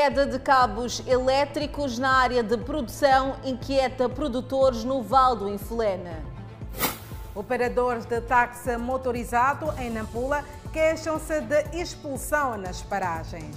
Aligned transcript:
Queda 0.00 0.24
de 0.24 0.38
cabos 0.38 1.02
elétricos 1.08 1.98
na 1.98 2.18
área 2.18 2.40
de 2.40 2.56
produção 2.56 3.34
inquieta 3.44 4.08
produtores 4.08 4.84
no 4.84 5.02
Val 5.02 5.34
do 5.34 5.48
Infelene. 5.48 6.14
Operadores 7.34 8.04
de 8.04 8.20
táxi 8.20 8.76
motorizado 8.76 9.74
em 9.76 9.90
Nampula 9.90 10.44
queixam-se 10.72 11.40
de 11.40 11.76
expulsão 11.76 12.56
nas 12.56 12.80
paragens. 12.80 13.56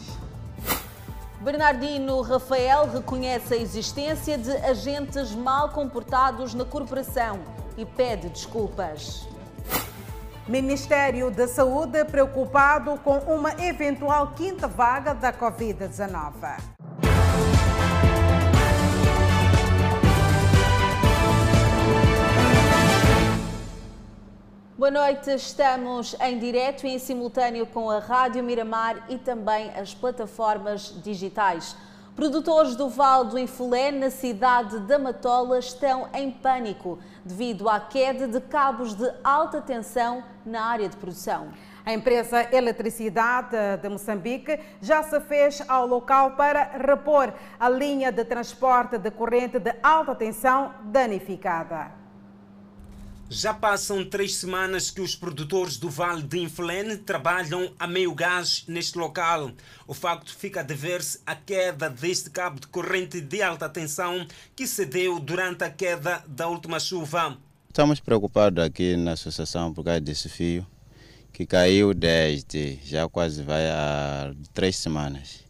Bernardino 1.42 2.20
Rafael 2.22 2.90
reconhece 2.92 3.54
a 3.54 3.58
existência 3.58 4.36
de 4.36 4.52
agentes 4.66 5.36
mal 5.36 5.70
comportados 5.70 6.56
na 6.56 6.66
corporação 6.66 7.40
e 7.78 7.86
pede 7.86 8.30
desculpas. 8.30 9.28
Ministério 10.52 11.32
da 11.32 11.48
Saúde 11.48 12.04
preocupado 12.04 13.00
com 13.06 13.20
uma 13.20 13.54
eventual 13.64 14.34
quinta 14.36 14.68
vaga 14.68 15.14
da 15.14 15.32
Covid-19. 15.32 16.58
Boa 24.78 24.92
noite, 24.92 25.32
estamos 25.32 26.18
em 26.20 26.38
direto 26.38 26.86
e 26.86 26.90
em 26.90 27.00
simultâneo 27.00 27.66
com 27.66 27.90
a 27.90 28.00
Rádio 28.00 28.44
Miramar 28.44 29.06
e 29.08 29.18
também 29.18 29.70
as 29.70 29.94
plataformas 29.94 31.02
digitais. 31.02 31.78
Produtores 32.22 32.76
do 32.76 32.88
Val 32.88 33.26
do 33.26 33.40
Infulé, 33.40 33.90
na 33.90 34.12
cidade 34.12 34.78
da 34.82 35.00
Matola, 35.00 35.58
estão 35.58 36.08
em 36.14 36.30
pânico 36.30 37.00
devido 37.26 37.68
à 37.68 37.80
queda 37.80 38.28
de 38.28 38.40
cabos 38.42 38.94
de 38.94 39.12
alta 39.24 39.60
tensão 39.60 40.24
na 40.46 40.64
área 40.64 40.88
de 40.88 40.96
produção. 40.98 41.52
A 41.84 41.92
empresa 41.92 42.48
Eletricidade 42.56 43.58
de 43.82 43.90
Moçambique 43.90 44.60
já 44.80 45.02
se 45.02 45.20
fez 45.22 45.64
ao 45.68 45.88
local 45.88 46.36
para 46.36 46.78
repor 46.88 47.34
a 47.60 47.68
linha 47.68 48.12
de 48.12 48.24
transporte 48.24 49.00
de 49.00 49.10
corrente 49.10 49.58
de 49.58 49.74
alta 49.82 50.14
tensão 50.14 50.76
danificada. 50.84 52.01
Já 53.34 53.54
passam 53.54 54.04
três 54.04 54.36
semanas 54.36 54.92
que 54.92 55.00
os 55.00 55.16
produtores 55.16 55.78
do 55.78 55.90
Vale 55.90 56.22
de 56.22 56.38
Inflene 56.38 56.98
trabalham 56.98 57.72
a 57.80 57.88
meio 57.88 58.14
gás 58.14 58.66
neste 58.68 58.98
local. 58.98 59.52
O 59.88 59.94
facto 59.94 60.36
fica 60.36 60.60
a 60.60 60.64
dever-se 60.64 61.22
à 61.26 61.34
queda 61.34 61.90
deste 61.90 62.30
cabo 62.30 62.60
de 62.60 62.68
corrente 62.68 63.22
de 63.22 63.42
alta 63.42 63.70
tensão 63.70 64.28
que 64.54 64.68
se 64.68 64.86
deu 64.86 65.18
durante 65.18 65.64
a 65.64 65.70
queda 65.70 66.22
da 66.28 66.50
última 66.50 66.78
chuva. 66.78 67.38
Estamos 67.70 68.02
preocupados 68.02 68.62
aqui 68.62 68.98
na 68.98 69.14
associação 69.14 69.74
por 69.74 69.86
causa 69.86 70.02
desse 70.02 70.28
fio 70.28 70.68
que 71.32 71.46
caiu 71.46 71.94
desde 71.94 72.80
já 72.84 73.08
quase 73.08 73.44
vai 73.44 73.66
há 73.66 74.34
três 74.54 74.76
semanas. 74.76 75.46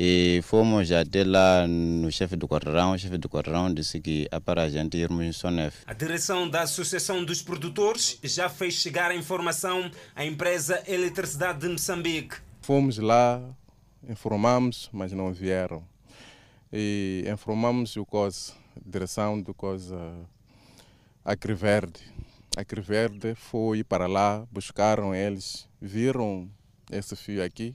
E 0.00 0.40
fomos 0.44 0.92
até 0.92 1.24
lá 1.24 1.66
no 1.66 2.08
chefe 2.12 2.36
do 2.36 2.46
quarteirão. 2.46 2.92
O 2.92 2.98
chefe 2.98 3.18
do 3.18 3.28
quarteirão 3.28 3.74
disse 3.74 4.00
que 4.00 4.28
é 4.30 4.38
para 4.38 4.62
a 4.62 4.68
gente 4.68 4.96
irmos 4.96 5.24
em 5.24 5.32
Sonef. 5.32 5.82
A 5.88 5.92
direção 5.92 6.48
da 6.48 6.62
Associação 6.62 7.24
dos 7.24 7.42
Produtores 7.42 8.16
já 8.22 8.48
fez 8.48 8.74
chegar 8.74 9.10
a 9.10 9.16
informação 9.16 9.90
à 10.14 10.24
empresa 10.24 10.80
Eletricidade 10.86 11.58
de 11.62 11.68
Moçambique. 11.68 12.36
Fomos 12.60 12.96
lá, 12.98 13.42
informamos, 14.08 14.88
mas 14.92 15.10
não 15.10 15.32
vieram. 15.32 15.82
E 16.72 17.24
informamos 17.26 17.96
o 17.96 18.06
COS, 18.06 18.54
direção 18.86 19.40
do 19.40 19.52
COS 19.52 19.90
Acriverde. 21.24 21.98
Acriverde 22.56 23.34
foi 23.34 23.82
para 23.82 24.06
lá, 24.06 24.46
buscaram 24.52 25.12
eles, 25.12 25.68
viram 25.82 26.48
esse 26.88 27.16
fio 27.16 27.42
aqui. 27.42 27.74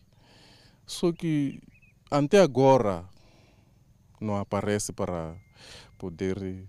Só 0.85 1.11
que 1.11 1.59
até 2.09 2.39
agora 2.39 3.05
não 4.19 4.37
aparece 4.37 4.93
para 4.93 5.35
poder 5.97 6.65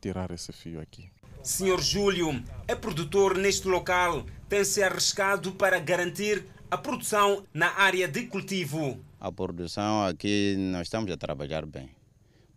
tirar 0.00 0.30
esse 0.30 0.52
fio 0.52 0.80
aqui. 0.80 1.10
Senhor 1.42 1.80
Júlio 1.80 2.44
é 2.68 2.74
produtor 2.74 3.36
neste 3.36 3.66
local, 3.66 4.26
tem 4.48 4.64
se 4.64 4.82
arriscado 4.82 5.52
para 5.52 5.78
garantir 5.78 6.44
a 6.70 6.76
produção 6.76 7.44
na 7.52 7.68
área 7.78 8.06
de 8.06 8.26
cultivo. 8.26 8.98
A 9.18 9.32
produção 9.32 10.04
aqui 10.04 10.56
nós 10.58 10.82
estamos 10.82 11.10
a 11.10 11.16
trabalhar 11.16 11.64
bem, 11.64 11.90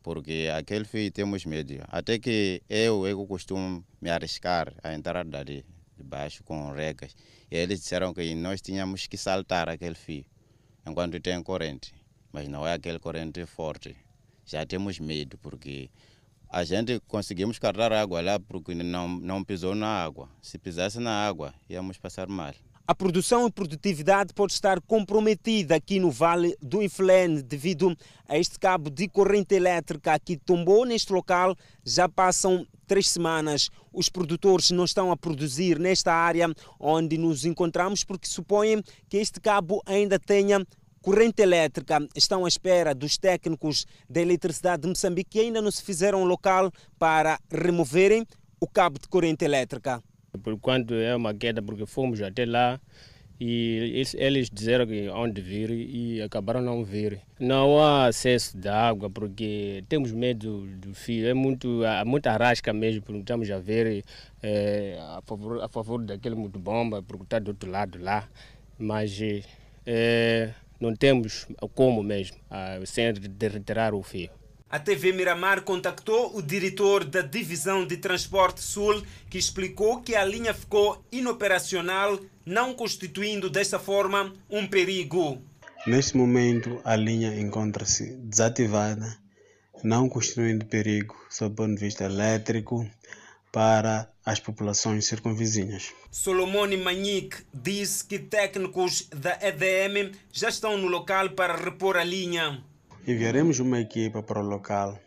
porque 0.02 0.50
aquele 0.56 0.86
fio 0.86 1.12
temos 1.12 1.46
medo. 1.46 1.76
Até 1.88 2.20
que 2.20 2.62
eu, 2.70 3.08
eu 3.08 3.26
costumo 3.26 3.84
me 4.02 4.10
arriscar 4.10 4.74
a 4.84 4.94
entrar 4.94 5.24
dali 5.26 5.66
de 5.96 6.04
baixo 6.04 6.44
com 6.44 6.72
regas. 6.72 7.16
E 7.50 7.56
eles 7.56 7.80
disseram 7.80 8.14
que 8.14 8.36
nós 8.36 8.62
tínhamos 8.62 9.08
que 9.08 9.18
saltar 9.18 9.70
aquele 9.70 9.96
fio 9.96 10.26
enquanto 10.86 11.20
tem 11.20 11.42
corrente 11.42 12.03
mas 12.34 12.48
não 12.50 12.68
é 12.68 12.74
aquele 12.74 13.00
corrente 13.00 13.46
forte. 13.46 13.96
Já 14.44 14.66
temos 14.66 15.00
medo, 15.00 15.38
porque 15.38 15.90
a 16.50 16.64
gente 16.64 17.00
conseguimos 17.08 17.60
carregar 17.60 17.94
água 17.94 18.22
lá 18.22 18.40
porque 18.40 18.74
não, 18.74 19.08
não 19.08 19.44
pisou 19.44 19.76
na 19.76 19.88
água. 19.88 20.28
Se 20.42 20.58
pisasse 20.58 21.00
na 21.00 21.26
água, 21.26 21.54
íamos 21.70 21.98
passar 21.98 22.28
mal. 22.28 22.54
A 22.86 22.94
produção 22.94 23.48
e 23.48 23.52
produtividade 23.52 24.34
pode 24.34 24.52
estar 24.52 24.82
comprometida 24.82 25.76
aqui 25.76 26.02
no 26.02 26.12
Vale 26.12 26.54
do 26.62 26.84
Inflene 26.84 27.42
devido 27.42 27.96
a 28.28 28.38
este 28.38 28.60
cabo 28.60 28.90
de 28.90 29.08
corrente 29.08 29.56
elétrica 29.56 30.20
que 30.20 30.36
tombou 30.36 30.86
neste 30.86 31.14
local. 31.14 31.56
Já 31.86 32.10
passam 32.10 32.68
três 32.86 33.10
semanas. 33.10 33.70
Os 33.94 34.10
produtores 34.10 34.70
não 34.72 34.84
estão 34.84 35.14
a 35.14 35.18
produzir 35.18 35.80
nesta 35.80 36.14
área 36.14 36.54
onde 36.78 37.18
nos 37.18 37.46
encontramos 37.46 38.04
porque 38.04 38.28
supõem 38.28 38.84
que 39.08 39.16
este 39.16 39.40
cabo 39.40 39.82
ainda 39.86 40.20
tenha 40.20 40.66
corrente 41.04 41.42
elétrica 41.42 42.00
estão 42.16 42.46
à 42.46 42.48
espera 42.48 42.96
dos 42.96 43.18
técnicos 43.18 43.86
da 44.10 44.22
eletricidade 44.22 44.84
de 44.84 44.88
Moçambique 44.88 45.32
que 45.32 45.40
ainda 45.42 45.62
não 45.62 45.70
se 45.70 45.84
fizeram 45.84 46.24
um 46.24 46.26
local 46.26 46.72
para 46.98 47.38
removerem 47.52 48.26
o 48.60 48.66
cabo 48.66 48.98
de 48.98 49.08
corrente 49.10 49.44
elétrica. 49.44 50.02
Por 50.42 50.54
enquanto 50.54 50.94
é 50.94 51.14
uma 51.14 51.34
queda 51.34 51.62
porque 51.62 51.86
fomos 51.86 52.22
até 52.22 52.46
lá 52.46 52.80
e 53.38 54.02
eles 54.16 54.50
disseram 54.50 54.88
que 54.88 55.10
onde 55.10 55.42
vir 55.42 55.70
e 55.72 56.22
acabaram 56.22 56.62
não 56.62 56.86
vir. 56.86 57.20
Não 57.38 57.78
há 57.84 58.06
acesso 58.06 58.58
de 58.58 58.70
água 58.70 59.10
porque 59.10 59.84
temos 59.90 60.14
medo 60.14 60.66
do 60.78 60.96
fio, 60.96 61.28
é 61.28 61.34
muito, 61.34 61.84
há 61.86 62.06
muita 62.06 62.38
rasca 62.38 62.72
mesmo, 62.72 63.02
porque 63.02 63.20
estamos 63.20 63.52
a 63.52 63.60
ver 63.60 64.06
é, 64.42 64.98
a, 65.02 65.22
favor, 65.26 65.62
a 65.62 65.68
favor 65.68 66.02
daquele 66.02 66.36
muito 66.36 66.58
bomba, 66.58 67.04
porque 67.04 67.26
está 67.26 67.40
do 67.40 67.50
outro 67.50 67.70
lado 67.70 68.02
lá, 68.02 68.30
mas 68.80 69.20
é, 69.86 70.54
não 70.84 70.96
temos 70.96 71.48
como 71.74 72.04
mesmo, 72.04 72.38
sem 72.86 73.14
de 73.14 73.48
retirar 73.48 73.94
o 73.94 74.04
fio. 74.04 74.30
A 74.70 74.80
TV 74.80 75.12
Miramar 75.14 75.62
contactou 75.62 76.36
o 76.36 76.42
diretor 76.42 77.06
da 77.06 77.22
Divisão 77.22 77.86
de 77.86 77.98
Transporte 77.98 78.62
Sul, 78.62 79.04
que 79.30 79.38
explicou 79.38 80.02
que 80.02 80.16
a 80.16 80.26
linha 80.26 80.54
ficou 80.54 81.04
inoperacional, 81.12 82.20
não 82.46 82.74
constituindo 82.74 83.50
desta 83.50 83.78
forma 83.80 84.34
um 84.50 84.68
perigo. 84.68 85.42
Neste 85.86 86.18
momento, 86.18 86.82
a 86.84 86.96
linha 86.96 87.40
encontra-se 87.40 88.16
desativada, 88.18 89.16
não 89.84 90.10
constituindo 90.10 90.66
perigo, 90.66 91.16
sob 91.30 91.54
o 91.54 91.56
ponto 91.56 91.76
de 91.76 91.86
vista 91.86 92.06
elétrico, 92.06 92.90
para 93.54 94.12
as 94.26 94.40
populações 94.40 95.06
circunvizinhas. 95.06 95.94
Solomone 96.10 96.76
Manique 96.76 97.46
disse 97.54 98.04
que 98.04 98.18
técnicos 98.18 99.08
da 99.12 99.38
EDM 99.40 100.12
já 100.32 100.50
estão 100.50 100.76
no 100.76 100.88
local 100.88 101.30
para 101.30 101.56
repor 101.56 101.96
a 101.96 102.04
linha. 102.04 102.64
Enviaremos 103.08 103.60
uma 103.60 103.80
equipa 103.80 104.24
para 104.24 104.40
o 104.40 104.48
local 104.48 105.00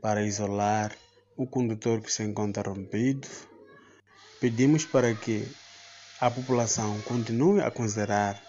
para 0.00 0.24
isolar 0.24 0.90
o 1.36 1.46
condutor 1.46 2.00
que 2.00 2.12
se 2.12 2.24
encontra 2.24 2.68
rompido. 2.68 3.28
Pedimos 4.40 4.84
para 4.84 5.14
que 5.14 5.46
a 6.20 6.28
população 6.28 7.00
continue 7.02 7.60
a 7.60 7.70
considerar 7.70 8.42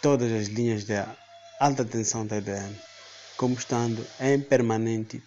todas 0.00 0.32
as 0.32 0.48
linhas 0.48 0.84
de 0.84 0.94
alta 1.60 1.84
tensão 1.84 2.26
da 2.26 2.38
EDM 2.38 2.74
como 3.36 3.54
estando 3.54 4.06
em 4.20 4.40
permanente 4.40 5.22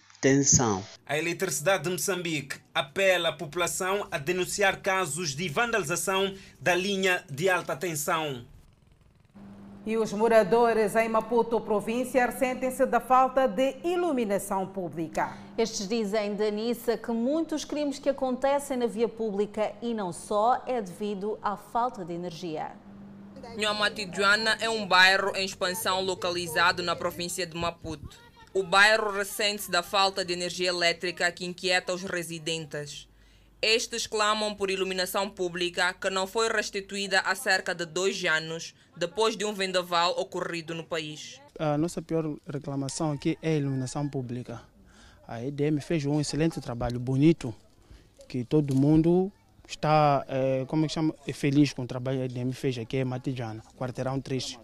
A 1.05 1.17
Eletricidade 1.17 1.83
de 1.83 1.89
Moçambique 1.89 2.57
apela 2.73 3.29
à 3.29 3.33
população 3.33 4.07
a 4.11 4.17
denunciar 4.17 4.81
casos 4.81 5.35
de 5.35 5.47
vandalização 5.47 6.33
da 6.59 6.75
linha 6.75 7.23
de 7.29 7.49
alta 7.49 7.75
tensão. 7.75 8.45
E 9.85 9.95
os 9.95 10.11
moradores 10.11 10.97
em 10.97 11.07
Maputo, 11.07 11.61
província, 11.61 12.25
ressentem-se 12.25 12.85
da 12.85 12.99
falta 12.99 13.47
de 13.47 13.77
iluminação 13.85 14.67
pública. 14.67 15.37
Estes 15.57 15.87
dizem, 15.87 16.35
Danissa, 16.35 16.97
que 16.97 17.11
muitos 17.13 17.63
crimes 17.63 17.97
que 17.97 18.09
acontecem 18.09 18.75
na 18.75 18.85
via 18.85 19.07
pública 19.07 19.71
e 19.81 19.93
não 19.93 20.11
só 20.11 20.61
é 20.67 20.81
devido 20.81 21.39
à 21.41 21.55
falta 21.55 22.03
de 22.03 22.11
energia. 22.13 22.73
Nhamatijuana 23.55 24.57
é 24.59 24.69
um 24.69 24.85
bairro 24.85 25.33
em 25.37 25.45
expansão 25.45 26.01
localizado 26.01 26.83
na 26.83 26.93
província 26.93 27.45
de 27.45 27.55
Maputo. 27.55 28.26
O 28.57 28.63
bairro 28.63 29.11
ressente 29.11 29.69
da 29.69 29.83
falta 29.83 30.25
de 30.25 30.33
energia 30.33 30.69
elétrica 30.69 31.31
que 31.31 31.45
inquieta 31.45 31.93
os 31.93 32.01
residentes. 32.01 33.07
Estes 33.61 34.07
clamam 34.07 34.55
por 34.55 34.71
iluminação 34.71 35.29
pública 35.29 35.93
que 35.93 36.09
não 36.09 36.25
foi 36.25 36.49
restituída 36.49 37.19
há 37.19 37.35
cerca 37.35 37.75
de 37.75 37.85
dois 37.85 38.25
anos, 38.25 38.73
depois 38.95 39.37
de 39.37 39.45
um 39.45 39.53
vendaval 39.53 40.19
ocorrido 40.19 40.73
no 40.73 40.83
país. 40.83 41.39
a 41.59 41.77
nossa 41.77 42.01
pior 42.01 42.35
reclamação 42.47 43.11
aqui 43.11 43.37
é 43.43 43.49
a 43.49 43.57
iluminação 43.57 44.09
pública. 44.09 44.59
A 45.27 45.45
EDM 45.45 45.79
fez 45.79 46.03
um 46.07 46.19
excelente 46.19 46.59
trabalho, 46.59 46.99
bonito, 46.99 47.53
que 48.27 48.43
todo 48.43 48.73
mundo 48.73 49.31
está, 49.67 50.25
é, 50.27 50.65
como 50.67 50.85
é 50.85 50.87
que 50.87 50.95
chama, 50.95 51.13
é 51.27 51.31
feliz 51.31 51.73
com 51.73 51.83
o 51.83 51.87
trabalho 51.87 52.17
que 52.17 52.23
a 52.23 52.25
EDM 52.25 52.51
fez 52.53 52.75
aqui 52.79 52.97
em 52.97 53.05
Matijana, 53.05 53.61
quarteirão 53.77 54.19
3, 54.19 54.57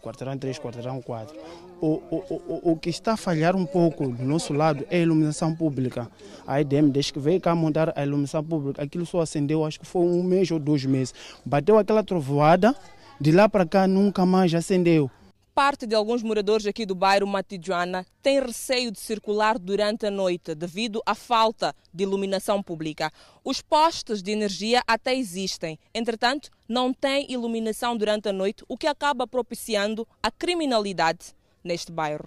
quarteirão 0.00 0.36
3, 0.36 0.58
quarteirão 0.58 1.00
4. 1.00 1.36
O, 1.80 1.86
o, 2.10 2.24
o, 2.28 2.72
o 2.72 2.76
que 2.76 2.88
está 2.90 3.12
a 3.12 3.16
falhar 3.16 3.56
um 3.56 3.66
pouco 3.66 4.08
do 4.08 4.24
nosso 4.24 4.52
lado 4.52 4.86
é 4.90 4.98
a 4.98 5.02
iluminação 5.02 5.54
pública. 5.54 6.08
A 6.46 6.60
EDM, 6.60 6.90
desde 6.90 7.12
que 7.12 7.18
veio 7.18 7.40
cá 7.40 7.54
montar 7.54 7.92
a 7.96 8.02
iluminação 8.02 8.42
pública, 8.42 8.82
aquilo 8.82 9.04
só 9.04 9.20
acendeu, 9.20 9.64
acho 9.64 9.80
que 9.80 9.86
foi 9.86 10.02
um 10.02 10.22
mês 10.22 10.50
ou 10.50 10.58
dois 10.58 10.84
meses. 10.84 11.14
Bateu 11.44 11.78
aquela 11.78 12.02
trovoada, 12.02 12.74
de 13.20 13.32
lá 13.32 13.48
para 13.48 13.66
cá 13.66 13.86
nunca 13.86 14.24
mais 14.24 14.54
acendeu. 14.54 15.10
Parte 15.54 15.86
de 15.86 15.94
alguns 15.94 16.20
moradores 16.20 16.66
aqui 16.66 16.84
do 16.84 16.96
bairro 16.96 17.28
Matijuana 17.28 18.04
tem 18.20 18.40
receio 18.40 18.90
de 18.90 18.98
circular 18.98 19.56
durante 19.56 20.04
a 20.04 20.10
noite 20.10 20.52
devido 20.52 21.00
à 21.06 21.14
falta 21.14 21.72
de 21.92 22.02
iluminação 22.02 22.60
pública. 22.60 23.12
Os 23.44 23.62
postes 23.62 24.20
de 24.20 24.32
energia 24.32 24.82
até 24.84 25.14
existem, 25.14 25.78
entretanto, 25.94 26.50
não 26.68 26.92
têm 26.92 27.30
iluminação 27.30 27.96
durante 27.96 28.28
a 28.28 28.32
noite, 28.32 28.64
o 28.66 28.76
que 28.76 28.88
acaba 28.88 29.28
propiciando 29.28 30.04
a 30.20 30.28
criminalidade 30.28 31.36
neste 31.62 31.92
bairro. 31.92 32.26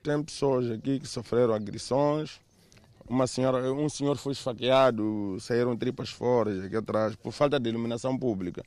Tem 0.00 0.22
pessoas 0.22 0.70
aqui 0.70 1.00
que 1.00 1.06
sofreram 1.08 1.54
agressões. 1.54 2.38
Uma 3.08 3.26
senhora, 3.26 3.72
um 3.72 3.88
senhor 3.88 4.16
foi 4.16 4.34
esfaqueado, 4.34 5.36
saíram 5.40 5.76
tripas 5.76 6.10
fora 6.10 6.66
aqui 6.66 6.76
atrás 6.76 7.16
por 7.16 7.32
falta 7.32 7.58
de 7.58 7.70
iluminação 7.70 8.16
pública. 8.16 8.62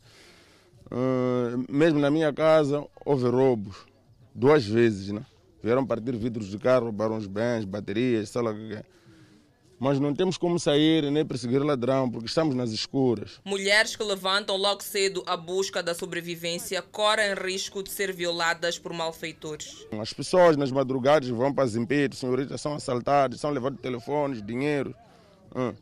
Uh, 0.87 1.63
mesmo 1.69 1.97
na 1.97 2.11
minha 2.11 2.33
casa 2.33 2.85
houve 3.05 3.29
roubos 3.29 3.89
duas 4.33 4.65
vezes, 4.65 5.09
né? 5.09 5.25
Vieram 5.63 5.85
partir 5.85 6.15
vidros 6.15 6.47
de 6.47 6.57
carro, 6.57 6.85
roubaram 6.85 7.17
os 7.17 7.27
bens, 7.27 7.65
baterias, 7.65 8.29
sei 8.29 8.41
lá 8.41 8.51
o 8.51 8.55
que 8.55 8.73
é. 8.73 8.83
Mas 9.79 9.99
não 9.99 10.13
temos 10.13 10.37
como 10.37 10.59
sair 10.59 11.09
nem 11.11 11.25
perseguir 11.25 11.63
ladrão, 11.63 12.09
porque 12.09 12.27
estamos 12.27 12.53
nas 12.53 12.69
escuras. 12.69 13.41
Mulheres 13.43 13.95
que 13.95 14.03
levantam 14.03 14.55
logo 14.55 14.83
cedo 14.83 15.23
a 15.25 15.35
busca 15.35 15.81
da 15.81 15.95
sobrevivência 15.95 16.83
correm 16.83 17.33
risco 17.33 17.81
de 17.81 17.89
ser 17.89 18.13
violadas 18.13 18.77
por 18.77 18.93
malfeitores. 18.93 19.87
As 19.99 20.13
pessoas 20.13 20.55
nas 20.55 20.71
madrugadas 20.71 21.29
vão 21.29 21.51
para 21.51 21.67
impedidas, 21.69 22.19
senhoritas 22.19 22.61
são 22.61 22.75
assaltadas, 22.75 23.39
são 23.39 23.49
levados 23.49 23.79
telefones, 23.81 24.45
dinheiro. 24.45 24.93
Hum. 25.55 25.73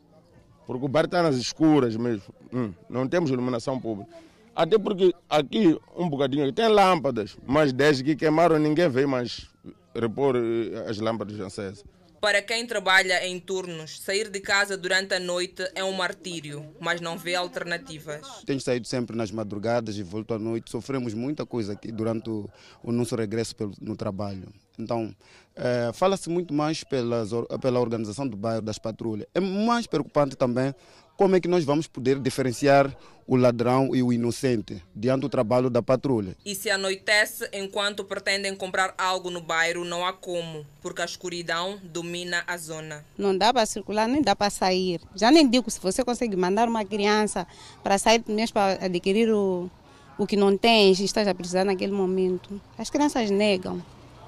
Porque 0.66 0.84
o 0.84 0.88
bar 0.88 1.04
está 1.04 1.22
nas 1.22 1.36
escuras 1.36 1.94
mesmo. 1.94 2.34
Hum. 2.52 2.72
Não 2.88 3.06
temos 3.06 3.30
iluminação 3.30 3.78
pública. 3.78 4.10
Até 4.54 4.78
porque 4.78 5.14
aqui, 5.28 5.78
um 5.96 6.08
bocadinho, 6.08 6.52
tem 6.52 6.68
lâmpadas, 6.68 7.36
mas 7.46 7.72
desde 7.72 8.04
que 8.04 8.16
queimaram 8.16 8.58
ninguém 8.58 8.88
veio 8.88 9.08
mais 9.08 9.48
repor 9.94 10.36
eh, 10.36 10.88
as 10.88 10.98
lâmpadas 10.98 11.38
acesas. 11.40 11.84
Para 12.20 12.42
quem 12.42 12.66
trabalha 12.66 13.26
em 13.26 13.40
turnos, 13.40 13.98
sair 13.98 14.28
de 14.28 14.40
casa 14.40 14.76
durante 14.76 15.14
a 15.14 15.18
noite 15.18 15.66
é 15.74 15.82
um 15.82 15.92
martírio, 15.92 16.66
mas 16.78 17.00
não 17.00 17.16
vê 17.16 17.34
alternativas. 17.34 18.20
Tenho 18.44 18.60
saído 18.60 18.86
sempre 18.86 19.16
nas 19.16 19.30
madrugadas 19.30 19.96
e 19.96 20.02
volto 20.02 20.34
à 20.34 20.38
noite. 20.38 20.70
Sofremos 20.70 21.14
muita 21.14 21.46
coisa 21.46 21.72
aqui 21.72 21.90
durante 21.90 22.28
o, 22.28 22.46
o 22.82 22.92
nosso 22.92 23.16
regresso 23.16 23.56
pelo, 23.56 23.72
no 23.80 23.96
trabalho. 23.96 24.52
Então, 24.78 25.16
é, 25.56 25.92
fala-se 25.94 26.28
muito 26.28 26.52
mais 26.52 26.84
pelas, 26.84 27.30
pela 27.58 27.80
organização 27.80 28.28
do 28.28 28.36
bairro, 28.36 28.60
das 28.60 28.78
patrulhas. 28.78 29.26
É 29.34 29.40
mais 29.40 29.86
preocupante 29.86 30.36
também 30.36 30.74
como 31.20 31.36
é 31.36 31.40
que 31.40 31.48
nós 31.48 31.66
vamos 31.66 31.86
poder 31.86 32.18
diferenciar 32.18 32.96
o 33.26 33.36
ladrão 33.36 33.94
e 33.94 34.02
o 34.02 34.10
inocente 34.10 34.82
diante 34.96 35.20
do 35.20 35.28
trabalho 35.28 35.68
da 35.68 35.82
patrulha. 35.82 36.34
E 36.46 36.54
se 36.54 36.70
anoitece 36.70 37.46
enquanto 37.52 38.06
pretendem 38.06 38.56
comprar 38.56 38.94
algo 38.96 39.28
no 39.28 39.42
bairro, 39.42 39.84
não 39.84 40.02
há 40.02 40.14
como, 40.14 40.66
porque 40.80 41.02
a 41.02 41.04
escuridão 41.04 41.78
domina 41.84 42.42
a 42.46 42.56
zona. 42.56 43.04
Não 43.18 43.36
dá 43.36 43.52
para 43.52 43.66
circular, 43.66 44.08
nem 44.08 44.22
dá 44.22 44.34
para 44.34 44.48
sair. 44.48 45.02
Já 45.14 45.30
nem 45.30 45.46
digo 45.46 45.70
se 45.70 45.78
você 45.78 46.02
consegue 46.02 46.36
mandar 46.36 46.66
uma 46.66 46.86
criança 46.86 47.46
para 47.82 47.98
sair 47.98 48.24
mesmo 48.26 48.54
para 48.54 48.86
adquirir 48.86 49.30
o, 49.30 49.70
o 50.16 50.26
que 50.26 50.36
não 50.36 50.56
tem, 50.56 50.90
está 50.90 51.20
a 51.20 51.34
precisar 51.34 51.66
naquele 51.66 51.92
momento. 51.92 52.58
As 52.78 52.88
crianças 52.88 53.30
negam. 53.30 53.84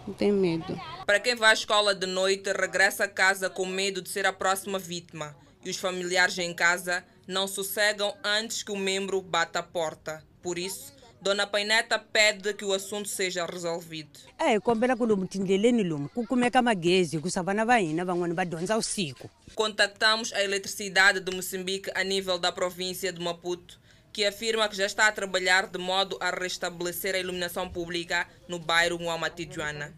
Não 0.07 0.13
tem 0.13 0.31
medo. 0.31 0.79
Para 1.07 1.21
quem 1.21 1.35
vai 1.37 1.53
à 1.53 1.55
escola 1.55 1.95
de 1.95 2.07
noite, 2.07 2.53
regressa 2.53 3.05
a 3.05 3.09
casa 3.09 3.49
com 3.49 3.65
medo 3.65 4.03
de 4.03 4.11
ser 4.11 4.27
a 4.27 4.33
próxima 4.33 4.79
vítima 4.79 5.35
e 5.65 5.71
os 5.71 5.77
familiares 5.77 6.39
em 6.39 6.55
casa 6.55 7.05
não 7.27 7.47
sossegam 7.47 8.15
antes 8.25 8.63
que 8.63 8.73
o 8.73 8.77
membro 8.77 9.21
bata 9.21 9.61
a 9.61 9.63
porta. 9.63 10.23
Por 10.43 10.59
isso, 10.59 10.93
Dona 11.23 11.47
Paineta 11.47 12.01
pede 12.01 12.53
que 12.53 12.65
o 12.65 12.73
assunto 12.73 13.09
seja 13.09 13.47
resolvido. 13.47 14.19
É, 14.37 14.59
kombela 14.59 14.97
ku 14.97 15.05
lomu 15.05 15.25
tindleleni 15.25 15.85
lomu 15.85 16.09
ku 16.09 16.27
kumeka 16.27 16.61
magezi 16.61 17.21
ku 17.21 17.31
savana 17.31 17.65
va 17.65 17.79
hina 17.81 18.05
van'wani 18.05 18.35
va 18.35 18.45
dyondza 18.45 18.77
usiku. 18.77 19.31
Contactamos 19.55 20.33
a 20.33 20.43
Eletricidade 20.43 21.21
de 21.21 21.31
Moçambique 21.31 21.93
a 21.95 22.03
nível 22.03 22.41
da 22.41 22.51
província 22.51 23.13
de 23.13 23.21
Maputo, 23.21 23.79
que 24.13 24.27
afirma 24.27 24.69
que 24.69 24.77
já 24.77 24.87
está 24.87 25.07
a 25.07 25.13
trabalhar 25.13 25.69
de 25.69 25.79
modo 25.79 26.19
a 26.21 26.31
restabelecer 26.31 27.15
a 27.15 27.19
iluminação 27.19 27.69
pública 27.69 28.27
no 28.49 28.59
bairro 28.59 28.99
Nguamatijuana. 28.99 29.95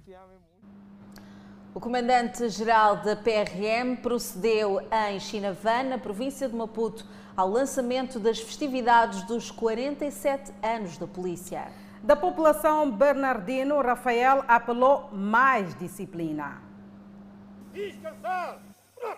O 1.74 1.80
comandante-geral 1.80 2.98
da 2.98 3.16
PRM 3.16 3.96
procedeu 4.00 4.80
em 5.08 5.18
Chinavan, 5.18 5.82
na 5.82 5.98
província 5.98 6.48
de 6.48 6.54
Maputo, 6.54 7.04
ao 7.36 7.50
lançamento 7.50 8.20
das 8.20 8.38
festividades 8.38 9.24
dos 9.24 9.50
47 9.50 10.52
anos 10.62 10.96
da 10.96 11.08
polícia. 11.08 11.66
Da 12.00 12.14
população 12.14 12.92
bernardino, 12.92 13.82
Rafael 13.82 14.44
apelou 14.46 15.10
mais 15.12 15.76
disciplina. 15.76 16.62
Descansar! 17.72 18.62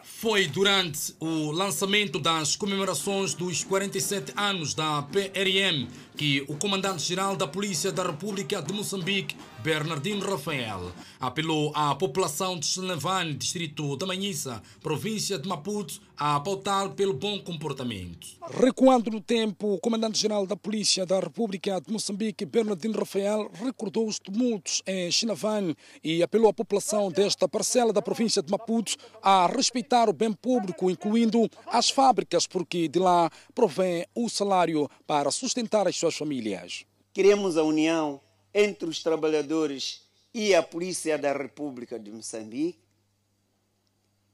Foi 0.03 0.47
durante 0.47 1.15
o 1.21 1.51
lançamento 1.51 2.19
das 2.19 2.57
comemorações 2.57 3.35
dos 3.35 3.63
47 3.65 4.33
anos 4.37 4.75
da 4.75 5.03
PRM 5.03 5.89
que 6.17 6.43
o 6.49 6.57
comandante-geral 6.57 7.37
da 7.37 7.47
Polícia 7.47 7.93
da 7.93 8.03
República 8.03 8.63
de 8.63 8.73
Moçambique, 8.73 9.37
Bernardino 9.63 10.25
Rafael, 10.25 10.93
apelou 11.21 11.73
à 11.75 11.95
população 11.95 12.59
de 12.59 12.65
Xenavan, 12.65 13.35
distrito 13.35 13.97
da 13.97 14.07
Manhissa, 14.07 14.63
província 14.81 15.39
de 15.39 15.47
Maputo, 15.47 16.01
a 16.17 16.41
pautar 16.41 16.91
pelo 16.91 17.13
bom 17.13 17.39
comportamento. 17.41 18.29
Recuando 18.49 19.11
no 19.11 19.21
tempo, 19.21 19.75
o 19.75 19.79
comandante-geral 19.79 20.47
da 20.47 20.57
Polícia 20.57 21.05
da 21.05 21.21
República 21.21 21.79
de 21.79 21.93
Moçambique, 21.93 22.47
Bernardino 22.47 22.99
Rafael, 22.99 23.51
recordou 23.53 24.07
os 24.07 24.19
tumultos 24.19 24.83
em 24.87 25.11
Xenavan 25.11 25.75
e 26.03 26.23
apelou 26.23 26.49
à 26.49 26.55
população 26.55 27.11
desta 27.11 27.47
parcela 27.47 27.93
da 27.93 28.01
província 28.01 28.43
de 28.43 28.51
Maputo 28.51 28.97
a 29.23 29.47
respeitar 29.47 30.09
o 30.09 30.13
bem 30.15 30.33
público, 30.33 30.91
incluindo 30.91 31.51
as 31.67 31.91
fábricas, 31.91 32.47
porque 32.47 32.89
de 32.89 32.99
lá 32.99 33.31
provém 33.55 34.07
o 34.15 34.29
salário 34.31 34.89
para 35.07 35.31
sustentar 35.31 35.87
as 35.87 35.97
suas 35.97 36.06
famílias. 36.15 36.85
Queremos 37.13 37.57
a 37.57 37.63
união 37.63 38.21
entre 38.53 38.89
os 38.89 39.03
trabalhadores 39.03 40.03
e 40.33 40.55
a 40.55 40.63
Polícia 40.63 41.17
da 41.17 41.33
República 41.33 41.99
de 41.99 42.11
Moçambique 42.13 42.79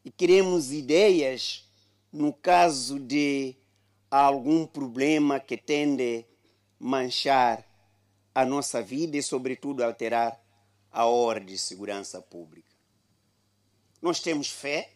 e 0.04 0.10
queremos 0.10 0.72
ideias 0.72 1.64
no 2.12 2.32
caso 2.32 2.98
de 2.98 3.56
algum 4.10 4.66
problema 4.66 5.40
que 5.40 5.56
tende 5.56 6.26
a 6.80 6.84
manchar 6.84 7.64
a 8.34 8.44
nossa 8.44 8.82
vida 8.82 9.16
e, 9.16 9.22
sobretudo, 9.22 9.82
alterar 9.82 10.38
a 10.90 11.06
ordem 11.06 11.54
de 11.54 11.58
segurança 11.58 12.20
pública. 12.20 12.68
Nós 14.00 14.20
temos 14.20 14.50
fé, 14.50 14.90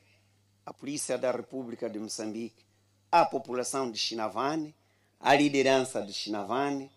a 0.64 0.74
Polícia 0.74 1.16
da 1.16 1.30
República 1.30 1.88
de 1.88 1.98
Moçambique, 1.98 2.64
a 3.10 3.24
população 3.24 3.90
de 3.90 3.98
Chinavane, 3.98 4.74
a 5.20 5.34
liderança 5.34 6.02
de 6.02 6.12
Chinavane. 6.12 6.90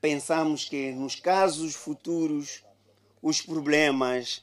Pensamos 0.00 0.64
que 0.64 0.92
nos 0.92 1.14
casos 1.14 1.74
futuros 1.74 2.62
os 3.22 3.40
problemas 3.40 4.42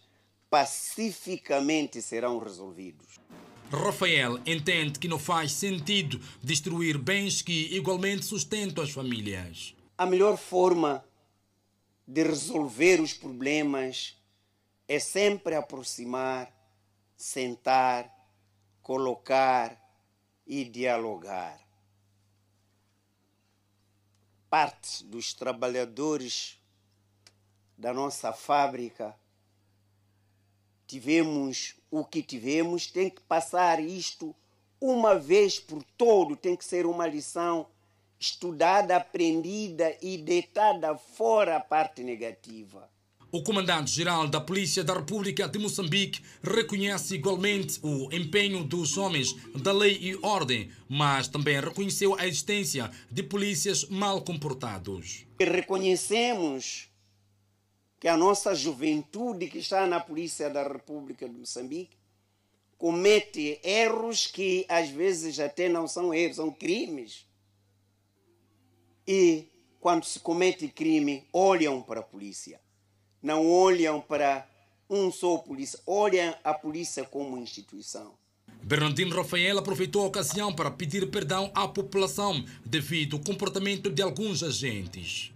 pacificamente 0.50 2.02
serão 2.02 2.38
resolvidos. 2.38 3.20
Rafael 3.72 4.40
entende 4.46 4.98
que 4.98 5.08
não 5.08 5.20
faz 5.20 5.52
sentido 5.52 6.22
destruir 6.42 6.98
bens 6.98 7.42
que 7.42 7.76
igualmente 7.76 8.26
sustentam 8.26 8.84
as 8.84 8.92
famílias. 8.92 9.76
A 9.98 10.06
melhor 10.06 10.38
forma 10.38 11.04
de 12.08 12.24
resolver 12.24 13.02
os 13.02 13.14
problemas 13.14 14.16
é 14.88 15.00
sempre 15.00 15.56
aproximar, 15.56 16.50
sentar, 17.18 18.10
colocar 18.82 19.78
e 20.46 20.64
dialogar. 20.64 21.67
Parte 24.50 25.04
dos 25.04 25.34
trabalhadores 25.34 26.58
da 27.78 27.94
nossa 27.94 28.32
fábrica 28.32 29.16
tivemos 30.88 31.76
o 31.92 32.06
que 32.06 32.24
tivemos, 32.24 32.88
tem 32.88 33.10
que 33.10 33.22
passar 33.22 33.80
isto 33.80 34.34
uma 34.80 35.16
vez 35.16 35.60
por 35.60 35.84
todo, 35.98 36.36
tem 36.36 36.56
que 36.56 36.64
ser 36.64 36.86
uma 36.86 37.08
lição 37.08 37.68
estudada, 38.20 38.96
aprendida 38.96 39.96
e 40.02 40.18
deitada 40.18 40.98
fora 40.98 41.58
a 41.58 41.60
parte 41.60 42.04
negativa. 42.04 42.90
O 43.30 43.44
comandante-geral 43.44 44.26
da 44.30 44.40
Polícia 44.40 44.86
da 44.86 44.94
República 44.94 45.50
de 45.50 45.60
Moçambique 45.60 46.22
reconhece 46.42 47.16
igualmente 47.16 47.78
o 47.84 48.10
empenho 48.10 48.64
dos 48.64 48.98
homens 48.98 49.36
da 49.54 49.74
lei 49.74 49.98
e 50.02 50.16
ordem, 50.24 50.72
mas 50.88 51.28
também 51.28 51.60
reconheceu 51.60 52.18
a 52.18 52.26
existência 52.26 52.90
de 53.12 53.22
polícias 53.22 53.84
mal 53.90 54.22
comportados. 54.22 55.26
Reconhecemos 55.38 56.88
que 58.00 58.08
a 58.08 58.16
nossa 58.16 58.56
juventude 58.56 59.50
que 59.50 59.58
está 59.58 59.86
na 59.86 60.00
Polícia 60.00 60.50
da 60.50 60.64
República 60.64 61.28
de 61.28 61.36
Moçambique 61.36 61.98
comete 62.78 63.60
erros 63.62 64.26
que 64.26 64.66
às 64.70 64.90
vezes 64.90 65.38
até 65.38 65.68
não 65.68 65.86
são 65.86 66.14
erros, 66.14 66.38
são 66.38 66.50
crimes. 66.50 67.28
E 69.06 69.50
quando 69.82 70.06
se 70.06 70.18
comete 70.18 70.70
crime, 70.70 71.28
olham 71.34 71.82
para 71.82 72.00
a 72.00 72.04
polícia. 72.04 72.66
Não 73.28 73.46
olham 73.46 74.00
para 74.00 74.48
um 74.90 75.12
só 75.12 75.38
polícia, 75.40 75.78
olham 75.86 76.34
a 76.46 76.54
polícia 76.54 77.04
como 77.04 77.38
instituição. 77.38 78.14
Bernardino 78.64 79.14
Rafael 79.14 79.60
aproveitou 79.60 80.04
a 80.04 80.08
ocasião 80.08 80.56
para 80.56 80.72
pedir 80.72 81.12
perdão 81.12 81.52
à 81.54 81.68
população 81.68 82.42
devido 82.66 83.18
ao 83.18 83.22
comportamento 83.22 83.90
de 83.90 84.02
alguns 84.02 84.42
agentes. 84.44 85.34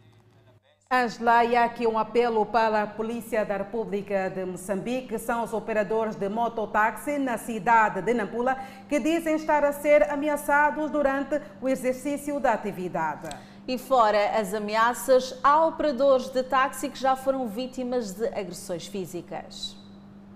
Angela, 0.90 1.44
e 1.44 1.54
aqui 1.54 1.86
um 1.86 1.98
apelo 1.98 2.46
para 2.46 2.84
a 2.84 2.88
Polícia 2.88 3.44
da 3.44 3.58
República 3.58 4.30
de 4.30 4.46
Moçambique, 4.46 5.20
são 5.20 5.44
os 5.44 5.52
operadores 5.52 6.16
de 6.16 6.30
mototáxi 6.30 7.18
na 7.18 7.38
cidade 7.38 8.02
de 8.02 8.14
Nampula, 8.14 8.58
que 8.88 9.02
dizem 9.02 9.36
estar 9.36 9.66
a 9.66 9.74
ser 9.74 10.10
ameaçados 10.10 10.90
durante 10.90 11.42
o 11.62 11.68
exercício 11.68 12.40
da 12.40 12.54
atividade. 12.54 13.30
E 13.72 13.78
fora 13.78 14.32
as 14.38 14.54
ameaças, 14.54 15.34
há 15.42 15.66
operadores 15.66 16.28
de 16.28 16.44
táxi 16.44 16.90
que 16.90 17.00
já 17.00 17.16
foram 17.16 17.48
vítimas 17.48 18.12
de 18.12 18.28
agressões 18.38 18.86
físicas. 18.86 19.78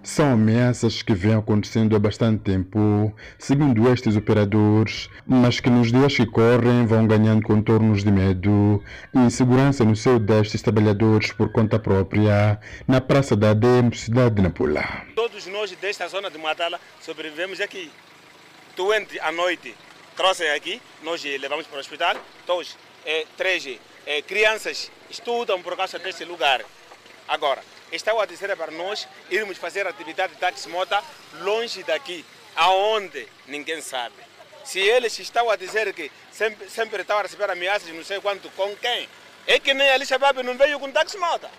São 0.01 0.31
ameaças 0.31 1.01
que 1.01 1.13
vêm 1.13 1.35
acontecendo 1.35 1.97
há 1.97 1.99
bastante 1.99 2.43
tempo, 2.43 3.13
segundo 3.37 3.91
estes 3.91 4.15
operadores, 4.15 5.09
mas 5.27 5.59
que 5.59 5.69
nos 5.69 5.91
dias 5.91 6.15
que 6.15 6.25
correm 6.25 6.85
vão 6.85 7.05
ganhando 7.05 7.45
contornos 7.45 8.05
de 8.05 8.09
medo 8.09 8.81
e 9.13 9.19
insegurança 9.19 9.83
no 9.83 9.97
seio 9.97 10.17
destes 10.17 10.61
trabalhadores 10.61 11.33
por 11.33 11.51
conta 11.51 11.77
própria, 11.77 12.57
na 12.87 13.01
Praça 13.01 13.35
da 13.35 13.49
ADM, 13.49 13.93
cidade 13.93 14.35
de 14.35 14.43
Nampula. 14.43 15.03
Todos 15.13 15.45
nós 15.47 15.71
desta 15.71 16.07
zona 16.07 16.31
de 16.31 16.37
Matala 16.37 16.79
sobrevivemos 17.01 17.59
aqui. 17.59 17.91
Doente 18.77 19.19
à 19.19 19.29
noite, 19.29 19.75
trouxem 20.15 20.49
aqui, 20.51 20.81
nós 21.03 21.21
levamos 21.21 21.67
para 21.67 21.75
o 21.75 21.81
hospital, 21.81 22.15
todos, 22.47 22.77
é, 23.05 23.25
três 23.37 23.79
é, 24.05 24.21
crianças 24.21 24.91
estudam 25.09 25.61
por 25.61 25.75
causa 25.77 25.99
deste 25.99 26.25
lugar. 26.25 26.63
Agora, 27.27 27.63
estão 27.91 28.19
a 28.19 28.25
dizer 28.25 28.55
para 28.55 28.71
nós 28.71 29.07
irmos 29.29 29.57
fazer 29.57 29.87
atividade 29.87 30.33
de 30.33 30.39
taxi-mota 30.39 31.03
longe 31.41 31.83
daqui, 31.83 32.25
aonde 32.55 33.27
ninguém 33.47 33.81
sabe. 33.81 34.15
Se 34.63 34.79
eles 34.79 35.17
estão 35.19 35.49
a 35.49 35.55
dizer 35.55 35.93
que 35.93 36.11
sempre, 36.31 36.69
sempre 36.69 37.01
estão 37.01 37.17
a 37.17 37.21
receber 37.21 37.49
ameaças, 37.49 37.87
não 37.89 38.03
sei 38.03 38.19
quanto, 38.19 38.49
com 38.51 38.75
quem? 38.77 39.07
É 39.47 39.59
que 39.59 39.73
nem 39.73 39.89
Ali 39.89 40.05
Shabab 40.05 40.41
não 40.41 40.57
veio 40.57 40.79
com 40.79 40.91
taxi-mota. 40.91 41.49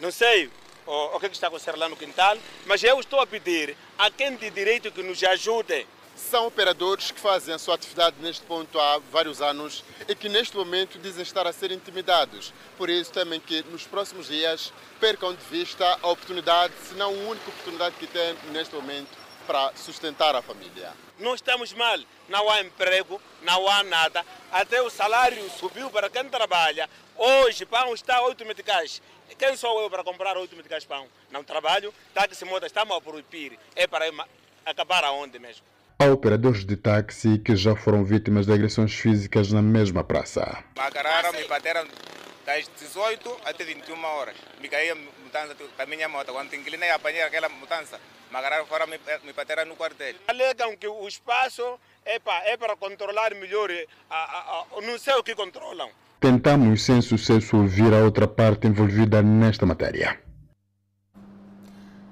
Não 0.00 0.10
sei 0.10 0.50
o, 0.86 1.16
o 1.16 1.20
que 1.20 1.26
está 1.26 1.46
acontecendo 1.46 1.78
lá 1.78 1.88
no 1.88 1.96
quintal, 1.96 2.36
mas 2.66 2.82
eu 2.82 2.98
estou 2.98 3.20
a 3.20 3.26
pedir 3.26 3.76
a 3.96 4.10
quem 4.10 4.34
de 4.36 4.50
direito 4.50 4.90
que 4.90 5.02
nos 5.02 5.22
ajude 5.22 5.86
são 6.18 6.46
operadores 6.46 7.10
que 7.10 7.20
fazem 7.20 7.54
a 7.54 7.58
sua 7.58 7.76
atividade 7.76 8.16
neste 8.20 8.44
ponto 8.44 8.78
há 8.78 8.98
vários 9.10 9.40
anos 9.40 9.84
e 10.06 10.14
que 10.14 10.28
neste 10.28 10.56
momento 10.56 10.98
dizem 10.98 11.22
estar 11.22 11.46
a 11.46 11.52
ser 11.52 11.70
intimidados. 11.70 12.52
Por 12.76 12.90
isso 12.90 13.12
temem 13.12 13.40
que 13.40 13.62
nos 13.64 13.86
próximos 13.86 14.26
dias 14.26 14.72
percam 15.00 15.32
de 15.32 15.44
vista 15.44 15.98
a 16.02 16.08
oportunidade, 16.08 16.74
se 16.86 16.94
não 16.94 17.06
a 17.06 17.30
única 17.30 17.48
oportunidade 17.48 17.94
que 17.96 18.06
têm 18.06 18.36
neste 18.52 18.74
momento 18.74 19.16
para 19.46 19.72
sustentar 19.76 20.34
a 20.34 20.42
família. 20.42 20.92
Não 21.18 21.34
estamos 21.34 21.72
mal, 21.72 21.98
não 22.28 22.50
há 22.50 22.60
emprego, 22.60 23.20
não 23.42 23.68
há 23.68 23.82
nada. 23.82 24.24
Até 24.52 24.82
o 24.82 24.90
salário 24.90 25.48
subiu 25.58 25.88
para 25.90 26.10
quem 26.10 26.28
trabalha. 26.28 26.90
Hoje 27.16 27.64
pão 27.64 27.94
está 27.94 28.20
8 28.22 28.44
meticais. 28.44 29.00
Quem 29.38 29.56
sou 29.56 29.80
eu 29.80 29.88
para 29.88 30.04
comprar 30.04 30.36
8 30.36 30.54
meticais 30.56 30.84
pão? 30.84 31.08
Não 31.30 31.42
trabalho, 31.42 31.94
táxi 32.12 32.44
moto 32.44 32.66
está 32.66 32.84
mal 32.84 33.00
proibir. 33.00 33.58
É 33.74 33.86
para 33.86 34.04
acabar 34.66 35.04
aonde 35.04 35.38
mesmo? 35.38 35.64
Há 36.00 36.06
operadores 36.12 36.64
de 36.64 36.76
táxi 36.76 37.38
que 37.38 37.56
já 37.56 37.74
foram 37.74 38.04
vítimas 38.04 38.46
de 38.46 38.52
agressões 38.52 38.94
físicas 38.94 39.50
na 39.50 39.60
mesma 39.60 40.04
praça. 40.04 40.62
Macararam, 40.76 41.32
me 41.32 41.42
bateram 41.48 41.84
das 42.46 42.70
18 42.78 43.36
até 43.44 43.64
21 43.64 44.04
horas. 44.04 44.36
Me 44.60 44.68
caía 44.68 44.94
mudança 44.94 45.56
da 45.76 45.86
minha 45.86 46.08
moto. 46.08 46.32
Quando 46.32 46.54
inclinei, 46.54 46.88
apanhei 46.92 47.22
aquela 47.22 47.48
mudança. 47.48 47.98
Macararam 48.30 48.64
fora, 48.66 48.86
me, 48.86 48.96
me 49.24 49.32
bateram 49.32 49.64
no 49.64 49.74
quartel. 49.74 50.14
Alegam 50.28 50.76
que 50.76 50.86
o 50.86 51.08
espaço 51.08 51.64
é 52.04 52.20
para, 52.20 52.48
é 52.48 52.56
para 52.56 52.76
controlar 52.76 53.34
melhor. 53.34 53.68
A, 54.08 54.14
a, 54.14 54.66
a, 54.78 54.80
não 54.80 54.96
sei 55.00 55.14
o 55.14 55.24
que 55.24 55.34
controlam. 55.34 55.90
Tentamos, 56.20 56.82
sem 56.82 57.02
sucesso, 57.02 57.56
ouvir 57.56 57.92
a 57.92 58.04
outra 58.04 58.28
parte 58.28 58.68
envolvida 58.68 59.20
nesta 59.20 59.66
matéria. 59.66 60.27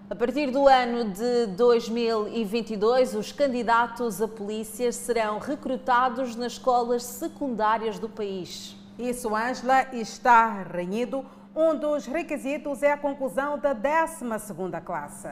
A 0.09 0.15
partir 0.15 0.53
do 0.53 0.69
ano 0.69 1.11
de 1.11 1.47
2022, 1.57 3.17
os 3.17 3.33
candidatos 3.33 4.23
a 4.23 4.29
polícias 4.29 4.95
serão 4.95 5.41
recrutados 5.41 6.37
nas 6.37 6.53
escolas 6.53 7.03
secundárias 7.03 7.99
do 7.99 8.09
país. 8.09 8.77
Isso, 8.97 9.35
Ângela, 9.35 9.89
está 9.93 10.63
renhido. 10.63 11.27
Um 11.57 11.77
dos 11.77 12.07
requisitos 12.07 12.85
é 12.85 12.93
a 12.93 12.97
conclusão 12.97 13.59
da 13.59 13.75
12ª 13.75 14.81
classe. 14.81 15.29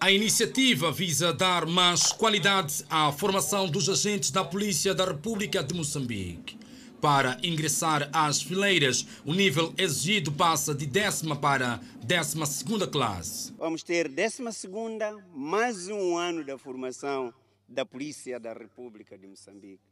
A 0.00 0.10
iniciativa 0.10 0.90
visa 0.90 1.32
dar 1.32 1.66
mais 1.66 2.10
qualidade 2.10 2.84
à 2.90 3.12
formação 3.12 3.68
dos 3.68 3.88
agentes 3.88 4.32
da 4.32 4.42
Polícia 4.42 4.92
da 4.92 5.04
República 5.04 5.62
de 5.62 5.72
Moçambique. 5.72 6.58
Para 7.00 7.38
ingressar 7.42 8.08
às 8.12 8.42
fileiras, 8.42 9.06
o 9.24 9.34
nível 9.34 9.72
exigido 9.76 10.32
passa 10.32 10.74
de 10.74 10.86
décima 10.86 11.36
para 11.36 11.76
décima 12.02 12.46
segunda 12.46 12.86
classe. 12.88 13.52
Vamos 13.58 13.82
ter 13.82 14.08
décima 14.08 14.50
segunda, 14.50 15.12
mais 15.32 15.88
um 15.88 16.16
ano 16.16 16.44
da 16.44 16.56
formação 16.56 17.32
da 17.68 17.84
Polícia 17.84 18.40
da 18.40 18.52
República 18.52 19.18
de 19.18 19.26
Moçambique. 19.26 19.84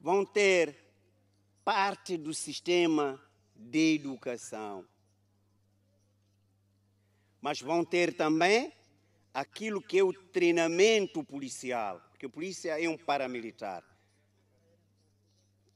Vão 0.00 0.24
ter 0.24 0.76
parte 1.64 2.16
do 2.16 2.34
sistema 2.34 3.20
de 3.54 3.94
educação. 3.94 4.84
Mas 7.40 7.60
vão 7.60 7.84
ter 7.84 8.14
também 8.14 8.72
aquilo 9.32 9.80
que 9.80 9.98
é 9.98 10.02
o 10.02 10.12
treinamento 10.12 11.22
policial, 11.22 12.00
porque 12.10 12.26
a 12.26 12.30
polícia 12.30 12.82
é 12.82 12.88
um 12.88 12.98
paramilitar. 12.98 13.89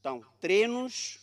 Então, 0.05 0.23
treinos, 0.39 1.19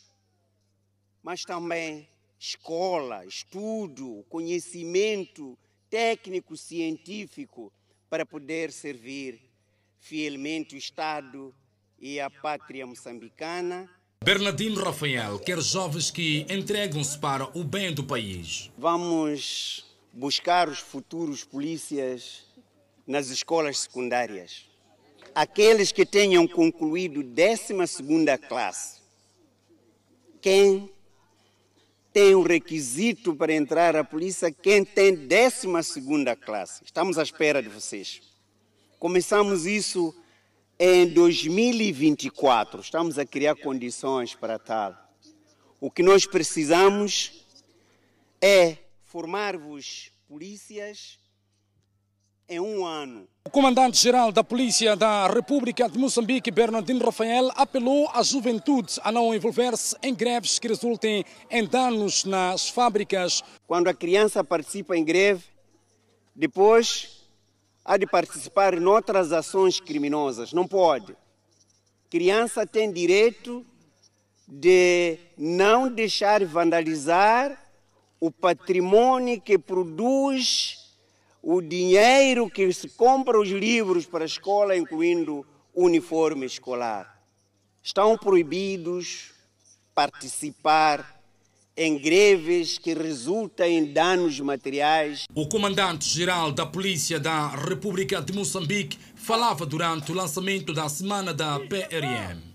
mas 1.21 1.45
também 1.45 2.09
escola, 2.39 3.23
estudo, 3.27 4.25
conhecimento 4.27 5.55
técnico, 5.87 6.57
científico, 6.57 7.71
para 8.09 8.25
poder 8.25 8.71
servir 8.71 9.39
fielmente 9.99 10.73
o 10.73 10.79
Estado 10.79 11.53
e 11.99 12.19
a 12.19 12.27
pátria 12.27 12.87
moçambicana. 12.87 13.87
Bernardino 14.23 14.83
Rafael 14.83 15.37
quer 15.37 15.61
jovens 15.61 16.09
que 16.09 16.47
entregam-se 16.49 17.19
para 17.19 17.55
o 17.55 17.63
bem 17.63 17.93
do 17.93 18.03
país. 18.03 18.71
Vamos 18.79 19.85
buscar 20.11 20.67
os 20.67 20.79
futuros 20.79 21.43
polícias 21.43 22.47
nas 23.05 23.27
escolas 23.27 23.77
secundárias 23.77 24.70
aqueles 25.33 25.91
que 25.91 26.05
tenham 26.05 26.47
concluído 26.47 27.23
12 27.23 27.73
classe. 28.47 29.01
Quem 30.41 30.91
tem 32.11 32.35
o 32.35 32.41
requisito 32.41 33.35
para 33.35 33.53
entrar 33.53 33.95
à 33.95 34.03
polícia, 34.03 34.51
quem 34.51 34.83
tem 34.83 35.15
12 35.15 35.67
classe. 36.43 36.83
Estamos 36.83 37.17
à 37.17 37.23
espera 37.23 37.61
de 37.61 37.69
vocês. 37.69 38.21
Começamos 38.99 39.65
isso 39.65 40.13
em 40.77 41.07
2024. 41.07 42.81
Estamos 42.81 43.17
a 43.17 43.25
criar 43.25 43.55
condições 43.55 44.35
para 44.35 44.59
tal. 44.59 44.95
O 45.79 45.89
que 45.89 46.03
nós 46.03 46.25
precisamos 46.25 47.45
é 48.41 48.77
formar-vos 49.05 50.11
polícias 50.27 51.20
em 52.51 52.59
um 52.59 52.85
ano. 52.85 53.25
O 53.45 53.49
comandante-geral 53.49 54.29
da 54.31 54.43
Polícia 54.43 54.95
da 54.95 55.25
República 55.27 55.87
de 55.87 55.97
Moçambique, 55.97 56.51
Bernardino 56.51 57.03
Rafael, 57.03 57.49
apelou 57.55 58.09
à 58.13 58.21
juventude 58.21 58.99
a 59.03 59.11
não 59.11 59.33
envolver-se 59.33 59.95
em 60.03 60.13
greves 60.13 60.59
que 60.59 60.67
resultem 60.67 61.23
em 61.49 61.65
danos 61.65 62.25
nas 62.25 62.67
fábricas. 62.67 63.41
Quando 63.65 63.87
a 63.87 63.93
criança 63.93 64.43
participa 64.43 64.97
em 64.97 65.03
greve, 65.05 65.45
depois 66.35 67.25
há 67.85 67.95
de 67.95 68.05
participar 68.05 68.73
em 68.73 68.85
outras 68.85 69.31
ações 69.31 69.79
criminosas. 69.79 70.51
Não 70.51 70.67
pode. 70.67 71.15
Criança 72.09 72.67
tem 72.67 72.91
direito 72.91 73.65
de 74.45 75.17
não 75.37 75.89
deixar 75.89 76.43
vandalizar 76.43 77.57
o 78.19 78.29
patrimônio 78.29 79.39
que 79.39 79.57
produz 79.57 80.80
o 81.41 81.61
dinheiro 81.61 82.49
que 82.49 82.71
se 82.71 82.89
compra 82.89 83.39
os 83.39 83.49
livros 83.49 84.05
para 84.05 84.23
a 84.23 84.27
escola, 84.27 84.77
incluindo 84.77 85.45
uniforme 85.73 86.45
escolar. 86.45 87.19
Estão 87.81 88.17
proibidos 88.17 89.31
participar 89.95 91.19
em 91.75 91.97
greves 91.97 92.77
que 92.77 92.93
resultam 92.93 93.65
em 93.65 93.91
danos 93.91 94.39
materiais. 94.39 95.25
O 95.33 95.47
comandante-geral 95.47 96.51
da 96.51 96.65
Polícia 96.65 97.19
da 97.19 97.47
República 97.47 98.21
de 98.21 98.33
Moçambique 98.33 98.99
falava 99.15 99.65
durante 99.65 100.11
o 100.11 100.15
lançamento 100.15 100.73
da 100.73 100.87
Semana 100.89 101.33
da 101.33 101.59
PRM. 101.59 102.50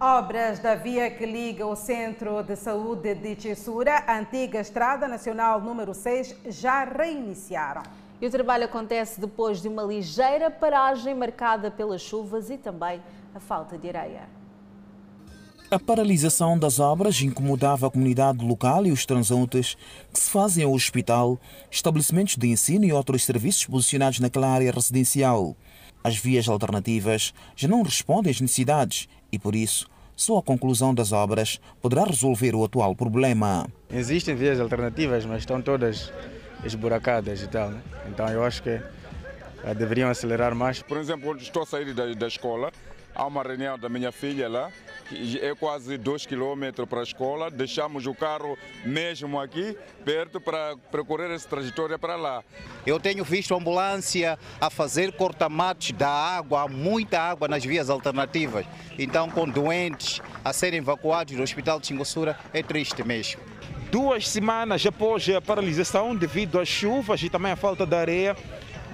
Obras 0.00 0.60
da 0.60 0.76
via 0.76 1.10
que 1.10 1.26
liga 1.26 1.66
o 1.66 1.74
Centro 1.74 2.40
de 2.44 2.54
Saúde 2.54 3.16
de 3.16 3.34
Tessura, 3.34 4.04
a 4.06 4.16
antiga 4.16 4.60
Estrada 4.60 5.08
Nacional 5.08 5.60
número 5.60 5.92
6, 5.92 6.36
já 6.46 6.84
reiniciaram. 6.84 7.82
E 8.20 8.26
o 8.28 8.30
trabalho 8.30 8.66
acontece 8.66 9.20
depois 9.20 9.60
de 9.60 9.66
uma 9.66 9.82
ligeira 9.82 10.52
paragem 10.52 11.16
marcada 11.16 11.68
pelas 11.68 12.00
chuvas 12.00 12.48
e 12.48 12.56
também 12.56 13.02
a 13.34 13.40
falta 13.40 13.76
de 13.76 13.88
areia. 13.88 14.28
A 15.68 15.80
paralisação 15.80 16.56
das 16.56 16.78
obras 16.78 17.20
incomodava 17.20 17.88
a 17.88 17.90
comunidade 17.90 18.44
local 18.44 18.86
e 18.86 18.92
os 18.92 19.04
transeuntes 19.04 19.76
que 20.12 20.20
se 20.20 20.30
fazem 20.30 20.62
ao 20.62 20.72
hospital, 20.72 21.40
estabelecimentos 21.72 22.36
de 22.36 22.46
ensino 22.46 22.84
e 22.84 22.92
outros 22.92 23.24
serviços 23.24 23.66
posicionados 23.66 24.20
naquela 24.20 24.48
área 24.48 24.70
residencial. 24.70 25.56
As 26.04 26.16
vias 26.16 26.48
alternativas 26.48 27.34
já 27.56 27.66
não 27.66 27.82
respondem 27.82 28.30
às 28.30 28.40
necessidades 28.40 29.08
e, 29.30 29.38
por 29.38 29.54
isso, 29.54 29.88
só 30.16 30.38
a 30.38 30.42
conclusão 30.42 30.92
das 30.92 31.12
obras 31.12 31.60
poderá 31.80 32.04
resolver 32.04 32.54
o 32.54 32.64
atual 32.64 32.94
problema. 32.96 33.68
Existem 33.88 34.34
vias 34.34 34.58
alternativas, 34.60 35.24
mas 35.24 35.38
estão 35.38 35.62
todas 35.62 36.12
esburacadas 36.64 37.42
e 37.42 37.46
tal. 37.46 37.70
Né? 37.70 37.80
Então 38.08 38.28
eu 38.28 38.44
acho 38.44 38.62
que 38.62 38.74
uh, 38.74 39.74
deveriam 39.76 40.10
acelerar 40.10 40.54
mais. 40.54 40.82
Por 40.82 40.98
exemplo, 40.98 41.36
estou 41.36 41.62
a 41.62 41.66
sair 41.66 41.94
da, 41.94 42.12
da 42.14 42.26
escola, 42.26 42.72
há 43.18 43.26
uma 43.26 43.42
reunião 43.42 43.76
da 43.76 43.88
minha 43.88 44.12
filha 44.12 44.48
lá, 44.48 44.70
é 45.42 45.52
quase 45.56 45.98
2 45.98 46.24
km 46.24 46.86
para 46.88 47.00
a 47.00 47.02
escola, 47.02 47.50
deixamos 47.50 48.06
o 48.06 48.14
carro 48.14 48.56
mesmo 48.84 49.40
aqui, 49.40 49.76
perto, 50.04 50.40
para 50.40 50.76
percorrer 50.92 51.32
essa 51.32 51.48
trajetória 51.48 51.98
para 51.98 52.14
lá. 52.14 52.44
Eu 52.86 53.00
tenho 53.00 53.24
visto 53.24 53.54
ambulância 53.56 54.38
a 54.60 54.70
fazer 54.70 55.12
cortamatos 55.12 55.90
da 55.92 56.08
água, 56.08 56.62
há 56.62 56.68
muita 56.68 57.20
água 57.20 57.48
nas 57.48 57.64
vias 57.64 57.90
alternativas. 57.90 58.64
Então, 58.96 59.28
com 59.28 59.48
doentes 59.48 60.22
a 60.44 60.52
serem 60.52 60.78
evacuados 60.78 61.34
do 61.34 61.42
Hospital 61.42 61.80
de 61.80 61.88
Xingossura, 61.88 62.38
é 62.54 62.62
triste 62.62 63.02
mesmo. 63.02 63.40
Duas 63.90 64.28
semanas 64.28 64.84
após 64.86 65.28
a 65.30 65.40
paralisação 65.40 66.14
devido 66.14 66.60
às 66.60 66.68
chuvas 66.68 67.22
e 67.22 67.30
também 67.30 67.52
à 67.52 67.56
falta 67.56 67.86
de 67.86 67.96
areia, 67.96 68.36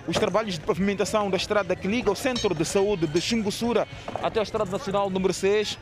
os 0.06 0.18
trabalhos 0.18 0.54
de 0.54 0.61
pavimentação 0.61 1.30
da 1.30 1.37
estrada 1.37 1.75
que 1.75 1.88
liga 1.88 2.11
o 2.11 2.16
Centro 2.16 2.54
de 2.54 2.64
Saúde 2.64 3.06
de 3.06 3.20
Xingussura 3.20 3.87
até 4.23 4.40
a 4.40 4.42
Estrada 4.42 4.70
Nacional 4.70 5.08
número 5.08 5.32
6 5.32 5.78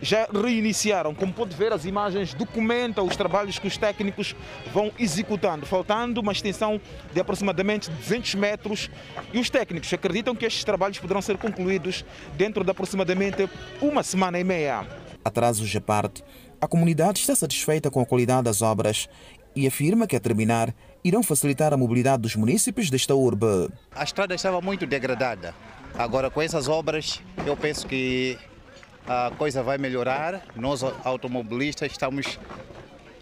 já 0.00 0.28
reiniciaram. 0.32 1.14
Como 1.14 1.32
pode 1.32 1.54
ver, 1.56 1.72
as 1.72 1.84
imagens 1.84 2.34
documentam 2.34 3.06
os 3.06 3.16
trabalhos 3.16 3.58
que 3.58 3.66
os 3.66 3.76
técnicos 3.76 4.34
vão 4.72 4.92
executando, 4.98 5.66
faltando 5.66 6.20
uma 6.20 6.32
extensão 6.32 6.80
de 7.12 7.20
aproximadamente 7.20 7.90
200 7.90 8.34
metros. 8.34 8.90
E 9.32 9.38
os 9.38 9.48
técnicos 9.48 9.92
acreditam 9.92 10.34
que 10.34 10.44
estes 10.44 10.64
trabalhos 10.64 10.98
poderão 10.98 11.22
ser 11.22 11.38
concluídos 11.38 12.04
dentro 12.36 12.62
de 12.62 12.70
aproximadamente 12.70 13.48
uma 13.80 14.02
semana 14.02 14.38
e 14.38 14.44
meia. 14.44 14.86
Atrasos 15.24 15.74
à 15.74 15.80
parte, 15.80 16.22
a 16.60 16.68
comunidade 16.68 17.18
está 17.18 17.34
satisfeita 17.34 17.90
com 17.90 18.00
a 18.00 18.06
qualidade 18.06 18.44
das 18.44 18.62
obras 18.62 19.08
e 19.54 19.66
afirma 19.66 20.06
que, 20.06 20.14
a 20.14 20.20
terminar, 20.20 20.74
irão 21.06 21.22
facilitar 21.22 21.72
a 21.72 21.76
mobilidade 21.76 22.22
dos 22.22 22.34
municípios 22.34 22.90
desta 22.90 23.14
urbe. 23.14 23.70
A 23.94 24.02
estrada 24.02 24.34
estava 24.34 24.60
muito 24.60 24.84
degradada. 24.86 25.54
Agora, 25.96 26.28
com 26.28 26.42
essas 26.42 26.66
obras, 26.66 27.22
eu 27.46 27.56
penso 27.56 27.86
que 27.86 28.36
a 29.06 29.30
coisa 29.38 29.62
vai 29.62 29.78
melhorar. 29.78 30.42
Nós, 30.56 30.82
automobilistas, 31.04 31.92
estamos 31.92 32.40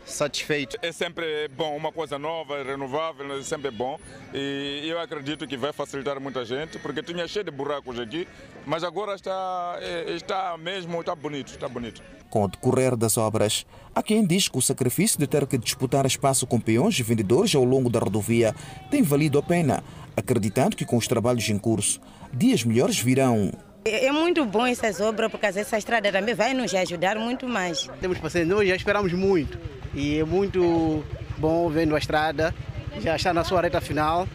satisfeitos. 0.05 0.77
É 0.83 0.93
sempre 0.93 1.49
bom, 1.57 1.77
uma 1.77 1.91
coisa 1.91 2.19
nova, 2.19 2.63
renovável, 2.63 3.39
é 3.39 3.43
sempre 3.43 3.71
bom. 3.71 3.99
E 4.33 4.87
eu 4.89 5.01
acredito 5.01 5.47
que 5.47 5.57
vai 5.57 5.73
facilitar 5.73 6.21
muita 6.21 6.45
gente, 6.45 6.79
porque 6.79 7.03
tinha 7.03 7.27
cheio 7.27 7.45
de 7.45 7.51
buracos 7.51 7.99
aqui, 7.99 8.29
mas 8.67 8.85
agora 8.85 9.15
está, 9.15 9.79
é, 9.81 10.13
está 10.13 10.57
mesmo, 10.59 11.01
está 11.01 11.15
bonito, 11.15 11.49
está 11.49 11.69
bonito. 11.69 12.03
Com 12.29 12.45
o 12.45 12.49
decorrer 12.49 12.97
das 12.97 13.17
obras, 13.17 13.65
há 13.95 14.03
quem 14.03 14.27
diz 14.27 14.49
que 14.49 14.59
o 14.59 14.63
sacrifício 14.63 15.19
de 15.19 15.27
ter 15.27 15.47
que 15.47 15.57
disputar 15.57 16.05
espaço 16.05 16.47
com 16.47 16.61
peões 16.61 16.99
e 16.99 17.03
vendedores 17.03 17.55
ao 17.55 17.65
longo 17.65 17.89
da 17.89 18.01
rodovia 18.01 18.55
tem 18.91 19.03
valido 19.03 19.39
a 19.39 19.43
pena, 19.43 19.85
acreditando 20.17 20.77
que 20.77 20.85
com 20.85 20.97
os 20.97 21.07
trabalhos 21.07 21.49
em 21.49 21.59
curso, 21.59 22.01
dias 22.33 22.65
melhores 22.65 22.99
virão. 22.99 23.53
É 23.85 24.11
muito 24.11 24.47
bom 24.47 24.67
essas 24.67 24.99
obras, 24.99 25.31
porque 25.31 25.45
essa 25.45 25.77
estrada 25.77 26.11
também 26.11 26.35
vai 26.35 26.55
nos 26.55 26.75
ajudar 26.75 27.17
muito 27.19 27.47
mais. 27.47 27.87
Temos 28.01 28.19
paciência, 28.19 28.53
nós 28.55 28.67
já 28.67 28.75
esperamos 28.75 29.13
muito 29.13 29.59
e 29.95 30.19
é 30.19 30.25
muito 30.25 31.05
bom 31.39 31.69
vendo 31.71 31.95
a 31.95 31.99
estrada, 31.99 32.55
já 33.01 33.17
está 33.17 33.33
na 33.33 33.45
sua 33.45 33.61
reta 33.61 33.81
final 33.81 34.29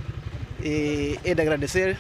e 0.62 1.20
é 1.24 1.34
de 1.34 1.42
agradecer 1.42 1.98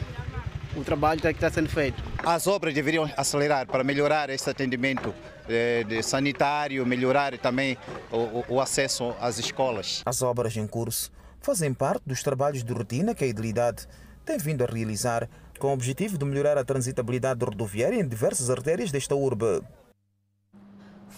o 0.75 0.83
trabalho 0.83 1.19
que 1.19 1.27
está 1.27 1.49
sendo 1.49 1.69
feito. 1.69 2.01
As 2.23 2.47
obras 2.47 2.73
deveriam 2.73 3.09
acelerar 3.17 3.65
para 3.65 3.83
melhorar 3.83 4.29
esse 4.29 4.49
atendimento 4.49 5.13
eh, 5.47 5.85
sanitário, 6.03 6.85
melhorar 6.85 7.37
também 7.37 7.77
o, 8.11 8.55
o 8.55 8.61
acesso 8.61 9.15
às 9.19 9.39
escolas. 9.39 10.03
As 10.05 10.21
obras 10.21 10.55
em 10.55 10.67
curso 10.67 11.11
fazem 11.41 11.73
parte 11.73 12.03
dos 12.05 12.21
trabalhos 12.21 12.63
de 12.63 12.73
rotina 12.73 13.15
que 13.15 13.23
a 13.23 13.27
Idilidade 13.27 13.87
tem 14.25 14.37
vindo 14.37 14.63
a 14.63 14.67
realizar 14.67 15.27
com 15.57 15.67
o 15.67 15.73
objetivo 15.73 16.17
de 16.17 16.25
melhorar 16.25 16.57
a 16.57 16.63
transitabilidade 16.63 17.43
rodoviária 17.43 17.99
em 17.99 18.07
diversas 18.07 18.49
artérias 18.49 18.91
desta 18.91 19.15
urbe. 19.15 19.61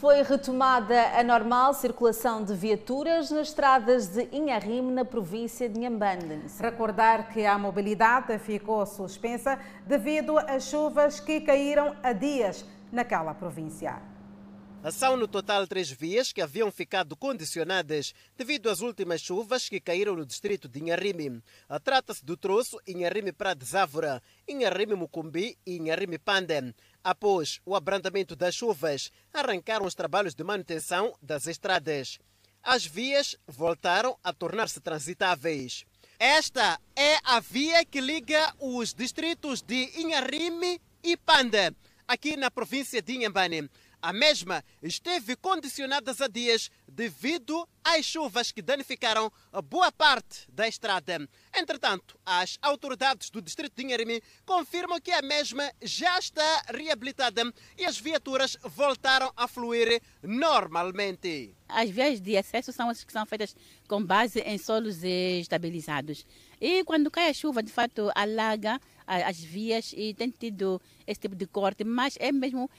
Foi 0.02 0.24
retomada 0.24 1.16
a 1.16 1.24
normal 1.24 1.76
circulação 1.76 2.44
de 2.44 2.56
viaturas 2.56 3.30
nas 3.30 3.50
estradas 3.50 4.08
de 4.08 4.28
Inharime, 4.32 4.92
na 4.92 5.06
província 5.06 5.70
de 5.70 5.78
Inhambane. 5.78 6.42
Recordar 6.60 7.32
que 7.32 7.46
a 7.46 7.56
mobilidade 7.56 8.40
ficou 8.40 8.84
suspensa 8.88 9.60
devido 9.86 10.40
às 10.40 10.64
chuvas 10.64 11.20
que 11.20 11.42
caíram 11.42 11.96
há 12.02 12.14
dias 12.14 12.66
naquela 12.92 13.36
província. 13.36 14.02
São 14.92 15.16
no 15.16 15.28
total 15.28 15.68
três 15.68 15.92
vias 15.92 16.34
que 16.34 16.42
haviam 16.42 16.72
ficado 16.72 17.16
condicionadas 17.16 18.16
devido 18.36 18.68
às 18.68 18.82
últimas 18.82 19.22
chuvas 19.22 19.70
que 19.70 19.80
caíram 19.80 20.16
no 20.16 20.26
distrito 20.26 20.68
de 20.68 20.80
Inharime. 20.80 21.44
Trata-se 21.84 22.26
do 22.26 22.36
troço 22.36 22.80
Inharime 22.88 23.32
Pradesávora, 23.32 24.24
Inharime 24.48 24.96
Mucumbi 24.96 25.56
e 25.64 25.76
Inharime 25.76 26.18
Pande. 26.18 26.74
Após 27.04 27.60
o 27.66 27.76
abrandamento 27.76 28.36
das 28.36 28.54
chuvas, 28.54 29.12
arrancaram 29.34 29.86
os 29.86 29.96
trabalhos 29.96 30.36
de 30.36 30.44
manutenção 30.44 31.16
das 31.22 31.48
estradas. 31.48 32.20
As 32.62 32.86
vias 32.86 33.36
voltaram 33.48 34.18
a 34.24 34.32
tornar-se 34.32 34.80
transitáveis. 34.80 35.84
Esta 36.20 36.80
é 36.96 37.18
a 37.24 37.40
via 37.40 37.84
que 37.84 38.00
liga 38.00 38.54
os 38.60 38.94
distritos 38.94 39.64
de 39.64 39.90
Inharime 40.00 40.80
e 41.04 41.18
Pande, 41.18 41.76
aqui 42.08 42.38
na 42.38 42.52
província 42.52 43.02
de 43.02 43.14
Inhambane. 43.14 43.68
A 44.04 44.12
mesma 44.12 44.64
esteve 44.82 45.36
condicionada 45.36 46.12
há 46.20 46.28
dias 46.28 46.72
devido 46.88 47.70
às 47.84 48.04
chuvas 48.04 48.52
que 48.52 48.60
danificaram 48.60 49.32
boa 49.66 49.92
parte 49.92 50.48
da 50.52 50.68
estrada. 50.68 51.30
Entretanto, 51.56 52.20
as 52.26 52.58
autoridades 52.64 53.30
do 53.30 53.40
distrito 53.42 53.76
de 53.76 53.84
Inharime 53.84 54.24
confirmam 54.44 55.00
que 55.00 55.12
a 55.12 55.22
mesma 55.22 55.72
já 55.84 56.18
está 56.18 56.64
reabilitada 56.74 57.54
e 57.78 57.86
as 57.86 58.00
viaturas 58.00 58.58
voltaram 58.64 59.32
a 59.38 59.48
fluir 59.48 60.02
normalmente. 60.24 61.56
As 61.70 61.90
vias 61.90 62.20
de 62.20 62.36
acesso 62.36 62.74
são 62.74 62.90
as 62.90 63.04
que 63.04 63.14
são 63.14 63.26
feitas 63.26 63.56
com 63.88 64.04
base 64.04 64.40
em 64.40 64.58
solos 64.58 65.04
estabilizados. 65.04 66.26
E 66.60 66.84
quando 66.84 67.10
cai 67.10 67.30
a 67.30 67.34
chuva, 67.34 67.64
de 67.64 67.72
fato, 67.72 68.12
alaga 68.14 68.80
as 69.08 69.40
vias 69.40 69.94
e 69.96 70.14
tem 70.14 70.30
tido 70.30 70.82
esse 71.08 71.20
tipo 71.20 71.36
de 71.36 71.46
corte, 71.46 71.84
mas 71.84 72.18
é 72.20 72.32
mesmo 72.32 72.70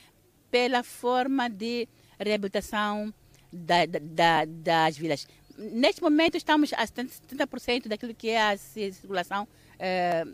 pela 0.52 0.82
forma 0.82 1.48
de 1.48 1.88
reabilitação 2.20 3.12
da, 3.50 3.86
da, 3.86 4.44
das 4.44 4.98
vilas. 4.98 5.26
Neste 5.56 6.02
momento 6.02 6.36
estamos 6.36 6.72
a 6.74 6.86
70% 6.86 7.88
daquilo 7.88 8.14
que 8.14 8.28
é 8.28 8.50
a 8.50 8.56
circulação, 8.58 9.48
eh, 9.78 10.24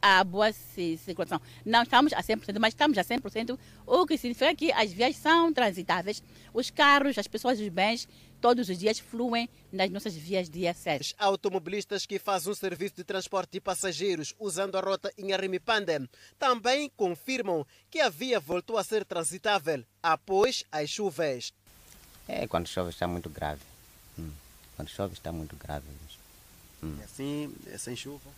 a 0.00 0.22
boa 0.22 0.52
circulação. 0.52 1.40
Não 1.64 1.82
estamos 1.82 2.12
a 2.12 2.22
100%, 2.22 2.58
mas 2.60 2.72
estamos 2.72 2.96
a 2.98 3.04
100%, 3.04 3.58
o 3.86 4.06
que 4.06 4.16
significa 4.16 4.54
que 4.54 4.72
as 4.72 4.92
vias 4.92 5.16
são 5.16 5.52
transitáveis, 5.52 6.22
os 6.52 6.70
carros, 6.70 7.18
as 7.18 7.26
pessoas, 7.26 7.58
os 7.60 7.68
bens, 7.68 8.08
todos 8.44 8.68
os 8.68 8.78
dias 8.78 8.98
fluem 8.98 9.48
nas 9.72 9.88
nossas 9.88 10.14
vias 10.14 10.50
de 10.50 10.68
acesso. 10.68 11.14
Automobilistas 11.16 12.04
que 12.04 12.18
fazem 12.18 12.52
um 12.52 12.54
serviço 12.54 12.96
de 12.96 13.02
transporte 13.02 13.52
de 13.52 13.60
passageiros 13.60 14.34
usando 14.38 14.76
a 14.76 14.82
rota 14.82 15.10
Inharimipande 15.16 16.06
também 16.38 16.92
confirmam 16.94 17.66
que 17.90 18.00
a 18.00 18.10
via 18.10 18.38
voltou 18.38 18.76
a 18.76 18.84
ser 18.84 19.02
transitável 19.06 19.82
após 20.02 20.62
as 20.70 20.90
chuvas. 20.90 21.54
É, 22.28 22.46
quando 22.46 22.68
chove 22.68 22.90
está 22.90 23.06
muito 23.06 23.30
grave. 23.30 23.62
Hum. 24.18 24.30
Quando 24.76 24.90
chove 24.90 25.14
está 25.14 25.32
muito 25.32 25.56
grave. 25.56 25.86
Hum. 26.82 26.98
assim, 27.02 27.50
é 27.72 27.78
sem 27.78 27.96
chuva? 27.96 28.28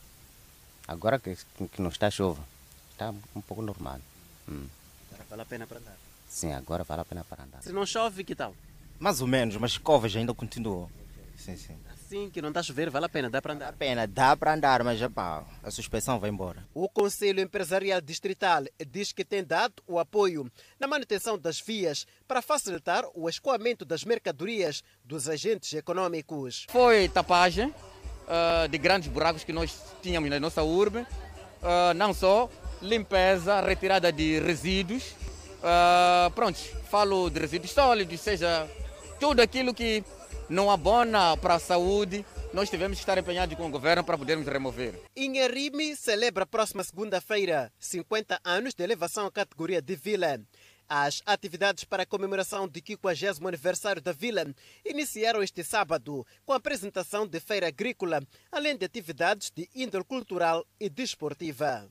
Agora 0.86 1.18
que, 1.18 1.34
que 1.34 1.82
não 1.82 1.90
está 1.90 2.12
chuva, 2.12 2.46
está 2.92 3.12
um 3.34 3.40
pouco 3.40 3.60
normal. 3.60 4.00
Hum. 4.48 4.68
Agora 5.10 5.26
vale 5.28 5.42
a 5.42 5.46
pena 5.46 5.66
para 5.66 5.78
andar? 5.78 5.96
Sim, 6.28 6.52
agora 6.52 6.84
vale 6.84 7.02
a 7.02 7.04
pena 7.04 7.24
para 7.24 7.42
andar. 7.42 7.60
Se 7.60 7.72
não 7.72 7.84
chove, 7.84 8.22
que 8.22 8.36
tal? 8.36 8.54
Mais 8.98 9.20
ou 9.20 9.26
menos, 9.26 9.56
mas 9.56 9.76
covas 9.76 10.14
ainda 10.16 10.32
continuam. 10.34 10.90
Sim, 11.36 11.56
sim. 11.56 11.76
Assim 11.92 12.30
que 12.30 12.40
não 12.40 12.48
está 12.50 12.60
a 12.60 12.62
chover, 12.62 12.88
vale 12.88 13.06
a 13.06 13.08
pena, 13.08 13.28
dá 13.28 13.42
para 13.42 13.52
andar? 13.52 13.64
Vale 13.66 13.74
a 13.74 13.78
pena, 13.78 14.06
dá 14.06 14.36
para 14.36 14.54
andar, 14.54 14.84
mas 14.84 15.02
epá, 15.02 15.44
a 15.62 15.70
suspensão 15.70 16.20
vai 16.20 16.30
embora. 16.30 16.64
O 16.72 16.88
Conselho 16.88 17.40
Empresarial 17.40 18.00
Distrital 18.00 18.62
diz 18.88 19.12
que 19.12 19.24
tem 19.24 19.44
dado 19.44 19.82
o 19.86 19.98
apoio 19.98 20.50
na 20.78 20.86
manutenção 20.86 21.36
das 21.36 21.60
vias 21.60 22.06
para 22.26 22.40
facilitar 22.40 23.04
o 23.12 23.28
escoamento 23.28 23.84
das 23.84 24.04
mercadorias 24.04 24.84
dos 25.04 25.28
agentes 25.28 25.72
econômicos. 25.72 26.66
Foi 26.70 27.08
tapagem 27.08 27.68
uh, 27.68 28.68
de 28.70 28.78
grandes 28.78 29.08
buracos 29.08 29.42
que 29.42 29.52
nós 29.52 29.76
tínhamos 30.00 30.30
na 30.30 30.38
nossa 30.38 30.62
urbe, 30.62 31.00
uh, 31.00 31.94
não 31.96 32.14
só 32.14 32.48
limpeza, 32.80 33.60
retirada 33.60 34.12
de 34.12 34.38
resíduos, 34.38 35.14
uh, 35.58 36.30
pronto, 36.34 36.58
falo 36.88 37.28
de 37.30 37.40
resíduos 37.40 37.72
sólidos, 37.72 38.20
seja 38.20 38.68
tudo 39.18 39.40
aquilo 39.40 39.74
que 39.74 40.04
não 40.48 40.70
abona 40.70 41.36
para 41.36 41.54
a 41.54 41.58
saúde, 41.58 42.24
nós 42.52 42.70
tivemos 42.70 42.98
que 42.98 43.02
estar 43.02 43.18
empenhados 43.18 43.56
com 43.56 43.66
o 43.66 43.70
governo 43.70 44.04
para 44.04 44.16
podermos 44.16 44.46
remover. 44.46 44.94
Inharime 45.16 45.96
celebra 45.96 46.44
a 46.44 46.46
próxima 46.46 46.84
segunda-feira 46.84 47.72
50 47.78 48.40
anos 48.44 48.74
de 48.74 48.82
elevação 48.84 49.26
à 49.26 49.30
categoria 49.30 49.82
de 49.82 49.96
vila. 49.96 50.40
As 50.88 51.20
atividades 51.26 51.82
para 51.82 52.04
a 52.04 52.06
comemoração 52.06 52.68
do 52.68 52.78
50 52.78 53.46
aniversário 53.46 54.00
da 54.00 54.12
vila 54.12 54.46
iniciaram 54.84 55.42
este 55.42 55.64
sábado 55.64 56.24
com 56.44 56.52
a 56.52 56.56
apresentação 56.56 57.26
de 57.26 57.40
feira 57.40 57.66
agrícola, 57.66 58.22
além 58.52 58.76
de 58.76 58.84
atividades 58.84 59.50
de 59.54 59.68
índole 59.74 60.04
cultural 60.04 60.64
e 60.78 60.88
desportiva. 60.88 61.88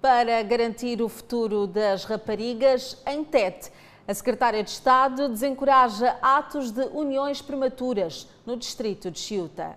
Para 0.00 0.42
garantir 0.42 1.00
o 1.00 1.08
futuro 1.08 1.64
das 1.64 2.02
raparigas, 2.04 3.00
em 3.06 3.22
Tete, 3.22 3.70
a 4.06 4.14
Secretária 4.14 4.62
de 4.62 4.70
Estado 4.70 5.28
desencoraja 5.28 6.16
atos 6.20 6.70
de 6.70 6.82
uniões 6.86 7.40
prematuras 7.40 8.28
no 8.44 8.56
distrito 8.56 9.10
de 9.10 9.18
Chiuta. 9.18 9.76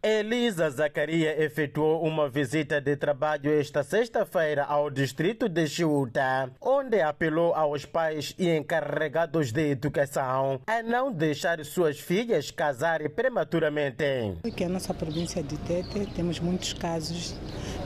Elisa 0.00 0.70
Zacaria 0.70 1.42
efetuou 1.42 2.04
uma 2.04 2.28
visita 2.28 2.80
de 2.80 2.96
trabalho 2.96 3.50
esta 3.50 3.82
sexta-feira 3.82 4.64
ao 4.64 4.88
distrito 4.90 5.48
de 5.48 5.66
Chiuta, 5.66 6.52
onde 6.60 7.00
apelou 7.00 7.52
aos 7.52 7.84
pais 7.84 8.32
e 8.38 8.48
encarregados 8.48 9.50
de 9.50 9.70
educação 9.70 10.60
a 10.68 10.82
não 10.84 11.10
deixar 11.10 11.64
suas 11.64 11.98
filhas 11.98 12.52
casarem 12.52 13.10
prematuramente. 13.10 14.04
Aqui 14.44 14.64
na 14.64 14.74
nossa 14.74 14.94
província 14.94 15.42
de 15.42 15.56
Tete 15.58 16.06
temos 16.14 16.38
muitos 16.38 16.72
casos 16.72 17.34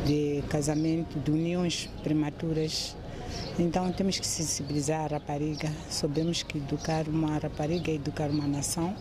de 0.05 0.45
casamento, 0.51 1.19
de 1.19 1.31
uniões 1.31 1.87
prematuras 2.03 2.95
então 3.59 3.93
temos 3.93 4.19
que 4.19 4.27
sensibilizar 4.27 5.05
a 5.05 5.15
rapariga. 5.19 5.71
Sabemos 5.91 6.43
que 6.43 6.59
educar 6.59 7.07
uma 7.07 7.39
rapariga 7.39 7.91
é 7.91 7.95
educar 7.95 8.31
uma 8.31 8.47
nação 8.47 8.95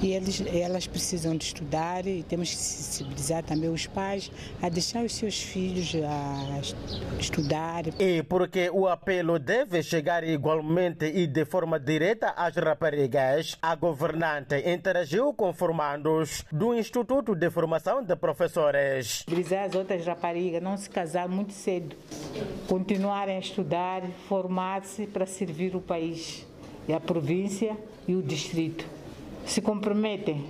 e 0.00 0.12
eles, 0.12 0.42
elas 0.46 0.86
precisam 0.86 1.36
de 1.36 1.44
estudar 1.44 2.06
e 2.06 2.22
temos 2.22 2.50
que 2.50 2.56
sensibilizar 2.56 3.42
também 3.42 3.68
os 3.68 3.86
pais 3.86 4.30
a 4.62 4.68
deixar 4.68 5.04
os 5.04 5.14
seus 5.14 5.40
filhos 5.42 5.94
a 5.96 7.18
estudar. 7.18 7.84
E 7.98 8.22
porque 8.22 8.70
o 8.70 8.86
apelo 8.86 9.38
deve 9.38 9.82
chegar 9.82 10.22
igualmente 10.22 11.04
e 11.04 11.26
de 11.26 11.44
forma 11.44 11.78
direta 11.80 12.30
às 12.36 12.54
raparigas, 12.54 13.56
a 13.60 13.74
governante 13.74 14.56
interagiu 14.68 15.34
com 15.34 15.52
formandos 15.52 16.44
do 16.52 16.74
Instituto 16.74 17.34
de 17.34 17.50
Formação 17.50 18.02
de 18.02 18.14
Professores. 18.14 19.24
Sensibilizar 19.26 19.64
as 19.64 19.74
outras 19.74 20.06
raparigas, 20.06 20.62
não 20.62 20.76
se 20.76 20.88
casar 20.88 21.28
muito 21.28 21.52
cedo, 21.52 21.96
continuarem 22.68 23.36
a 23.36 23.40
estudar 23.40 23.87
estudar, 23.88 24.02
formar-se 24.28 25.06
para 25.06 25.26
servir 25.26 25.74
o 25.74 25.80
país, 25.80 26.46
e 26.86 26.92
a 26.92 27.00
província 27.00 27.76
e 28.06 28.14
o 28.14 28.22
distrito. 28.22 28.84
Se 29.46 29.60
comprometem? 29.60 30.46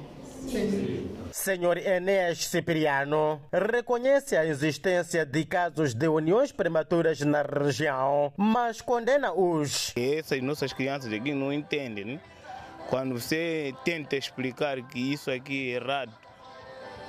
Sim. 0.48 1.10
Senhor 1.32 1.76
Enéas 1.76 2.46
Cipriano 2.46 3.40
reconhece 3.52 4.36
a 4.36 4.46
existência 4.46 5.26
de 5.26 5.44
casos 5.44 5.94
de 5.94 6.08
uniões 6.08 6.52
prematuras 6.52 7.20
na 7.20 7.42
região, 7.42 8.32
mas 8.36 8.80
condena-os. 8.80 9.92
Essas 9.96 10.40
nossas 10.40 10.72
crianças 10.72 11.12
aqui 11.12 11.34
não 11.34 11.52
entendem. 11.52 12.04
Né? 12.04 12.20
Quando 12.88 13.20
você 13.20 13.74
tenta 13.84 14.16
explicar 14.16 14.80
que 14.82 15.12
isso 15.12 15.30
aqui 15.30 15.72
é 15.72 15.76
errado, 15.76 16.14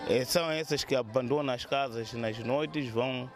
é, 0.10 0.26
são 0.26 0.50
essas 0.52 0.84
que 0.84 0.96
abandonam 0.96 1.54
as 1.54 1.65
casas 1.65 2.12
nas 2.13 2.38
noites, 2.39 2.89
vão 2.89 3.30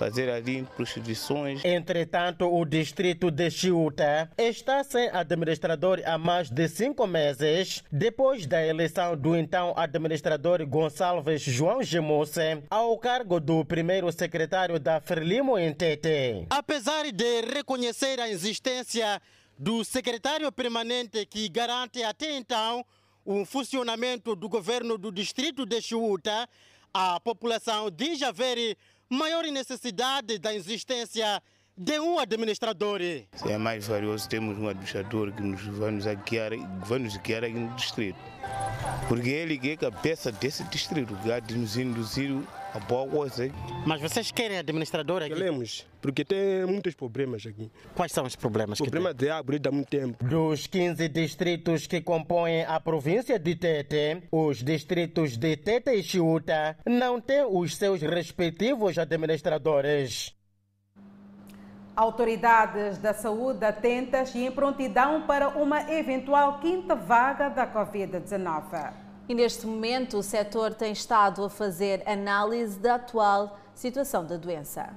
fazer 0.00 0.30
ali 0.30 0.62
prostituições. 0.74 1.62
Entretanto, 1.62 2.50
o 2.50 2.64
distrito 2.64 3.30
de 3.30 3.50
Chiuta 3.50 4.30
está 4.38 4.82
sem 4.82 5.10
administrador 5.10 6.00
há 6.06 6.16
mais 6.16 6.48
de 6.48 6.66
cinco 6.68 7.06
meses, 7.06 7.84
depois 7.92 8.46
da 8.46 8.66
eleição 8.66 9.14
do 9.14 9.36
então 9.36 9.74
administrador 9.76 10.66
Gonçalves 10.66 11.42
João 11.42 11.82
Gemosse 11.82 12.62
ao 12.70 12.96
cargo 12.96 13.38
do 13.38 13.62
primeiro 13.62 14.10
secretário 14.10 14.80
da 14.80 15.02
Frelimo 15.02 15.58
em 15.58 15.74
Tete. 15.74 16.46
Apesar 16.48 17.12
de 17.12 17.42
reconhecer 17.42 18.18
a 18.20 18.30
existência 18.30 19.20
do 19.58 19.84
secretário 19.84 20.50
permanente 20.50 21.26
que 21.26 21.46
garante 21.50 22.02
até 22.02 22.38
então 22.38 22.82
o 23.22 23.44
funcionamento 23.44 24.34
do 24.34 24.48
governo 24.48 24.96
do 24.96 25.12
distrito 25.12 25.66
de 25.66 25.82
Chiuta, 25.82 26.48
a 26.94 27.20
população 27.20 27.90
diz 27.90 28.22
haver 28.22 28.78
maior 29.10 29.44
necessidade 29.44 30.38
da 30.38 30.54
existência 30.54 31.42
de 31.80 31.98
um 31.98 32.18
administrador. 32.18 33.00
É 33.00 33.56
mais 33.56 33.86
valioso, 33.86 34.28
temos 34.28 34.58
um 34.58 34.68
administrador 34.68 35.32
que 35.32 35.40
nos 35.42 35.62
vai 35.62 35.90
nos 35.90 36.04
guiar, 36.28 36.50
vai 36.84 36.98
nos 36.98 37.16
guiar 37.16 37.42
aqui 37.42 37.54
no 37.54 37.74
distrito. 37.74 38.18
Porque 39.08 39.30
ele 39.30 39.58
que 39.58 39.70
é 39.70 39.76
cabeça 39.78 40.30
desse 40.30 40.62
distrito, 40.64 41.16
que 41.22 41.32
há 41.32 41.40
de 41.40 41.56
nos 41.56 41.78
induzir 41.78 42.36
a 42.74 42.78
boa 42.80 43.08
coisa. 43.08 43.50
Mas 43.86 44.02
vocês 44.02 44.30
querem 44.30 44.58
administrador 44.58 45.22
aqui? 45.22 45.32
Queremos, 45.32 45.86
porque 46.02 46.22
tem 46.22 46.66
muitos 46.66 46.94
problemas 46.94 47.46
aqui. 47.46 47.70
Quais 47.94 48.12
são 48.12 48.26
os 48.26 48.36
problemas? 48.36 48.78
Problema 48.78 49.14
de 49.14 49.30
água 49.30 49.56
há 49.66 49.72
muito 49.72 49.88
tempo. 49.88 50.22
Dos 50.22 50.66
15 50.66 51.08
distritos 51.08 51.86
que 51.86 52.02
compõem 52.02 52.62
a 52.64 52.78
província 52.78 53.38
de 53.38 53.56
Tete, 53.56 54.22
os 54.30 54.62
distritos 54.62 55.38
de 55.38 55.56
Tete 55.56 55.92
e 55.92 56.02
Chiuta 56.02 56.76
não 56.86 57.22
têm 57.22 57.46
os 57.46 57.74
seus 57.74 58.02
respectivos 58.02 58.98
administradores. 58.98 60.38
Autoridades 61.96 62.98
da 62.98 63.12
saúde 63.12 63.64
atentas 63.64 64.34
e 64.34 64.46
em 64.46 64.50
prontidão 64.50 65.22
para 65.22 65.48
uma 65.48 65.90
eventual 65.92 66.58
quinta 66.60 66.94
vaga 66.94 67.48
da 67.48 67.66
Covid-19. 67.66 68.92
E 69.28 69.34
neste 69.34 69.66
momento 69.66 70.18
o 70.18 70.22
setor 70.22 70.74
tem 70.74 70.92
estado 70.92 71.44
a 71.44 71.50
fazer 71.50 72.02
análise 72.06 72.78
da 72.78 72.94
atual 72.94 73.58
situação 73.74 74.24
da 74.24 74.36
doença. 74.36 74.90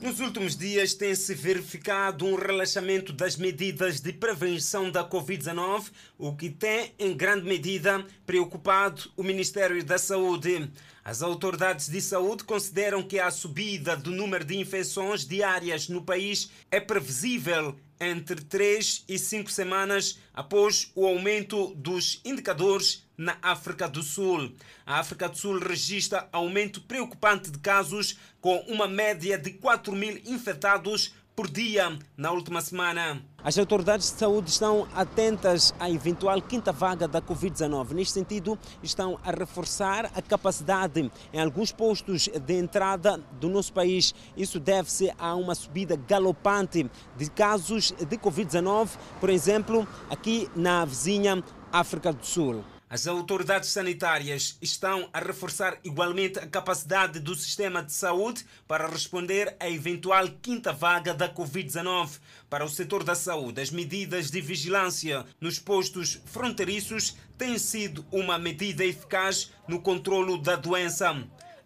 Nos 0.00 0.18
últimos 0.18 0.56
dias 0.56 0.94
tem-se 0.94 1.34
verificado 1.34 2.24
um 2.24 2.34
relaxamento 2.34 3.12
das 3.12 3.36
medidas 3.36 4.00
de 4.00 4.14
prevenção 4.14 4.90
da 4.90 5.06
Covid-19, 5.06 5.90
o 6.16 6.34
que 6.34 6.48
tem, 6.48 6.94
em 6.98 7.14
grande 7.14 7.46
medida, 7.46 8.02
preocupado 8.24 9.10
o 9.14 9.22
Ministério 9.22 9.84
da 9.84 9.98
Saúde. 9.98 10.72
As 11.04 11.20
autoridades 11.20 11.90
de 11.90 12.00
saúde 12.00 12.44
consideram 12.44 13.02
que 13.02 13.18
a 13.18 13.30
subida 13.30 13.94
do 13.94 14.10
número 14.10 14.42
de 14.42 14.56
infecções 14.56 15.26
diárias 15.26 15.86
no 15.90 16.00
país 16.00 16.50
é 16.70 16.80
previsível 16.80 17.76
entre 18.00 18.36
3 18.36 19.04
e 19.06 19.18
5 19.18 19.50
semanas 19.50 20.18
após 20.32 20.90
o 20.94 21.06
aumento 21.06 21.74
dos 21.74 22.20
indicadores 22.24 23.04
na 23.16 23.36
África 23.42 23.86
do 23.86 24.02
Sul. 24.02 24.54
A 24.86 24.98
África 24.98 25.28
do 25.28 25.36
Sul 25.36 25.58
registra 25.58 26.26
aumento 26.32 26.80
preocupante 26.80 27.50
de 27.50 27.58
casos, 27.58 28.16
com 28.40 28.56
uma 28.60 28.88
média 28.88 29.36
de 29.36 29.50
4 29.50 29.94
mil 29.94 30.18
infectados 30.24 31.12
por 31.40 31.48
dia 31.48 31.98
na 32.18 32.32
última 32.32 32.60
semana. 32.60 33.18
As 33.42 33.56
autoridades 33.56 34.12
de 34.12 34.18
saúde 34.18 34.50
estão 34.50 34.86
atentas 34.94 35.74
à 35.80 35.88
eventual 35.88 36.42
quinta 36.42 36.70
vaga 36.70 37.08
da 37.08 37.22
Covid-19. 37.22 37.92
Neste 37.92 38.12
sentido, 38.12 38.58
estão 38.82 39.18
a 39.24 39.30
reforçar 39.30 40.12
a 40.14 40.20
capacidade 40.20 41.10
em 41.32 41.40
alguns 41.40 41.72
postos 41.72 42.28
de 42.28 42.58
entrada 42.58 43.18
do 43.40 43.48
nosso 43.48 43.72
país. 43.72 44.14
Isso 44.36 44.60
deve-se 44.60 45.10
a 45.18 45.34
uma 45.34 45.54
subida 45.54 45.96
galopante 45.96 46.90
de 47.16 47.30
casos 47.30 47.90
de 47.90 48.18
Covid-19, 48.18 48.90
por 49.18 49.30
exemplo, 49.30 49.88
aqui 50.10 50.46
na 50.54 50.84
vizinha 50.84 51.42
África 51.72 52.12
do 52.12 52.26
Sul. 52.26 52.62
As 52.92 53.06
autoridades 53.06 53.68
sanitárias 53.68 54.58
estão 54.60 55.08
a 55.12 55.20
reforçar 55.20 55.78
igualmente 55.84 56.40
a 56.40 56.46
capacidade 56.48 57.20
do 57.20 57.36
sistema 57.36 57.84
de 57.84 57.92
saúde 57.92 58.44
para 58.66 58.88
responder 58.88 59.54
à 59.60 59.70
eventual 59.70 60.28
quinta 60.42 60.72
vaga 60.72 61.14
da 61.14 61.32
Covid-19. 61.32 62.18
Para 62.48 62.64
o 62.64 62.68
setor 62.68 63.04
da 63.04 63.14
saúde, 63.14 63.60
as 63.60 63.70
medidas 63.70 64.28
de 64.28 64.40
vigilância 64.40 65.24
nos 65.40 65.60
postos 65.60 66.20
fronteiriços 66.24 67.16
têm 67.38 67.60
sido 67.60 68.04
uma 68.10 68.36
medida 68.36 68.84
eficaz 68.84 69.52
no 69.68 69.80
controlo 69.80 70.36
da 70.36 70.56
doença. 70.56 71.16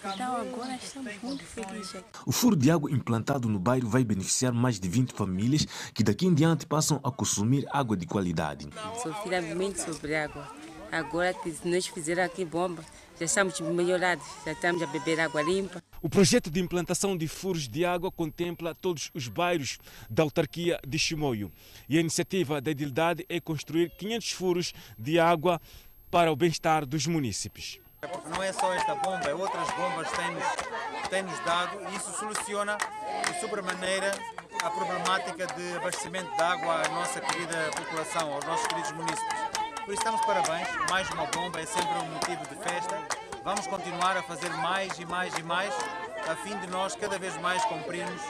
Então 0.04 0.36
agora 0.36 0.76
estamos 0.82 1.14
muito 1.22 1.44
felizes. 1.44 2.04
O 2.26 2.32
furo 2.32 2.56
de 2.56 2.72
água 2.72 2.92
implantado 2.92 3.48
no 3.48 3.60
bairro 3.60 3.88
vai 3.88 4.04
beneficiar 4.04 4.52
mais 4.52 4.80
de 4.80 4.90
20 4.90 5.14
famílias 5.14 5.64
que 5.94 6.04
daqui 6.04 6.26
em 6.26 6.34
diante 6.34 6.66
passam 6.66 7.00
a 7.04 7.12
consumir 7.12 7.68
água 7.72 7.96
de 7.96 8.08
qualidade. 8.08 8.68
Sofria 9.04 9.44
muito 9.44 9.80
sobre 9.80 10.16
água. 10.16 10.52
Agora 10.92 11.36
que 11.36 11.56
nós 11.66 11.86
fizeram 11.86 12.24
aqui 12.24 12.44
bomba, 12.44 12.84
já 13.20 13.26
estamos 13.26 13.60
melhorados, 13.60 14.26
já 14.46 14.54
estamos 14.54 14.82
a 14.82 14.88
beber 14.88 15.20
água 15.20 15.42
limpa. 15.42 15.84
O 16.02 16.10
projeto 16.10 16.50
de 16.50 16.62
implantação 16.62 17.18
de 17.18 17.28
furos 17.28 17.68
de 17.68 17.84
água 17.84 18.10
contempla 18.10 18.74
todos 18.74 19.12
os 19.14 19.28
bairros 19.28 19.78
da 20.10 20.24
autarquia 20.24 20.80
de 20.88 20.98
Chimoio. 20.98 21.52
E 21.90 21.98
a 21.98 22.00
iniciativa 22.00 22.62
da 22.62 22.72
Edildade 22.72 23.26
é 23.28 23.42
construir 23.42 23.90
500 23.98 24.32
furos 24.32 24.74
de 24.98 25.20
água 25.20 25.60
para 26.10 26.32
o 26.32 26.36
bem-estar 26.36 26.86
dos 26.86 27.06
municípios. 27.06 27.80
Não 28.30 28.42
é 28.42 28.54
só 28.54 28.74
esta 28.74 28.96
bomba, 28.96 29.26
é 29.26 29.34
outras 29.34 29.68
bombas 29.72 30.10
têm-nos 30.12 31.10
têm 31.10 31.24
-nos 31.24 31.40
dado 31.40 31.78
e 31.92 31.96
isso 31.98 32.12
soluciona 32.14 32.78
de 33.28 33.42
sobremaneira 33.42 34.12
a 34.64 34.70
problemática 34.70 35.46
de 35.48 35.76
abastecimento 35.76 36.34
de 36.34 36.42
água 36.42 36.84
à 36.86 36.90
nossa 36.90 37.20
querida 37.20 37.70
população, 37.76 38.34
aos 38.34 38.46
nossos 38.46 38.68
queridos 38.68 38.92
municípios. 38.94 39.49
Por 39.86 39.94
isso 39.94 40.04
estamos 40.04 40.22
parabéns, 40.26 40.68
mais 40.90 41.10
uma 41.12 41.26
bomba 41.28 41.60
é 41.60 41.66
sempre 41.66 41.98
um 42.00 42.06
motivo 42.14 42.46
de 42.48 42.56
festa. 42.64 42.98
Vamos 43.44 43.66
continuar 43.68 44.16
a 44.18 44.22
fazer 44.22 44.50
mais 44.58 45.00
e 45.00 45.06
mais 45.06 45.34
e 45.38 45.44
mais, 45.44 45.74
a 46.28 46.36
fim 46.36 46.58
de 46.60 46.68
nós 46.68 46.96
cada 46.96 47.18
vez 47.18 47.36
mais 47.42 47.64
cumprirmos 47.66 48.22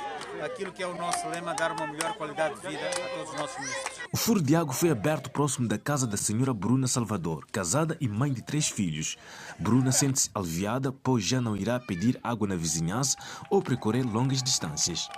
aquilo 0.44 0.72
que 0.72 0.84
é 0.84 0.88
o 0.88 0.96
nosso 0.96 1.28
lema, 1.30 1.54
dar 1.54 1.72
uma 1.72 1.88
melhor 1.88 2.14
qualidade 2.14 2.56
de 2.56 2.68
vida 2.68 2.82
a 2.88 3.18
todos 3.18 3.34
os 3.34 3.40
nossos 3.40 3.58
municípios. 3.58 4.00
O 4.12 4.18
furo 4.18 4.42
de 4.42 4.56
água 4.56 4.74
foi 4.74 4.90
aberto 4.90 5.30
próximo 5.30 5.68
da 5.68 5.78
casa 5.78 6.08
da 6.08 6.18
senhora 6.18 6.54
Bruna 6.54 6.88
Salvador, 6.88 7.46
casada 7.52 7.98
e 8.02 8.08
mãe 8.08 8.34
de 8.34 8.42
três 8.42 8.68
filhos. 8.68 9.18
Bruna 9.60 9.92
sente-se 9.92 10.30
aliviada, 10.34 10.92
pois 10.92 11.24
já 11.24 11.40
não 11.40 11.56
irá 11.56 11.80
pedir 11.80 12.20
água 12.24 12.48
na 12.48 12.56
vizinhança 12.56 13.18
ou 13.50 13.62
percorrer 13.62 14.04
longas 14.04 14.42
distâncias. 14.42 15.10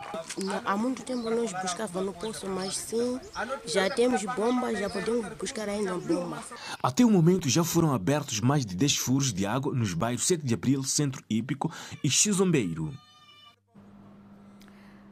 Há 0.66 0.76
muito 0.76 1.04
tempo 1.04 1.30
nós 1.30 1.54
buscávamos 1.62 2.14
no 2.14 2.14
poço, 2.14 2.48
mas 2.48 2.76
sim, 2.76 3.20
já 3.66 3.90
temos 3.90 4.24
bomba, 4.24 4.76
já 4.76 4.90
podemos 4.90 5.26
buscar 5.38 5.70
ainda 5.70 5.98
bomba. 5.98 6.44
Até 6.82 7.06
o 7.06 7.10
momento 7.10 7.48
já 7.48 7.64
foram 7.64 7.94
abertos 7.94 8.40
mais 8.40 8.66
de 8.66 8.76
10 8.76 8.98
furos 8.98 9.34
de 9.34 9.46
água 9.46 9.74
nos 9.74 9.94
bairros 9.94 10.26
7 10.26 10.46
de 10.46 10.54
Abril, 10.54 10.84
Centro 10.84 11.24
Hípico 11.30 11.72
e 12.04 12.10
Xizombeiro. 12.10 12.92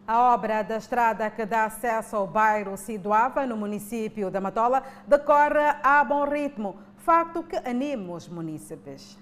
A 0.10 0.34
obra 0.34 0.64
da 0.64 0.78
estrada 0.78 1.30
que 1.30 1.46
dá 1.46 1.66
acesso 1.66 2.16
ao 2.16 2.26
bairro 2.26 2.76
Siduava, 2.76 3.46
no 3.46 3.56
município 3.56 4.32
da 4.32 4.42
Matola, 4.42 4.82
decorre 5.08 5.60
a 5.84 6.04
bom 6.04 6.28
ritmo, 6.28 6.80
facto 6.98 7.44
que 7.44 7.56
anima 7.58 8.16
os 8.16 8.28
munícipes. 8.28 9.20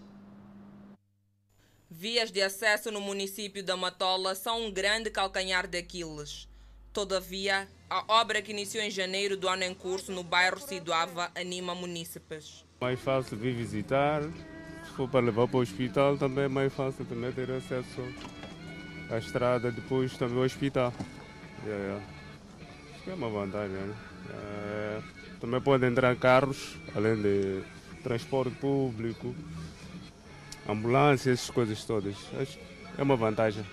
Vias 1.92 2.32
de 2.32 2.42
acesso 2.42 2.90
no 2.90 3.02
município 3.02 3.62
da 3.62 3.76
Matola 3.76 4.34
são 4.34 4.66
um 4.66 4.72
grande 4.72 5.10
calcanhar 5.10 5.68
de 5.68 5.80
Aquiles. 5.80 6.48
Todavia, 6.94 7.68
a 7.90 8.06
obra 8.22 8.42
que 8.42 8.54
iniciou 8.54 8.82
em 8.82 8.90
janeiro 8.90 9.36
do 9.36 9.50
ano 9.50 9.64
em 9.64 9.74
curso 9.74 10.14
no 10.14 10.24
bairro 10.24 10.58
Siduava 10.58 11.30
anima 11.36 11.76
munícipes. 11.76 12.64
Mais 12.80 12.98
fácil 12.98 13.36
vir 13.36 13.54
visitar, 13.54 14.22
se 14.22 14.92
for 14.96 15.10
para 15.10 15.26
levar 15.26 15.50
para 15.50 15.58
o 15.58 15.62
hospital 15.62 16.18
também 16.18 16.46
é 16.46 16.48
mais 16.48 16.74
fácil 16.74 17.04
também 17.04 17.34
ter 17.34 17.52
acesso 17.52 18.02
a 19.10 19.18
estrada, 19.18 19.72
depois 19.72 20.18
também 20.18 20.38
o 20.38 20.42
hospital. 20.42 20.94
Yeah, 21.64 21.84
yeah. 21.84 22.06
Acho 22.94 23.04
que 23.04 23.10
é 23.10 23.14
uma 23.14 23.30
vantagem. 23.30 23.76
Né? 23.76 23.96
É, 24.30 25.02
também 25.40 25.62
podem 25.62 25.90
entrar 25.90 26.16
carros, 26.16 26.76
além 26.96 27.22
de 27.22 27.64
transporte 28.04 28.56
público, 28.56 29.36
ambulâncias, 30.68 31.40
essas 31.40 31.50
coisas 31.50 31.84
todas. 31.84 32.16
Acho 32.40 32.58
que 32.58 32.64
é 32.98 33.04
uma 33.04 33.16
vantagem. 33.16 33.66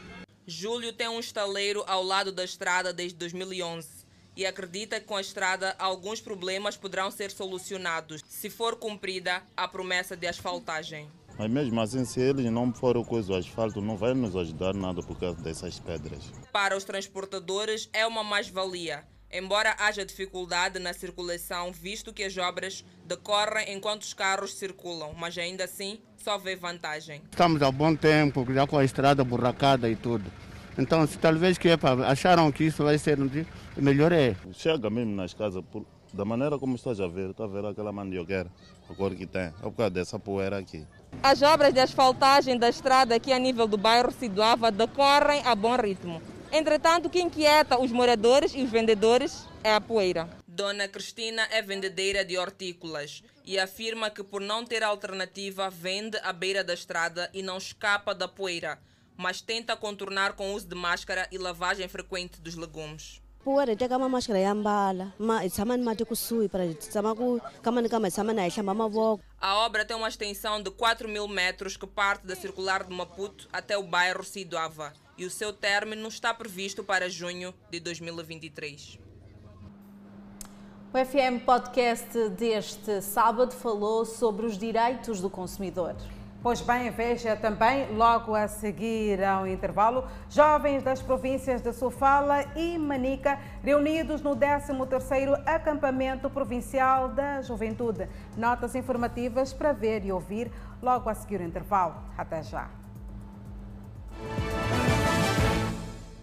Júlio 0.47 0.93
tem 0.93 1.09
um 1.09 1.21
estaleiro 1.21 1.83
ao 1.87 2.03
lado 2.03 2.31
da 2.31 2.45
estrada 2.45 2.93
desde 2.93 3.17
2011 3.19 4.05
e 4.37 4.45
acredita 4.45 5.01
que 5.01 5.07
com 5.07 5.17
a 5.17 5.21
estrada 5.21 5.75
alguns 5.79 6.21
problemas 6.21 6.77
poderão 6.77 7.11
ser 7.11 7.31
solucionados 7.31 8.21
se 8.29 8.51
for 8.51 8.77
cumprida 8.77 9.43
a 9.57 9.67
promessa 9.67 10.17
de 10.17 10.27
asfaltagem. 10.27 11.09
Mas 11.39 11.51
mesmo 11.51 11.81
assim, 11.81 12.05
se 12.05 12.21
eles 12.21 12.47
não 12.51 12.73
forem 12.73 13.05
coisa 13.05 13.33
o 13.33 13.37
asfalto, 13.37 13.81
não 13.81 13.97
vai 13.97 14.15
nos 14.15 14.37
ajudar 14.37 14.73
nada 14.73 15.03
por 15.03 15.19
causa 15.19 15.41
dessas 15.43 15.81
pedras. 15.81 16.33
Para 16.53 16.77
os 16.77 16.85
transportadores 16.85 17.89
é 17.93 18.07
uma 18.07 18.23
mais-valia, 18.23 19.05
embora 19.33 19.75
haja 19.79 20.05
dificuldade 20.05 20.79
na 20.79 20.93
circulação, 20.93 21.73
visto 21.73 22.13
que 22.13 22.23
as 22.23 22.37
obras 22.39 22.85
decorrem 23.05 23.75
enquanto 23.75 24.03
os 24.03 24.15
carros 24.15 24.55
circulam, 24.55 25.13
mas 25.15 25.37
ainda 25.37 25.65
assim 25.65 25.99
só 26.17 26.39
vê 26.39 26.55
vantagem. 26.55 27.21
Estamos 27.31 27.61
há 27.63 27.71
bom 27.71 27.97
tempo, 27.97 28.47
já 28.53 28.67
com 28.67 28.79
a 28.79 28.85
estrada 28.85 29.25
burracada 29.25 29.91
e 29.91 29.97
tudo. 29.97 30.31
Então, 30.79 31.07
se 31.07 31.19
talvez 31.19 31.59
que 31.59 31.69
é 31.69 31.77
para, 31.77 32.09
acharam 32.09 32.51
que 32.51 32.65
isso 32.65 32.83
vai 32.83 32.99
ser 32.99 33.19
melhor 33.77 34.13
é. 34.13 34.37
Chega 34.53 34.89
mesmo 34.91 35.15
nas 35.15 35.35
casas, 35.35 35.63
por, 35.71 35.85
da 36.13 36.25
maneira 36.25 36.59
como 36.59 36.77
estás 36.77 37.01
a 37.01 37.07
ver, 37.07 37.31
está 37.31 37.45
a 37.45 37.49
ver 37.49 37.65
aquela 37.65 37.93
mandioqueira, 37.93 38.51
a 38.89 38.95
cor 38.95 39.15
que 39.15 39.27
tem, 39.27 39.43
é 39.43 39.53
por 39.63 39.73
causa 39.73 39.91
dessa 39.91 40.19
poeira 40.19 40.59
aqui. 40.59 40.85
As 41.23 41.43
obras 41.43 41.73
de 41.73 41.81
asfaltagem 41.81 42.59
da 42.59 42.69
estrada 42.69 43.15
aqui 43.15 43.33
a 43.33 43.39
nível 43.39 43.67
do 43.67 43.77
bairro 43.79 44.13
Siduava 44.13 44.71
decorrem 44.71 45.43
a 45.45 45.55
bom 45.55 45.77
ritmo, 45.77 46.21
Entretanto, 46.57 47.07
o 47.07 47.11
que 47.11 47.21
inquieta 47.21 47.81
os 47.81 47.91
moradores 47.91 48.55
e 48.55 48.63
os 48.63 48.71
vendedores 48.71 49.45
é 49.65 49.75
a 49.75 49.81
poeira. 49.81 50.29
Dona 50.47 50.87
Cristina 50.87 51.43
é 51.51 51.61
vendedeira 51.61 52.25
de 52.25 52.39
hortícolas 52.39 53.25
e 53.45 53.59
afirma 53.59 54.09
que 54.09 54.23
por 54.23 54.41
não 54.41 54.65
ter 54.65 54.85
alternativa 54.85 55.69
vende 55.69 56.17
à 56.19 56.33
beira 56.33 56.63
da 56.63 56.73
estrada 56.73 57.29
e 57.35 57.43
não 57.43 57.59
escapa 57.59 58.15
da 58.15 58.29
poeira, 58.29 58.79
mas 59.17 59.41
tenta 59.41 59.77
contornar 59.77 60.35
com 60.35 60.55
uso 60.55 60.69
de 60.69 60.77
máscara 60.77 61.27
e 61.33 61.39
lavagem 61.39 61.89
frequente 61.89 62.41
dos 62.41 62.55
legumes. 62.55 63.21
Poeira 63.45 63.77
teka 63.77 63.99
ya 64.39 64.55
mbala 64.55 65.13
ma 65.19 65.43
hi 65.43 65.51
tshama 65.51 65.77
ni 65.77 65.85
mati 65.85 66.05
kusuhi 66.05 66.49
para 66.49 66.65
hi 66.65 66.75
tshama 66.75 67.15
ku 67.15 67.41
kama 67.63 67.83
ni 67.83 67.89
kama 67.89 68.09
hi 68.09 68.11
tshama 68.11 68.33
na 68.33 68.43
hi 68.43 68.51
hlamba 68.51 68.75
mavoko 68.75 69.23
A 69.41 69.67
obra 69.67 69.85
tem 69.85 69.95
uma 69.95 70.09
extensão 70.09 70.63
de 70.63 70.71
4 70.71 71.07
mil 71.07 71.29
metros 71.29 71.77
que 71.77 71.87
parte 71.87 72.27
da 72.27 72.35
circular 72.35 72.83
de 72.85 72.95
Maputo 72.95 73.47
até 73.53 73.77
o 73.77 73.83
bairro 73.83 74.25
Sidoava 74.25 74.95
e 75.19 75.27
o 75.27 75.31
seu 75.31 75.53
término 75.53 76.09
está 76.09 76.33
previsto 76.33 76.83
para 76.83 77.11
junho 77.11 77.53
de 77.71 77.79
2023. 77.81 78.99
O 80.95 81.05
FM 81.05 81.45
Podcast 81.45 82.31
deste 82.31 83.03
sábado 83.03 83.53
falou 83.53 84.07
sobre 84.07 84.47
os 84.47 84.57
direitos 84.57 85.21
do 85.21 85.29
consumidor. 85.29 85.95
Pois 86.45 86.61
bem, 86.61 86.91
veja 86.91 87.35
também, 87.35 87.91
logo 87.97 88.35
a 88.35 88.47
seguir 88.47 89.25
ao 89.25 89.47
intervalo, 89.47 90.07
jovens 90.29 90.83
das 90.83 91.01
províncias 91.01 91.63
de 91.63 91.73
Sofala 91.73 92.45
e 92.55 92.77
Manica 92.77 93.39
reunidos 93.63 94.21
no 94.21 94.37
13º 94.37 95.43
Acampamento 95.47 96.29
Provincial 96.29 97.09
da 97.09 97.41
Juventude. 97.41 98.07
Notas 98.37 98.75
informativas 98.75 99.55
para 99.55 99.73
ver 99.73 100.05
e 100.05 100.13
ouvir 100.13 100.53
logo 100.83 101.09
a 101.09 101.15
seguir 101.15 101.41
o 101.41 101.45
intervalo. 101.45 101.95
Até 102.15 102.43
já. 102.43 102.69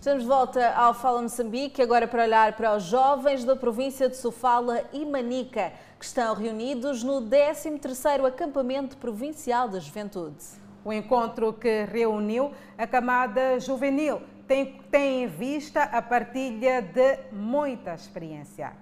Estamos 0.01 0.23
de 0.23 0.29
volta 0.29 0.73
ao 0.73 0.95
Fala 0.95 1.21
Moçambique, 1.21 1.79
agora 1.79 2.07
para 2.07 2.23
olhar 2.23 2.53
para 2.53 2.75
os 2.75 2.83
jovens 2.85 3.43
da 3.43 3.55
província 3.55 4.09
de 4.09 4.17
Sofala 4.17 4.81
e 4.91 5.05
Manica, 5.05 5.71
que 6.01 6.05
estão 6.07 6.33
reunidos 6.33 7.03
no 7.03 7.21
13º 7.21 8.25
Acampamento 8.25 8.97
Provincial 8.97 9.69
da 9.69 9.79
Juventude. 9.79 10.43
O 10.83 10.91
encontro 10.91 11.53
que 11.53 11.83
reuniu 11.83 12.51
a 12.75 12.87
camada 12.87 13.59
juvenil 13.59 14.19
tem, 14.47 14.81
tem 14.89 15.25
em 15.25 15.27
vista 15.27 15.83
a 15.83 16.01
partilha 16.01 16.81
de 16.81 17.19
muita 17.31 17.93
experiência. 17.93 18.73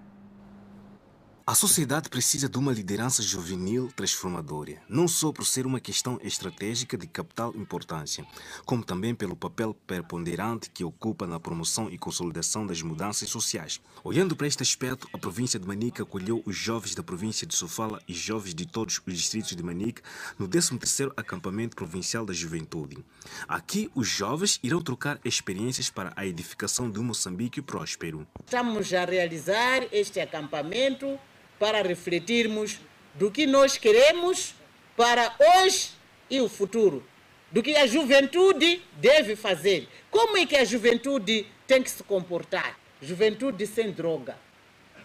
A 1.50 1.56
sociedade 1.56 2.10
precisa 2.10 2.48
de 2.48 2.60
uma 2.60 2.72
liderança 2.72 3.24
juvenil 3.24 3.92
transformadora, 3.96 4.80
não 4.88 5.08
só 5.08 5.32
por 5.32 5.44
ser 5.44 5.66
uma 5.66 5.80
questão 5.80 6.20
estratégica 6.22 6.96
de 6.96 7.08
capital 7.08 7.56
importância, 7.56 8.24
como 8.68 8.86
também 8.86 9.16
pelo 9.16 9.36
papel 9.36 9.76
preponderante 9.88 10.70
que 10.70 10.84
ocupa 10.84 11.26
na 11.26 11.40
promoção 11.40 11.90
e 11.90 11.98
consolidação 11.98 12.68
das 12.68 12.84
mudanças 12.84 13.30
sociais. 13.30 13.82
Olhando 14.04 14.36
para 14.36 14.46
este 14.46 14.62
aspecto, 14.62 15.10
a 15.12 15.18
província 15.18 15.60
de 15.60 15.66
Manica 15.66 16.04
acolheu 16.04 16.44
os 16.46 16.56
jovens 16.56 16.94
da 16.94 17.02
província 17.02 17.48
de 17.48 17.56
Sofala 17.56 18.00
e 18.08 18.14
jovens 18.14 18.54
de 18.54 18.68
todos 18.68 19.02
os 19.04 19.18
distritos 19.18 19.56
de 19.56 19.64
Manica 19.64 20.04
no 20.38 20.48
13º 20.48 21.14
Acampamento 21.18 21.76
Provincial 21.76 22.28
da 22.28 22.34
Juventude. 22.34 23.04
Aqui, 23.48 23.90
os 23.96 24.08
jovens 24.08 24.60
irão 24.62 24.84
trocar 24.84 25.20
experiências 25.26 25.90
para 25.90 26.14
a 26.16 26.28
edificação 26.28 26.92
de 26.92 27.00
um 27.00 27.04
Moçambique 27.06 27.60
próspero. 27.60 28.28
Estamos 28.46 28.94
a 28.94 29.04
realizar 29.04 29.88
este 29.92 30.20
acampamento 30.20 31.18
para 31.60 31.84
refletirmos 31.84 32.80
do 33.13 33.30
que 33.30 33.45
nós 33.45 33.78
queremos 33.78 34.56
para 34.95 35.36
hoje 35.39 35.89
e 36.30 36.39
o 36.39 36.48
futuro, 36.48 37.04
do 37.52 37.62
que 37.62 37.76
a 37.76 37.86
juventude 37.86 38.82
deve 38.93 39.36
fazer, 39.36 39.88
como 40.10 40.38
é 40.38 40.45
que 40.45 40.56
a 40.56 40.63
juventude 40.63 41.45
tem 41.67 41.84
que 41.84 41.91
se 41.91 42.04
comportar, 42.04 42.80
juventude 43.02 43.67
sem 43.67 43.91
droga, 43.91 44.38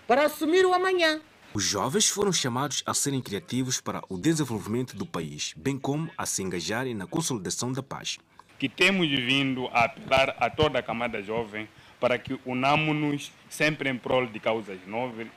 para 0.07 0.25
assumir 0.25 0.65
o 0.65 0.73
amanhã. 0.73 1.21
Os 1.53 1.65
jovens 1.65 2.09
foram 2.09 2.33
chamados 2.33 2.83
a 2.85 2.93
serem 2.93 3.23
criativos 3.23 3.81
para 3.81 4.03
o 4.09 4.19
desenvolvimento 4.19 4.97
do 4.97 5.07
país, 5.07 5.55
bem 5.57 5.79
como 5.79 6.11
a 6.19 6.27
se 6.27 6.43
engajarem 6.43 6.95
na 6.95 7.07
consolidação 7.07 7.73
da 7.73 7.83
paz. 7.83 8.19
Que 8.59 8.69
temos 8.69 9.09
vindo 9.09 9.69
a 9.69 9.85
apelar 9.85 10.37
a 10.39 10.51
toda 10.51 10.79
a 10.79 10.83
camada 10.83 11.23
jovem 11.23 11.69
para 12.01 12.19
que 12.19 12.39
unamos-nos 12.45 13.33
sempre 13.49 13.89
em 13.89 13.97
prol 13.97 14.27
de 14.27 14.41
causas 14.41 14.79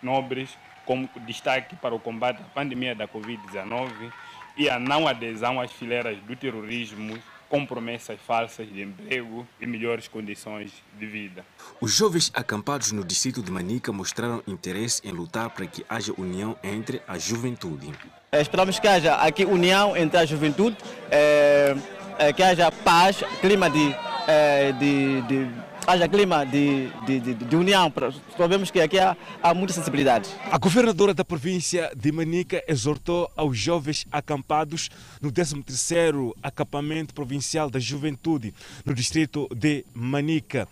nobres, 0.02 0.58
como 0.88 1.08
destaque 1.28 1.76
para 1.76 1.94
o 1.94 2.00
combate 2.00 2.42
à 2.42 2.46
pandemia 2.46 2.96
da 2.96 3.08
Covid-19 3.08 3.92
e 4.58 4.70
a 4.70 4.80
não 4.80 5.08
adesão 5.08 5.60
às 5.60 5.72
fileiras 5.72 6.18
do 6.22 6.36
terrorismo 6.36 7.16
com 7.50 7.66
promessas 7.66 8.20
falsas 8.26 8.68
de 8.68 8.82
emprego 8.82 9.48
e 9.60 9.66
melhores 9.66 10.08
condições 10.08 10.72
de 10.98 11.06
vida. 11.06 11.46
Os 11.80 11.94
jovens 11.94 12.32
acampados 12.34 12.92
no 12.92 13.04
distrito 13.04 13.42
de 13.42 13.52
Manica 13.52 13.92
mostraram 13.92 14.42
interesse 14.48 15.02
em 15.08 15.12
lutar 15.12 15.50
para 15.50 15.66
que 15.66 15.86
haja 15.88 16.14
união 16.18 16.58
entre 16.64 17.02
a 17.08 17.18
juventude. 17.18 17.92
Esperamos 18.32 18.80
que 18.80 18.88
haja 18.88 19.16
aqui 19.16 19.46
união 19.46 19.96
entre 19.96 20.18
a 20.18 20.26
juventude, 20.26 20.76
é, 21.10 21.76
é, 22.18 22.34
que 22.34 22.44
haja 22.44 22.72
paz, 22.72 23.24
clima 23.40 23.70
de, 23.70 23.96
é, 24.28 24.74
de, 24.74 25.22
de 25.22 25.50
haja 25.88 26.06
clima 26.10 26.46
de, 26.46 26.90
de, 27.06 27.20
de, 27.22 27.34
de 27.34 27.56
união. 27.56 27.92
Sabemos 28.38 28.70
que 28.70 28.82
aqui 28.82 29.00
há, 29.00 29.16
há 29.42 29.54
muita 29.54 29.72
sensibilidade. 29.72 30.30
A 30.52 30.58
governadora 30.58 31.14
da 31.14 31.24
província 31.24 31.90
de 31.96 32.12
Manica 32.12 32.62
exortou 32.68 33.32
aos 33.38 33.58
jovens 33.58 34.06
acampados 34.12 34.90
no 35.22 35.32
13º 35.32 36.34
Acampamento 36.44 37.14
Provincial 37.14 37.70
da 37.70 37.80
Juventude, 37.80 38.54
no 38.86 38.94
distrito 38.94 39.48
de 39.56 39.86
Manica, 39.94 40.68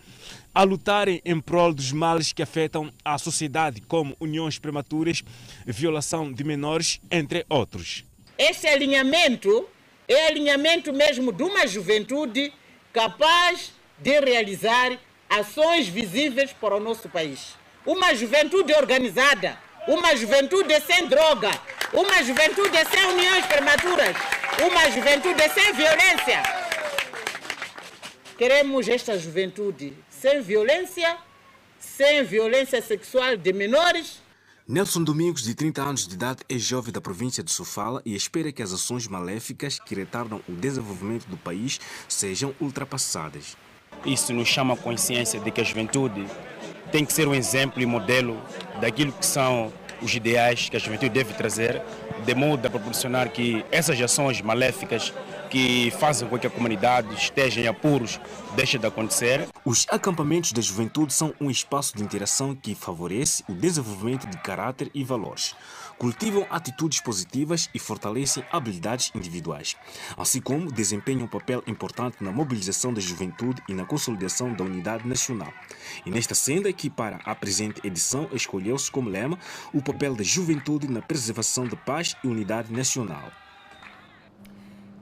a 0.54 0.62
lutarem 0.62 1.22
em 1.24 1.40
prol 1.40 1.72
dos 1.72 1.92
males 1.92 2.34
que 2.34 2.42
afetam 2.42 2.92
a 3.02 3.16
sociedade, 3.16 3.80
como 3.80 4.14
uniões 4.20 4.58
prematuras, 4.58 5.22
violação 5.64 6.30
de 6.30 6.44
menores, 6.44 7.00
entre 7.10 7.46
outros. 7.48 8.04
Esse 8.36 8.66
alinhamento 8.66 9.66
é 10.06 10.26
alinhamento 10.26 10.92
mesmo 10.92 11.32
de 11.32 11.42
uma 11.42 11.66
juventude 11.66 12.52
capaz 12.92 13.75
de 13.98 14.20
realizar 14.20 14.98
ações 15.28 15.88
visíveis 15.88 16.52
para 16.52 16.76
o 16.76 16.80
nosso 16.80 17.08
país. 17.08 17.54
Uma 17.84 18.14
juventude 18.14 18.72
organizada, 18.74 19.58
uma 19.88 20.16
juventude 20.16 20.80
sem 20.80 21.06
droga, 21.06 21.50
uma 21.92 22.22
juventude 22.22 22.76
sem 22.90 23.04
uniões 23.12 23.46
prematuras, 23.46 24.16
uma 24.68 24.90
juventude 24.90 25.48
sem 25.50 25.72
violência. 25.72 26.42
Queremos 28.36 28.88
esta 28.88 29.18
juventude 29.18 29.94
sem 30.10 30.42
violência, 30.42 31.16
sem 31.78 32.24
violência 32.24 32.82
sexual 32.82 33.36
de 33.36 33.52
menores. 33.52 34.20
Nelson 34.68 35.04
Domingos, 35.04 35.44
de 35.44 35.54
30 35.54 35.82
anos 35.82 36.08
de 36.08 36.14
idade, 36.14 36.42
é 36.48 36.58
jovem 36.58 36.92
da 36.92 37.00
província 37.00 37.42
de 37.42 37.52
Sofala 37.52 38.02
e 38.04 38.16
espera 38.16 38.50
que 38.50 38.62
as 38.62 38.72
ações 38.72 39.06
maléficas 39.06 39.78
que 39.78 39.94
retardam 39.94 40.42
o 40.48 40.52
desenvolvimento 40.52 41.26
do 41.26 41.36
país 41.36 41.80
sejam 42.08 42.52
ultrapassadas. 42.60 43.56
Isso 44.04 44.32
nos 44.32 44.48
chama 44.48 44.74
a 44.74 44.76
consciência 44.76 45.40
de 45.40 45.50
que 45.50 45.60
a 45.60 45.64
juventude 45.64 46.26
tem 46.92 47.04
que 47.04 47.12
ser 47.12 47.26
um 47.26 47.34
exemplo 47.34 47.82
e 47.82 47.86
modelo 47.86 48.40
daquilo 48.80 49.12
que 49.12 49.26
são 49.26 49.72
os 50.00 50.14
ideais 50.14 50.68
que 50.68 50.76
a 50.76 50.80
juventude 50.80 51.10
deve 51.10 51.32
trazer, 51.34 51.82
de 52.24 52.34
modo 52.34 52.66
a 52.66 52.70
proporcionar 52.70 53.30
que 53.30 53.64
essas 53.70 54.00
ações 54.00 54.40
maléficas 54.40 55.12
que 55.48 55.90
fazem 55.98 56.28
com 56.28 56.38
que 56.38 56.46
a 56.46 56.50
comunidade 56.50 57.14
esteja 57.14 57.60
em 57.60 57.66
apuros 57.66 58.20
deixem 58.54 58.78
de 58.78 58.86
acontecer. 58.86 59.48
Os 59.64 59.86
acampamentos 59.88 60.52
da 60.52 60.60
juventude 60.60 61.12
são 61.12 61.32
um 61.40 61.50
espaço 61.50 61.96
de 61.96 62.02
interação 62.02 62.54
que 62.54 62.74
favorece 62.74 63.44
o 63.48 63.52
desenvolvimento 63.52 64.26
de 64.26 64.36
caráter 64.38 64.90
e 64.94 65.02
valores 65.02 65.54
cultivam 65.98 66.46
atitudes 66.50 67.00
positivas 67.00 67.70
e 67.74 67.78
fortalecem 67.78 68.44
habilidades 68.52 69.10
individuais, 69.14 69.76
assim 70.16 70.40
como 70.40 70.70
desempenham 70.70 71.24
um 71.24 71.28
papel 71.28 71.62
importante 71.66 72.22
na 72.22 72.30
mobilização 72.30 72.92
da 72.92 73.00
juventude 73.00 73.62
e 73.68 73.74
na 73.74 73.84
consolidação 73.84 74.52
da 74.52 74.64
unidade 74.64 75.08
nacional. 75.08 75.52
E 76.04 76.10
nesta 76.10 76.34
senda 76.34 76.72
que 76.72 76.90
para 76.90 77.16
a 77.24 77.34
presente 77.34 77.86
edição 77.86 78.28
escolheu-se 78.32 78.90
como 78.90 79.08
lema 79.08 79.38
o 79.72 79.82
papel 79.82 80.14
da 80.14 80.22
juventude 80.22 80.90
na 80.90 81.00
preservação 81.00 81.66
da 81.66 81.76
paz 81.76 82.16
e 82.22 82.28
unidade 82.28 82.72
nacional. 82.72 83.30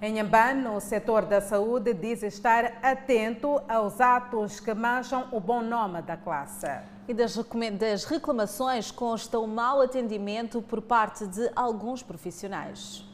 Em 0.02 0.20
Amban, 0.20 0.70
o 0.70 0.80
setor 0.80 1.24
da 1.24 1.40
saúde 1.40 1.94
diz 1.94 2.22
estar 2.22 2.78
atento 2.82 3.60
aos 3.66 4.00
atos 4.00 4.60
que 4.60 4.74
mancham 4.74 5.28
o 5.32 5.40
bom 5.40 5.62
nome 5.62 6.02
da 6.02 6.16
classe. 6.16 6.93
E 7.06 7.12
das 7.12 8.04
reclamações 8.04 8.90
consta 8.90 9.38
o 9.38 9.46
mau 9.46 9.82
atendimento 9.82 10.62
por 10.62 10.80
parte 10.80 11.26
de 11.26 11.50
alguns 11.54 12.02
profissionais. 12.02 13.04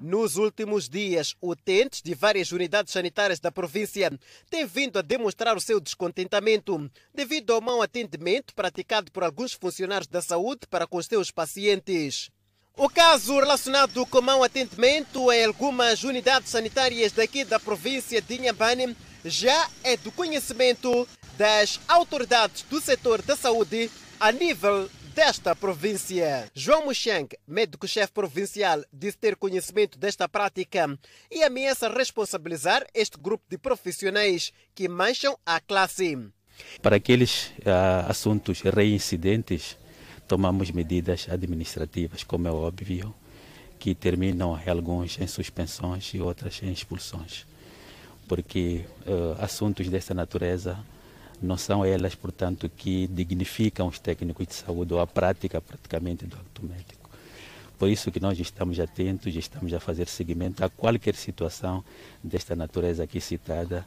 Nos 0.00 0.36
últimos 0.36 0.88
dias, 0.88 1.34
utentes 1.42 2.00
de 2.00 2.14
várias 2.14 2.52
unidades 2.52 2.92
sanitárias 2.92 3.40
da 3.40 3.50
província 3.50 4.10
têm 4.48 4.64
vindo 4.64 4.98
a 4.98 5.02
demonstrar 5.02 5.56
o 5.56 5.60
seu 5.60 5.80
descontentamento 5.80 6.90
devido 7.12 7.52
ao 7.52 7.60
mau 7.60 7.82
atendimento 7.82 8.54
praticado 8.54 9.10
por 9.10 9.24
alguns 9.24 9.52
funcionários 9.52 10.06
da 10.06 10.22
saúde 10.22 10.60
para 10.70 10.86
com 10.86 10.96
os 10.96 11.06
seus 11.06 11.30
pacientes. 11.30 12.30
O 12.76 12.88
caso 12.88 13.40
relacionado 13.40 14.06
com 14.06 14.22
mau 14.22 14.42
atendimento 14.42 15.30
em 15.32 15.44
algumas 15.44 16.02
unidades 16.04 16.48
sanitárias 16.48 17.12
daqui 17.12 17.44
da 17.44 17.58
província 17.58 18.22
de 18.22 18.36
Inhambane 18.36 18.96
já 19.24 19.68
é 19.84 19.98
do 19.98 20.10
conhecimento 20.10 21.06
das 21.40 21.80
autoridades 21.88 22.66
do 22.68 22.78
setor 22.82 23.22
da 23.22 23.34
saúde 23.34 23.90
a 24.20 24.30
nível 24.30 24.90
desta 25.14 25.56
província. 25.56 26.50
João 26.54 26.84
Muxeng, 26.84 27.28
médico-chefe 27.48 28.12
provincial, 28.12 28.84
disse 28.92 29.16
ter 29.16 29.36
conhecimento 29.36 29.98
desta 29.98 30.28
prática 30.28 30.98
e 31.30 31.42
ameaça 31.42 31.88
responsabilizar 31.88 32.86
este 32.92 33.18
grupo 33.18 33.42
de 33.48 33.56
profissionais 33.56 34.52
que 34.74 34.86
mancham 34.86 35.34
a 35.46 35.58
classe. 35.60 36.14
Para 36.82 36.96
aqueles 36.96 37.46
uh, 37.60 38.10
assuntos 38.10 38.60
reincidentes, 38.60 39.78
tomamos 40.28 40.70
medidas 40.70 41.26
administrativas, 41.30 42.22
como 42.22 42.48
é 42.48 42.52
óbvio, 42.52 43.14
que 43.78 43.94
terminam 43.94 44.60
alguns 44.66 45.18
em 45.18 45.26
suspensões 45.26 46.12
e 46.12 46.20
outras 46.20 46.62
em 46.62 46.70
expulsões. 46.70 47.46
Porque 48.28 48.84
uh, 49.06 49.42
assuntos 49.42 49.88
dessa 49.88 50.12
natureza 50.12 50.78
não 51.42 51.56
são 51.56 51.84
elas, 51.84 52.14
portanto, 52.14 52.68
que 52.68 53.06
dignificam 53.06 53.88
os 53.88 53.98
técnicos 53.98 54.46
de 54.46 54.54
saúde 54.54 54.92
ou 54.92 55.00
a 55.00 55.06
prática 55.06 55.60
praticamente 55.60 56.26
do 56.26 56.36
acto 56.36 56.64
médico. 56.64 57.10
Por 57.78 57.88
isso 57.88 58.10
que 58.10 58.20
nós 58.20 58.38
estamos 58.38 58.78
atentos 58.78 59.34
estamos 59.34 59.72
a 59.72 59.80
fazer 59.80 60.06
seguimento 60.06 60.62
a 60.62 60.68
qualquer 60.68 61.14
situação 61.14 61.82
desta 62.22 62.54
natureza 62.54 63.04
aqui 63.04 63.20
citada 63.22 63.86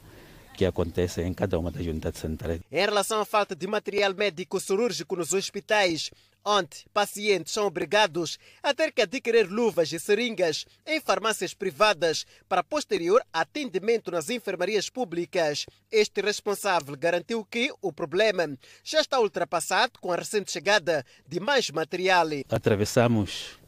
que 0.54 0.64
acontece 0.64 1.20
em 1.22 1.34
cada 1.34 1.58
uma 1.58 1.70
das 1.70 1.84
unidades 1.84 2.20
sanitárias. 2.20 2.60
Em 2.70 2.84
relação 2.84 3.20
à 3.20 3.24
falta 3.24 3.54
de 3.54 3.66
material 3.66 4.14
médico 4.14 4.60
cirúrgico 4.60 5.16
nos 5.16 5.32
hospitais, 5.32 6.10
onde 6.44 6.84
pacientes 6.92 7.52
são 7.52 7.66
obrigados 7.66 8.38
a 8.62 8.74
ter 8.74 8.92
que 8.92 9.02
adquirir 9.02 9.50
luvas 9.50 9.92
e 9.92 9.98
seringas 9.98 10.66
em 10.86 11.00
farmácias 11.00 11.54
privadas 11.54 12.26
para 12.48 12.62
posterior 12.62 13.22
atendimento 13.32 14.10
nas 14.10 14.28
enfermarias 14.28 14.90
públicas. 14.90 15.66
Este 15.90 16.20
responsável 16.20 16.96
garantiu 16.96 17.44
que 17.44 17.72
o 17.80 17.92
problema 17.92 18.56
já 18.82 19.00
está 19.00 19.18
ultrapassado 19.18 19.98
com 20.00 20.12
a 20.12 20.16
recente 20.16 20.52
chegada 20.52 21.04
de 21.26 21.40
mais 21.40 21.70
material. 21.70 22.28
Atravessamos 22.48 23.58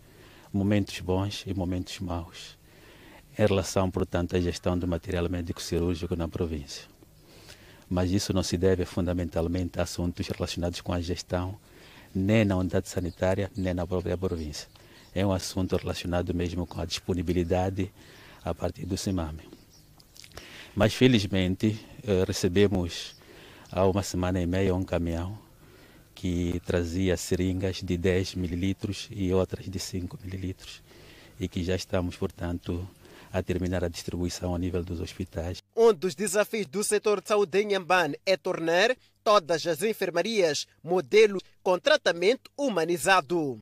momentos 0.53 1.01
bons 1.01 1.45
e 1.47 1.55
momentos 1.55 1.99
maus 2.01 2.56
em 3.39 3.47
relação, 3.47 3.91
portanto, 3.91 4.37
à 4.37 4.41
gestão 4.41 4.79
do 4.79 4.89
material 4.89 5.29
médico 5.29 5.61
cirúrgico 5.61 6.17
na 6.17 6.27
província. 6.27 6.85
Mas 7.89 8.11
isso 8.11 8.33
não 8.33 8.43
se 8.43 8.57
deve 8.57 8.85
fundamentalmente 8.85 9.79
a 9.79 9.83
assuntos 9.83 10.27
relacionados 10.29 10.81
com 10.81 10.93
a 10.93 11.01
gestão 11.01 11.57
nem 12.15 12.45
na 12.45 12.57
unidade 12.57 12.89
sanitária, 12.89 13.51
nem 13.55 13.75
na 13.75 13.87
própria 13.87 14.17
província. 14.17 14.67
É 15.15 15.25
um 15.25 15.33
assunto 15.33 15.77
relacionado 15.77 16.33
mesmo 16.35 16.67
com 16.67 16.81
a 16.81 16.87
disponibilidade 16.87 17.93
a 18.43 18.55
partir 18.55 18.87
do 18.87 18.97
CIMAME. 18.97 19.43
Mas 20.75 20.95
felizmente 20.95 21.79
eh, 22.07 22.25
recebemos 22.27 23.15
há 23.71 23.85
uma 23.87 24.03
semana 24.03 24.41
e 24.41 24.47
meia 24.47 24.75
um 24.75 24.83
caminhão 24.83 25.39
que 26.15 26.61
trazia 26.65 27.17
seringas 27.17 27.83
de 27.83 27.97
10 27.97 28.35
mililitros 28.37 29.09
e 29.11 29.33
outras 29.33 29.67
de 29.67 29.79
5 29.79 30.19
mililitros 30.25 30.83
e 31.39 31.47
que 31.49 31.63
já 31.63 31.77
estamos, 31.77 32.17
portanto, 32.17 32.89
a 33.37 33.43
terminar 33.43 33.85
a 33.85 33.89
distribuição 33.89 34.55
a 34.55 34.59
nível 34.59 34.83
dos 34.83 34.99
hospitais. 34.99 35.63
Um 35.77 35.93
dos 35.93 36.15
desafios 36.15 36.67
do 36.67 36.83
setor 36.83 37.21
de 37.21 37.29
saúde 37.29 37.61
em 37.61 37.67
Nhambane 37.67 38.19
é 38.25 38.35
tornar 38.35 38.97
todas 39.23 39.67
as 39.67 39.83
enfermarias 39.83 40.67
modelo 40.83 41.39
com 41.63 41.79
tratamento 41.79 42.51
humanizado. 42.57 43.61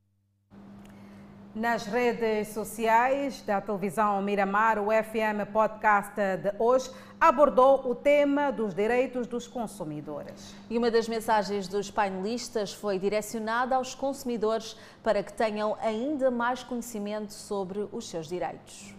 Nas 1.53 1.87
redes 1.87 2.49
sociais 2.49 3.43
da 3.43 3.61
televisão 3.61 4.23
Miramar, 4.23 4.79
o 4.79 4.91
FM 4.91 5.51
Podcast 5.53 6.15
de 6.15 6.53
hoje 6.59 6.91
abordou 7.21 7.89
o 7.89 7.95
tema 7.97 8.53
dos 8.53 8.75
direitos 8.75 9.27
dos 9.27 9.49
consumidores. 9.49 10.55
E 10.71 10.79
uma 10.79 10.91
das 10.91 11.09
mensagens 11.09 11.67
dos 11.67 11.91
painelistas 11.91 12.73
foi 12.73 12.99
direcionada 12.99 13.75
aos 13.75 13.95
consumidores 13.95 14.77
para 15.03 15.23
que 15.23 15.33
tenham 15.33 15.77
ainda 15.81 16.31
mais 16.31 16.63
conhecimento 16.63 17.33
sobre 17.33 17.89
os 17.93 18.09
seus 18.09 18.29
direitos 18.29 18.94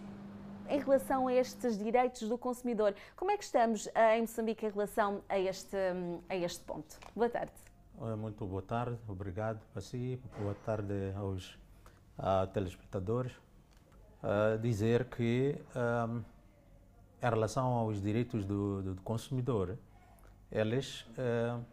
em 0.68 0.78
relação 0.80 1.28
a 1.28 1.32
estes 1.32 1.78
direitos 1.78 2.28
do 2.28 2.36
consumidor. 2.36 2.94
Como 3.16 3.30
é 3.30 3.36
que 3.36 3.44
estamos 3.44 3.88
em 4.14 4.20
Moçambique 4.22 4.66
em 4.66 4.70
relação 4.70 5.22
a 5.28 5.38
este, 5.38 5.76
a 6.28 6.36
este 6.36 6.64
ponto? 6.64 6.98
Boa 7.14 7.28
tarde. 7.28 7.52
Muito 8.18 8.44
boa 8.44 8.60
tarde, 8.60 8.98
obrigado 9.08 9.60
a 9.74 9.80
si, 9.80 10.20
boa 10.38 10.54
tarde 10.66 11.12
aos 11.16 11.58
uh, 12.18 12.46
telespectadores. 12.52 13.32
Uh, 14.22 14.58
dizer 14.60 15.06
que 15.06 15.56
um, 15.74 16.22
em 17.22 17.30
relação 17.30 17.72
aos 17.72 18.00
direitos 18.02 18.44
do, 18.44 18.82
do 18.82 19.02
consumidor, 19.02 19.78
eles 20.50 21.02
uh, 21.02 21.64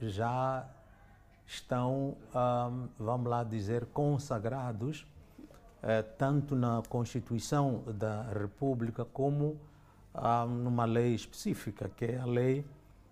já 0.00 0.68
estão, 1.46 2.16
um, 2.34 2.88
vamos 2.98 3.30
lá 3.30 3.44
dizer, 3.44 3.86
consagrados 3.86 5.06
eh, 5.06 5.21
tanto 6.16 6.54
na 6.54 6.80
Constituição 6.88 7.82
da 7.98 8.22
República 8.22 9.04
como 9.04 9.58
ah, 10.14 10.46
numa 10.46 10.84
lei 10.84 11.14
específica, 11.14 11.88
que 11.88 12.04
é 12.04 12.18
a 12.18 12.26
Lei 12.26 12.64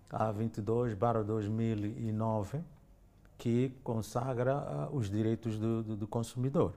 a 0.09 0.33
22/2009, 0.33 2.61
que 3.37 3.73
consagra 3.83 4.53
ah, 4.53 4.89
os 4.91 5.09
direitos 5.09 5.57
do, 5.57 5.83
do, 5.83 5.95
do 5.95 6.05
consumidor. 6.07 6.73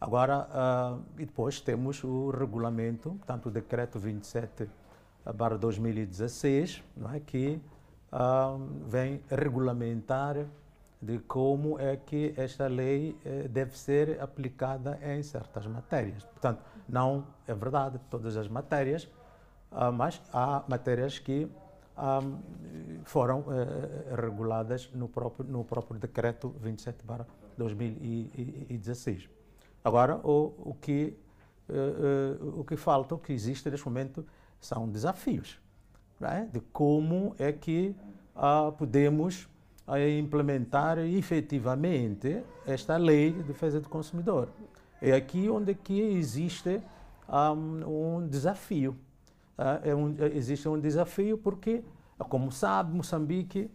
Agora, 0.00 0.48
ah, 0.50 0.98
e 1.18 1.26
depois 1.26 1.60
temos 1.60 2.02
o 2.02 2.30
regulamento, 2.30 3.20
tanto 3.26 3.48
o 3.48 3.52
decreto 3.52 3.98
27 3.98 4.70
para 5.36 5.58
2016, 5.58 6.82
não 6.96 7.12
é, 7.12 7.20
que 7.20 7.60
vem 8.88 9.20
regulamentar 9.30 10.46
de 11.00 11.18
como 11.20 11.78
é 11.78 11.96
que 11.96 12.34
esta 12.36 12.66
lei 12.66 13.16
eh, 13.24 13.48
deve 13.48 13.76
ser 13.78 14.20
aplicada 14.20 14.98
em 15.02 15.22
certas 15.22 15.66
matérias. 15.66 16.24
Portanto, 16.24 16.62
não 16.88 17.26
é 17.46 17.54
verdade 17.54 17.98
todas 18.10 18.36
as 18.36 18.48
matérias, 18.48 19.08
ah, 19.70 19.90
mas 19.90 20.20
há 20.32 20.62
matérias 20.68 21.18
que 21.18 21.50
ah, 21.96 22.20
foram 23.04 23.44
eh, 23.48 24.14
reguladas 24.14 24.90
no 24.92 25.08
próprio, 25.08 25.48
no 25.48 25.64
próprio 25.64 25.98
decreto 25.98 26.54
27 26.60 27.04
2016. 27.56 29.28
Agora, 29.82 30.16
o, 30.16 30.52
o, 30.58 30.74
que, 30.74 31.16
eh, 31.68 32.36
o 32.58 32.62
que 32.62 32.76
falta, 32.76 33.14
o 33.14 33.18
que 33.18 33.32
existe 33.32 33.70
neste 33.70 33.86
momento, 33.86 34.26
são 34.60 34.86
desafios 34.86 35.58
é? 36.20 36.44
de 36.44 36.60
como 36.60 37.34
é 37.38 37.52
que 37.52 37.96
ah, 38.36 38.72
podemos 38.76 39.48
a 39.90 40.08
implementar 40.08 40.98
efetivamente 40.98 42.44
esta 42.64 42.96
lei 42.96 43.32
de 43.32 43.42
defesa 43.42 43.80
do 43.80 43.88
consumidor. 43.88 44.48
É 45.02 45.12
aqui 45.12 45.50
onde 45.50 45.74
que 45.74 46.00
existe 46.00 46.80
um, 47.28 48.18
um 48.18 48.28
desafio. 48.28 48.96
Uh, 49.58 49.88
é 49.88 49.94
um, 49.94 50.14
existe 50.32 50.68
um 50.68 50.78
desafio 50.78 51.36
porque, 51.36 51.82
como 52.28 52.52
sabe, 52.52 52.94
Moçambique 52.94 53.68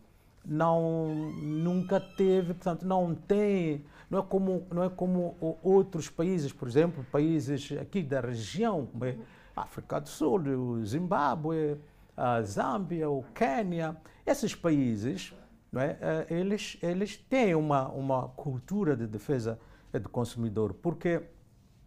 não 0.46 1.32
nunca 1.42 2.00
teve, 2.00 2.54
portanto, 2.54 2.86
não 2.86 3.14
tem, 3.14 3.84
não 4.10 4.20
é 4.20 4.22
como 4.22 4.66
não 4.72 4.84
é 4.86 4.90
como 4.90 5.36
outros 5.62 6.10
países, 6.10 6.54
por 6.54 6.70
exemplo, 6.70 7.06
países 7.12 7.74
aqui 7.78 8.02
da 8.02 8.22
região, 8.22 8.86
como 8.86 9.04
é 9.04 9.18
África 9.54 10.00
do 10.00 10.08
Sul, 10.08 10.40
o 10.40 10.86
Zimbábue, 10.86 11.78
a 12.16 12.42
Zâmbia, 12.42 13.10
o 13.10 13.24
Quênia, 13.34 13.98
esses 14.26 14.56
países 14.56 15.34
é? 15.76 15.98
Eh, 16.00 16.28
eles, 16.30 16.78
eles 16.82 17.18
têm 17.18 17.56
uma, 17.56 17.90
uma 17.90 18.30
cultura 18.30 18.96
de 18.96 19.08
defesa 19.08 19.60
do 20.00 20.10
consumidor, 20.10 20.74
porque 20.74 21.22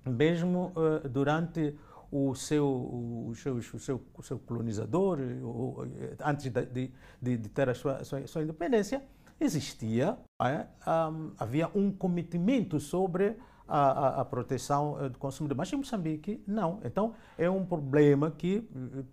mesmo 0.04 0.72
uh, 0.74 1.08
durante 1.08 1.76
o 2.10 2.34
seu, 2.34 2.66
o, 2.66 3.32
seu, 3.34 3.56
o, 3.56 3.78
seu, 3.78 4.02
o 4.14 4.22
seu 4.22 4.38
colonizador, 4.38 5.18
o, 5.42 5.86
antes 6.24 6.50
de, 6.50 6.90
de, 7.20 7.36
de, 7.36 7.48
ter 7.50 7.68
a 7.68 7.74
sua, 7.74 8.02
sua, 8.04 8.26
sua 8.26 8.42
independência, 8.42 9.02
existia, 9.38 10.18
é? 10.42 10.66
um, 10.86 11.32
havia 11.38 11.70
um 11.74 11.92
cometimento 11.92 12.80
sobre 12.80 13.36
a, 13.66 13.78
a, 13.78 14.20
a, 14.22 14.24
proteção 14.24 15.10
do 15.10 15.18
consumidor. 15.18 15.56
Mas 15.56 15.70
em 15.72 15.76
Moçambique, 15.76 16.42
não. 16.46 16.80
Então, 16.82 17.14
é 17.36 17.48
um 17.50 17.64
problema 17.64 18.30
que 18.30 18.66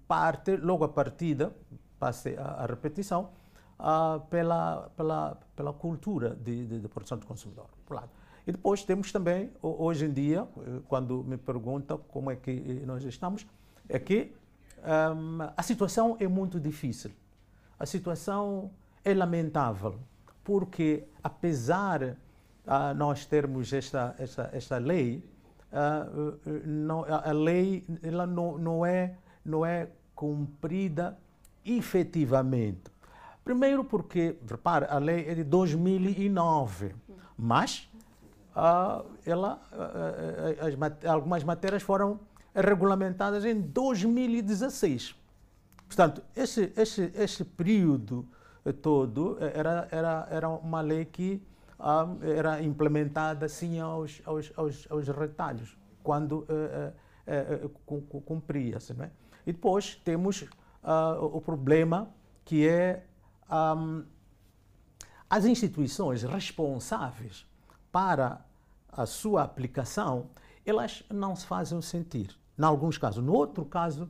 parte, 0.08 0.56
logo 0.56 0.86
a 0.86 0.90
partida, 0.90 1.54
passe 2.00 2.36
a, 2.38 2.64
a 2.64 2.66
repetição, 2.66 3.32
uh, 3.80 4.20
pela, 4.30 4.90
pela, 4.96 5.38
pela 5.56 5.74
cultura 5.74 6.36
de, 6.36 6.66
de, 6.66 6.80
de, 6.80 6.88
produção 6.88 7.18
do 7.18 7.26
consumidor. 7.26 7.68
E 8.48 8.52
depois 8.52 8.84
temos 8.84 9.12
também, 9.12 9.50
hoje 9.62 10.06
em 10.06 10.14
dia, 10.14 10.48
eh, 10.58 10.80
quando 10.88 11.24
me 11.24 11.36
perguntam 11.36 11.98
como 12.08 12.30
é 12.30 12.36
que 12.36 12.52
eh, 12.52 12.86
nós 12.86 13.04
estamos, 13.04 13.46
é 13.90 13.98
que 13.98 14.32
um, 14.84 15.40
a 15.58 15.64
situação 15.64 16.16
é 16.20 16.28
muito 16.28 16.60
difícil. 16.60 17.12
A 17.80 17.88
situação 17.88 18.70
é 19.04 19.16
lamentável, 19.16 20.00
porque 20.44 21.06
apesar 21.24 22.00
de 22.00 22.16
uh, 22.66 22.94
nós 22.96 23.26
termos 23.26 23.72
esta, 23.74 24.16
esta, 24.18 24.50
esta 24.54 24.78
lei, 24.78 25.24
uh, 25.72 26.40
não, 26.66 27.04
a 27.04 27.32
lei 27.32 27.86
ela 28.02 28.26
não, 28.26 28.58
não, 28.58 28.86
é, 28.86 29.16
não 29.44 29.66
é 29.66 29.90
cumprida 30.14 31.18
efetivamente. 31.64 32.92
Primeiro 33.46 33.84
porque, 33.84 34.40
repare, 34.50 34.88
a 34.90 34.98
lei 34.98 35.30
é 35.30 35.36
de 35.36 35.44
2009, 35.44 36.96
mas 37.38 37.88
uh, 38.56 39.06
ela, 39.24 39.62
uh, 39.72 40.66
as 40.66 40.74
mat 40.74 41.06
algumas 41.06 41.44
matérias 41.44 41.84
foram 41.84 42.20
regulamentadas 42.56 43.46
em 43.46 43.62
2016. 43.62 45.16
Portanto, 45.88 46.24
esse, 46.36 46.74
esse, 46.76 47.12
esse 47.14 47.46
período 47.46 48.28
todo 48.82 49.38
era, 49.40 49.88
era, 49.92 50.28
era 50.32 50.50
uma 50.50 50.82
lei 50.82 51.06
que 51.06 51.40
uh, 51.80 52.18
era 52.26 52.64
implementada 52.64 53.46
assim 53.46 53.80
aos, 53.80 54.24
aos, 54.26 54.52
aos, 54.56 54.88
aos 54.90 55.08
retalhos, 55.08 55.78
quando 56.02 56.48
cumpria-se. 58.26 58.96
Né? 58.96 59.12
E 59.46 59.54
depois 59.54 59.94
temos 60.04 60.50
o 61.32 61.40
problema 61.42 62.10
que 62.44 62.68
é 62.68 63.04
um, 63.50 64.04
as 65.30 65.46
instituições 65.46 66.24
responsáveis 66.24 67.46
para 67.92 68.46
a 68.92 69.06
sua 69.06 69.44
aplicação, 69.44 70.30
elas 70.66 71.04
não 71.10 71.36
se 71.36 71.46
fazem 71.46 71.82
sentir, 71.82 72.38
em 72.58 72.64
alguns 72.64 72.98
casos. 72.98 73.24
No 73.24 73.34
outro 73.34 73.66
caso, 73.66 74.10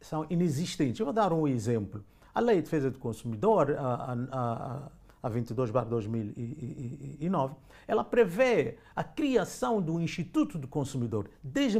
são 0.00 0.26
inexistentes. 0.28 1.00
Eu 1.00 1.06
vou 1.06 1.12
dar 1.12 1.32
um 1.32 1.46
exemplo. 1.46 2.04
A 2.34 2.40
Lei 2.40 2.56
de 2.56 2.62
Defesa 2.62 2.90
do 2.90 2.98
Consumidor, 2.98 3.76
a, 3.78 4.16
a, 4.30 4.90
a 5.22 5.28
22 5.28 5.70
2009, 5.70 7.54
ela 7.88 8.04
prevê 8.04 8.78
a 8.94 9.02
criação 9.02 9.80
do 9.80 10.00
Instituto 10.00 10.58
do 10.58 10.68
Consumidor. 10.68 11.30
Desde 11.42 11.78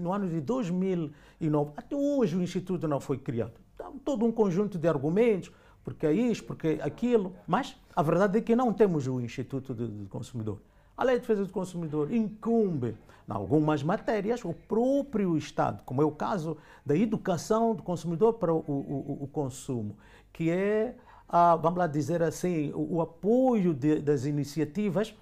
no 0.00 0.12
ano 0.12 0.28
de 0.28 0.40
2009 0.40 1.72
até 1.76 1.96
hoje 1.96 2.36
o 2.36 2.42
Instituto 2.42 2.88
não 2.88 3.00
foi 3.00 3.18
criado 3.18 3.60
todo 4.04 4.24
um 4.24 4.32
conjunto 4.32 4.78
de 4.78 4.88
argumentos, 4.88 5.50
porque 5.84 6.06
é 6.06 6.12
isto, 6.12 6.44
porque 6.44 6.78
é 6.80 6.82
aquilo, 6.82 7.34
mas 7.46 7.76
a 7.94 8.02
verdade 8.02 8.38
é 8.38 8.40
que 8.40 8.54
não 8.54 8.72
temos 8.72 9.06
o 9.06 9.20
Instituto 9.20 9.74
do 9.74 10.08
Consumidor. 10.08 10.60
A 10.96 11.04
Lei 11.04 11.16
de 11.16 11.22
Defesa 11.22 11.44
do 11.44 11.52
Consumidor 11.52 12.12
incumbe, 12.12 12.96
em 13.28 13.32
algumas 13.32 13.82
matérias, 13.82 14.44
o 14.44 14.52
próprio 14.52 15.36
Estado, 15.36 15.82
como 15.84 16.02
é 16.02 16.04
o 16.04 16.10
caso 16.10 16.56
da 16.84 16.96
educação 16.96 17.74
do 17.74 17.82
consumidor 17.82 18.34
para 18.34 18.52
o, 18.52 18.58
o, 18.58 19.18
o 19.22 19.28
consumo, 19.28 19.96
que 20.32 20.50
é, 20.50 20.96
ah, 21.28 21.56
vamos 21.56 21.78
lá 21.78 21.86
dizer 21.86 22.22
assim, 22.22 22.72
o, 22.72 22.96
o 22.96 23.00
apoio 23.00 23.72
de, 23.72 24.00
das 24.00 24.24
iniciativas 24.24 25.14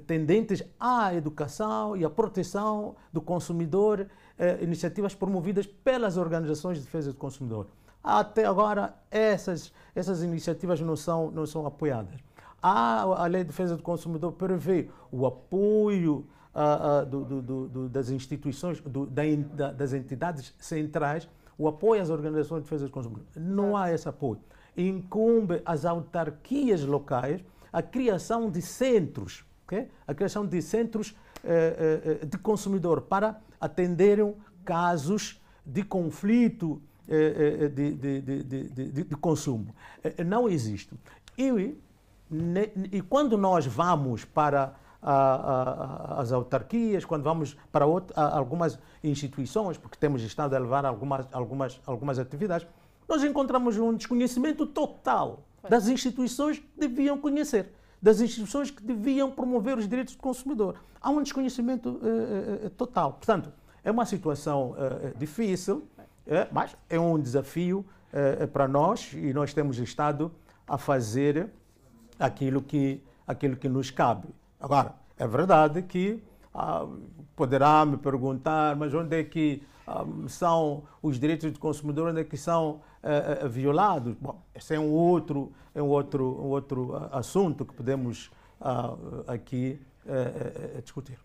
tendentes 0.00 0.62
à 0.78 1.14
educação 1.14 1.96
e 1.96 2.04
à 2.04 2.10
proteção 2.10 2.96
do 3.12 3.20
consumidor, 3.20 4.06
eh, 4.38 4.58
iniciativas 4.62 5.14
promovidas 5.14 5.66
pelas 5.66 6.16
organizações 6.16 6.78
de 6.78 6.84
defesa 6.84 7.12
do 7.12 7.18
consumidor. 7.18 7.66
Até 8.04 8.44
agora, 8.44 8.94
essas, 9.10 9.72
essas 9.94 10.22
iniciativas 10.22 10.78
não 10.82 10.94
são, 10.94 11.30
não 11.30 11.46
são 11.46 11.64
apoiadas. 11.64 12.20
A, 12.62 13.00
a 13.02 13.26
Lei 13.26 13.42
de 13.42 13.48
Defesa 13.48 13.76
do 13.76 13.82
Consumidor 13.82 14.32
prevê 14.32 14.90
o 15.10 15.26
apoio 15.26 16.26
uh, 16.54 17.02
uh, 17.02 17.06
do, 17.06 17.24
do, 17.24 17.68
do, 17.68 17.88
das 17.88 18.10
instituições, 18.10 18.82
da, 19.10 19.72
das 19.72 19.94
entidades 19.94 20.54
centrais, 20.58 21.26
o 21.56 21.66
apoio 21.66 22.02
às 22.02 22.10
organizações 22.10 22.58
de 22.58 22.64
defesa 22.64 22.86
do 22.86 22.90
consumidor. 22.90 23.24
Não 23.36 23.76
há 23.76 23.92
esse 23.92 24.08
apoio. 24.08 24.40
Incumbe 24.76 25.62
às 25.64 25.84
autarquias 25.84 26.84
locais 26.84 27.42
a 27.72 27.80
criação 27.82 28.50
de 28.50 28.60
centros, 28.60 29.44
okay? 29.64 29.88
a 30.06 30.14
criação 30.14 30.46
de 30.46 30.60
centros 30.60 31.16
eh, 31.44 32.20
eh, 32.22 32.26
de 32.26 32.38
consumidor 32.38 33.02
para 33.02 33.40
atenderem 33.60 34.34
casos 34.64 35.40
de 35.64 35.82
conflito 35.82 36.82
de, 37.06 37.90
de, 37.90 38.42
de, 38.42 39.04
de, 39.04 39.16
consumo. 39.16 39.74
Não 40.26 40.48
existe. 40.48 40.94
E, 41.36 41.76
e 42.92 43.02
quando 43.02 43.36
nós 43.36 43.66
vamos 43.66 44.24
para 44.24 44.74
a, 45.04 46.14
a, 46.16 46.20
as 46.20 46.32
autarquias, 46.32 47.04
quando 47.04 47.22
vamos 47.22 47.56
para 47.70 47.84
outra, 47.84 48.20
algumas 48.20 48.78
instituições, 49.02 49.76
porque 49.76 49.98
temos 49.98 50.22
estado 50.22 50.54
a 50.54 50.58
levar 50.58 50.86
algumas, 50.86 51.26
algumas, 51.30 51.80
algumas 51.86 52.18
atividades, 52.18 52.66
nós 53.06 53.22
encontramos 53.22 53.76
um 53.76 53.94
desconhecimento 53.94 54.66
total 54.66 55.44
das 55.68 55.88
instituições 55.88 56.58
que 56.58 56.66
deviam 56.76 57.18
conhecer, 57.18 57.70
das 58.00 58.20
instituições 58.20 58.70
que 58.70 58.82
deviam 58.82 59.30
promover 59.30 59.76
os 59.76 59.86
direitos 59.86 60.14
do 60.14 60.22
consumidor. 60.22 60.76
Há 61.00 61.10
um 61.10 61.22
desconhecimento 61.22 62.00
uh, 62.00 62.70
total. 62.70 63.12
Portanto, 63.12 63.52
é 63.82 63.90
uma 63.90 64.06
situação 64.06 64.72
uh, 64.72 65.18
difícil, 65.18 65.86
mas 66.50 66.76
é 66.88 66.98
um 66.98 67.18
desafio 67.18 67.84
é, 68.12 68.46
para 68.46 68.66
nós 68.68 69.12
e 69.12 69.32
nós 69.32 69.52
temos 69.52 69.78
estado 69.78 70.30
a 70.66 70.78
fazer 70.78 71.50
aquilo 72.18 72.62
que, 72.62 73.02
aquilo 73.26 73.56
que 73.56 73.68
nos 73.68 73.90
cabe. 73.90 74.28
Agora, 74.60 74.94
é 75.18 75.26
verdade 75.26 75.82
que 75.82 76.22
ah, 76.54 76.86
poderá 77.34 77.84
me 77.84 77.96
perguntar, 77.96 78.76
mas 78.76 78.94
onde 78.94 79.18
é 79.18 79.24
que 79.24 79.62
ah, 79.86 80.04
são 80.28 80.84
os 81.02 81.18
direitos 81.18 81.50
do 81.50 81.58
consumidor, 81.58 82.08
onde 82.10 82.20
é 82.20 82.24
que 82.24 82.36
são 82.36 82.80
ah, 83.02 83.46
violados? 83.48 84.14
Bom, 84.20 84.40
esse 84.54 84.74
é 84.74 84.80
um 84.80 84.90
outro, 84.90 85.52
é 85.74 85.82
um 85.82 85.88
outro, 85.88 86.24
um 86.24 86.48
outro 86.48 86.94
assunto 87.12 87.64
que 87.64 87.74
podemos 87.74 88.30
aqui 89.26 89.78
discutir. 90.82 91.18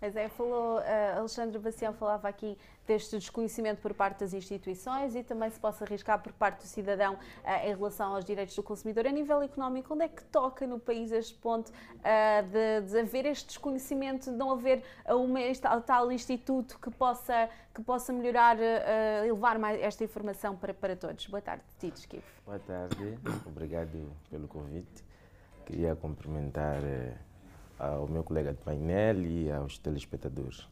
Mas 0.00 0.16
é, 0.16 0.28
falou, 0.28 0.78
uh, 0.78 1.18
Alexandre 1.18 1.58
Bacião 1.58 1.92
falava 1.92 2.26
aqui 2.26 2.56
deste 2.86 3.18
desconhecimento 3.18 3.82
por 3.82 3.92
parte 3.92 4.20
das 4.20 4.32
instituições 4.32 5.14
e 5.14 5.22
também 5.22 5.50
se 5.50 5.60
possa 5.60 5.84
arriscar 5.84 6.20
por 6.22 6.32
parte 6.32 6.62
do 6.62 6.66
cidadão 6.66 7.14
uh, 7.14 7.66
em 7.66 7.74
relação 7.74 8.14
aos 8.14 8.24
direitos 8.24 8.56
do 8.56 8.62
consumidor. 8.62 9.06
A 9.06 9.12
nível 9.12 9.42
económico, 9.42 9.92
onde 9.92 10.04
é 10.04 10.08
que 10.08 10.24
toca 10.24 10.66
no 10.66 10.80
país 10.80 11.12
este 11.12 11.34
ponto 11.34 11.68
uh, 11.68 12.42
de, 12.50 12.90
de, 12.90 12.98
haver 12.98 13.26
este 13.26 13.48
desconhecimento, 13.48 14.30
de 14.30 14.36
não 14.36 14.50
haver 14.50 14.82
este 15.48 15.66
tal 15.84 16.10
instituto 16.10 16.78
que 16.78 16.90
possa, 16.90 17.50
que 17.74 17.82
possa 17.82 18.10
melhorar, 18.12 18.56
uh, 18.56 19.22
levar 19.22 19.58
mais 19.58 19.80
esta 19.82 20.02
informação 20.02 20.56
para, 20.56 20.72
para 20.72 20.96
todos? 20.96 21.26
Boa 21.26 21.42
tarde, 21.42 21.62
Tito 21.78 21.98
Esquivo. 21.98 22.24
Boa 22.46 22.58
tarde, 22.58 23.18
obrigado 23.46 24.10
pelo 24.30 24.48
convite. 24.48 25.04
Queria 25.66 25.94
cumprimentar 25.94 26.80
ao 27.80 28.06
meu 28.06 28.22
colega 28.22 28.52
de 28.52 28.58
painel 28.58 29.22
e 29.22 29.50
aos 29.50 29.78
telespectadores. 29.78 30.68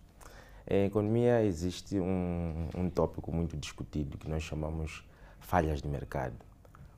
Em 0.70 0.84
economia 0.84 1.42
existe 1.42 1.98
um, 1.98 2.68
um 2.76 2.90
tópico 2.90 3.32
muito 3.32 3.56
discutido 3.56 4.18
que 4.18 4.28
nós 4.28 4.42
chamamos 4.42 5.02
falhas 5.40 5.80
de 5.80 5.88
mercado. 5.88 6.36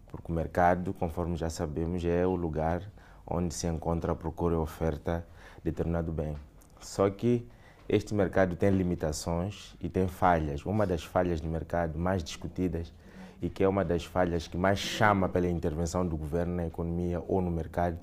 Porque 0.08 0.32
o 0.32 0.34
mercado, 0.34 0.92
conforme 0.92 1.36
já 1.36 1.48
sabemos, 1.48 2.04
é 2.04 2.26
o 2.26 2.34
lugar 2.34 2.82
onde 3.24 3.54
se 3.54 3.68
encontra 3.68 4.10
a 4.10 4.14
procura 4.16 4.56
e 4.56 4.58
oferta 4.58 5.24
de 5.58 5.70
determinado 5.70 6.10
bem. 6.10 6.36
Só 6.80 7.08
que 7.08 7.46
este 7.88 8.12
mercado 8.12 8.56
tem 8.56 8.70
limitações 8.70 9.76
e 9.80 9.88
tem 9.88 10.08
falhas. 10.08 10.66
Uma 10.66 10.84
das 10.84 11.04
falhas 11.04 11.40
de 11.40 11.46
mercado 11.46 11.96
mais 11.96 12.24
discutidas 12.24 12.92
e 13.40 13.48
que 13.48 13.62
é 13.62 13.68
uma 13.68 13.84
das 13.84 14.04
falhas 14.04 14.48
que 14.48 14.56
mais 14.56 14.80
chama 14.80 15.28
pela 15.28 15.48
intervenção 15.48 16.04
do 16.04 16.16
governo 16.16 16.56
na 16.56 16.66
economia 16.66 17.22
ou 17.28 17.40
no 17.40 17.50
mercado 17.50 17.98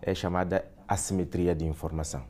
é 0.00 0.14
chamada 0.14 0.64
assimetria 0.90 1.54
de 1.54 1.64
informação. 1.64 2.24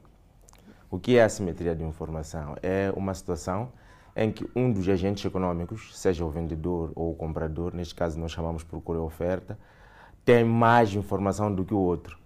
O 0.91 0.99
que 0.99 1.17
é 1.17 1.25
assimetria 1.25 1.75
de 1.75 1.83
informação? 1.83 2.57
É 2.63 2.93
uma 2.95 3.15
situação 3.15 3.73
em 4.15 4.31
que 4.31 4.47
um 4.55 4.71
dos 4.71 4.87
agentes 4.87 5.25
econômicos, 5.25 5.99
seja 5.99 6.27
o 6.27 6.29
vendedor 6.29 6.93
ou 6.95 7.13
o 7.13 7.15
comprador, 7.15 7.75
neste 7.75 7.95
caso 7.95 8.21
nós 8.21 8.33
chamamos 8.33 8.63
procura 8.63 8.99
e 8.99 9.03
oferta, 9.03 9.59
tem 10.27 10.45
mais 10.45 10.93
informação 10.95 11.51
do 11.55 11.65
que 11.65 11.73
o 11.73 11.79
outro. 11.79 12.19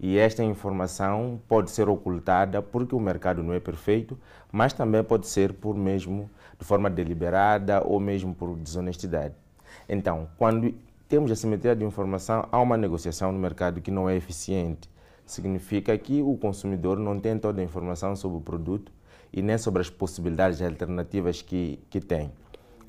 E 0.00 0.18
esta 0.18 0.42
informação 0.42 1.40
pode 1.46 1.70
ser 1.70 1.88
ocultada 1.88 2.60
porque 2.60 2.96
o 2.96 3.00
mercado 3.00 3.40
não 3.44 3.54
é 3.54 3.60
perfeito, 3.60 4.18
mas 4.50 4.72
também 4.72 5.04
pode 5.04 5.28
ser 5.28 5.52
por 5.52 5.76
mesmo 5.76 6.28
de 6.58 6.64
forma 6.64 6.90
deliberada 6.90 7.84
ou 7.86 8.00
mesmo 8.00 8.34
por 8.34 8.56
desonestidade. 8.56 9.34
Então, 9.88 10.28
quando 10.36 10.74
temos 11.08 11.30
assimetria 11.30 11.76
de 11.76 11.84
informação, 11.84 12.48
há 12.50 12.60
uma 12.60 12.76
negociação 12.76 13.30
no 13.30 13.38
mercado 13.38 13.80
que 13.80 13.92
não 13.92 14.10
é 14.10 14.16
eficiente 14.16 14.88
significa 15.32 15.96
que 15.96 16.22
o 16.22 16.36
consumidor 16.36 16.98
não 16.98 17.18
tem 17.18 17.38
toda 17.38 17.60
a 17.60 17.64
informação 17.64 18.16
sobre 18.16 18.38
o 18.38 18.40
produto 18.40 18.92
e 19.32 19.42
nem 19.42 19.58
sobre 19.58 19.82
as 19.82 19.90
possibilidades 19.90 20.60
alternativas 20.62 21.42
que, 21.42 21.78
que 21.90 22.00
tem. 22.00 22.32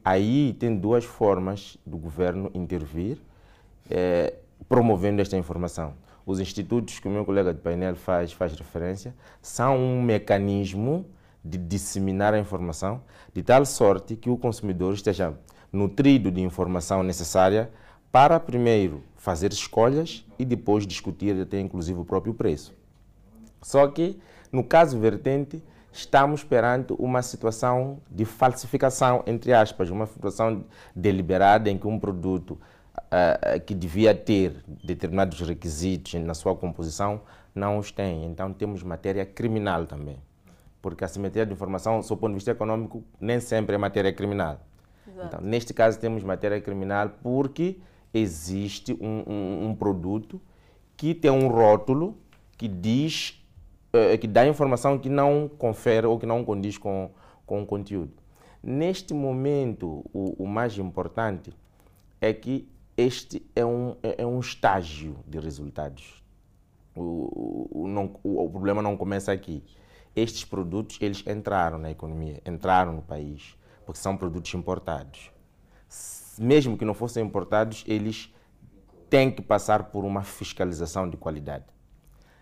Aí 0.04 0.54
tem 0.54 0.76
duas 0.76 1.04
formas 1.04 1.78
do 1.86 1.98
governo 1.98 2.50
intervir, 2.54 3.18
é, 3.90 4.34
promovendo 4.68 5.22
esta 5.22 5.38
informação. 5.38 5.94
Os 6.26 6.40
institutos 6.40 7.00
que 7.00 7.08
o 7.08 7.12
meu 7.12 7.26
colega 7.26 7.54
de 7.54 7.60
painel 7.60 7.96
faz, 7.96 8.32
faz 8.32 8.54
referência 8.54 9.16
são 9.42 9.78
um 9.78 10.02
mecanismo 10.02 11.06
de 11.44 11.58
disseminar 11.58 12.34
a 12.34 12.40
informação 12.40 13.02
de 13.34 13.42
tal 13.42 13.66
sorte 13.66 14.16
que 14.16 14.30
o 14.30 14.38
consumidor 14.38 14.94
esteja 14.94 15.34
nutrido 15.72 16.32
de 16.32 16.42
informação 16.42 17.04
necessária 17.04 17.72
para, 18.12 18.40
primeiro, 18.40 19.04
fazer 19.16 19.52
escolhas 19.52 20.26
e 20.38 20.46
depois 20.46 20.88
discutir 20.88 21.40
até 21.40 21.60
inclusive 21.60 22.00
o 22.00 22.06
próprio 22.06 22.34
preço. 22.34 22.74
Só 23.62 23.88
que, 23.88 24.20
no 24.52 24.64
caso 24.64 24.98
vertente, 24.98 25.62
estamos 25.92 26.44
perante 26.44 26.94
uma 26.98 27.22
situação 27.22 28.00
de 28.10 28.26
falsificação, 28.26 29.24
entre 29.28 29.54
aspas, 29.54 29.90
uma 29.90 30.06
situação 30.06 30.64
deliberada 30.96 31.70
em 31.70 31.78
que 31.78 31.88
um 31.88 32.00
produto 32.00 32.58
uh, 32.98 33.60
que 33.66 33.74
devia 33.74 34.16
ter 34.16 34.64
determinados 34.84 35.40
requisitos 35.42 36.14
na 36.16 36.34
sua 36.34 36.56
composição, 36.56 37.22
não 37.54 37.78
os 37.78 37.92
tem. 37.92 38.26
Então 38.26 38.54
temos 38.54 38.84
matéria 38.84 39.26
criminal 39.26 39.86
também. 39.86 40.18
Porque 40.82 41.04
a 41.04 41.08
simetria 41.08 41.46
de 41.46 41.52
informação, 41.52 42.00
do 42.00 42.08
ponto 42.18 42.30
de 42.30 42.36
vista 42.36 42.52
econômico, 42.52 43.04
nem 43.20 43.40
sempre 43.40 43.76
é 43.76 43.78
matéria 43.78 44.14
criminal. 44.14 44.62
Então, 45.26 45.42
neste 45.42 45.74
caso, 45.74 46.00
temos 46.00 46.24
matéria 46.24 46.62
criminal 46.62 47.10
porque 47.22 47.78
existe 48.14 48.94
um, 49.00 49.24
um, 49.28 49.70
um 49.70 49.76
produto 49.76 50.42
que 50.98 51.14
tem 51.14 51.32
um 51.32 51.48
rótulo 51.48 52.18
que 52.58 52.68
diz, 52.68 53.42
uh, 53.94 54.18
que 54.18 54.28
dá 54.28 54.48
informação 54.48 54.98
que 54.98 55.10
não 55.10 55.48
confere 55.48 56.06
ou 56.06 56.20
que 56.20 56.26
não 56.26 56.44
condiz 56.44 56.78
com, 56.78 57.12
com 57.46 57.64
o 57.64 57.66
conteúdo. 57.66 58.14
Neste 58.62 59.14
momento, 59.14 60.06
o, 60.14 60.44
o 60.44 60.48
mais 60.48 60.78
importante 60.78 61.54
é 62.20 62.34
que 62.34 62.68
este 62.98 63.42
é 63.56 63.66
um, 63.66 63.96
é, 64.04 64.24
é 64.24 64.26
um 64.26 64.40
estágio 64.42 65.16
de 65.26 65.40
resultados. 65.40 66.22
O, 66.94 67.84
o, 67.84 67.88
não, 67.88 68.14
o, 68.24 68.50
problema 68.50 68.82
não 68.82 68.98
começa 68.98 69.32
aqui. 69.32 69.64
Estes 70.14 70.44
produtos, 70.44 70.98
eles 71.00 71.24
entraram 71.26 71.78
na 71.78 71.90
economia, 71.90 72.42
entraram 72.46 72.92
no 72.92 73.02
país, 73.02 73.56
porque 73.86 74.02
são 74.02 74.18
produtos 74.18 74.54
importados. 74.54 75.32
Mesmo 76.40 76.78
que 76.78 76.86
não 76.86 76.94
fossem 76.94 77.26
importados, 77.26 77.84
eles 77.86 78.34
têm 79.10 79.30
que 79.30 79.42
passar 79.42 79.84
por 79.86 80.06
uma 80.06 80.24
fiscalização 80.24 81.10
de 81.10 81.18
qualidade. 81.18 81.66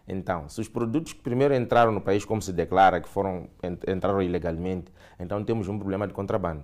Então, 0.07 0.47
se 0.47 0.61
os 0.61 0.67
produtos 0.67 1.13
que 1.13 1.19
primeiro 1.19 1.55
entraram 1.55 1.91
no 1.91 1.99
país, 1.99 2.23
como 2.23 2.41
se 2.41 2.53
declara, 2.53 3.01
que 3.01 3.09
foram 3.09 3.49
entraram 3.87 4.21
ilegalmente, 4.21 4.91
então 5.19 5.43
temos 5.43 5.67
um 5.67 5.77
problema 5.77 6.07
de 6.07 6.13
contrabando. 6.13 6.63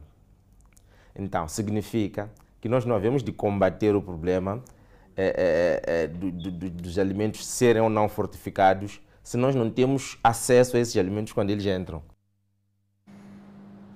Então, 1.16 1.48
significa 1.48 2.32
que 2.62 2.70
nós 2.70 2.86
não 2.86 2.96
havemos 2.96 3.24
de 3.24 3.32
combater 3.32 3.96
o 3.96 4.02
problema 4.02 4.64
é, 5.18 5.82
é, 5.86 6.04
é, 6.04 6.08
do, 6.08 6.32
do, 6.32 6.70
dos 6.70 7.00
alimentos 7.00 7.46
serem 7.46 7.82
ou 7.82 7.90
não 7.90 8.08
fortificados 8.08 9.02
se 9.24 9.38
nós 9.38 9.56
não 9.56 9.70
temos 9.70 10.20
acesso 10.24 10.78
a 10.78 10.80
esses 10.80 10.96
alimentos 10.98 11.34
quando 11.34 11.50
eles 11.50 11.66
entram. 11.66 12.04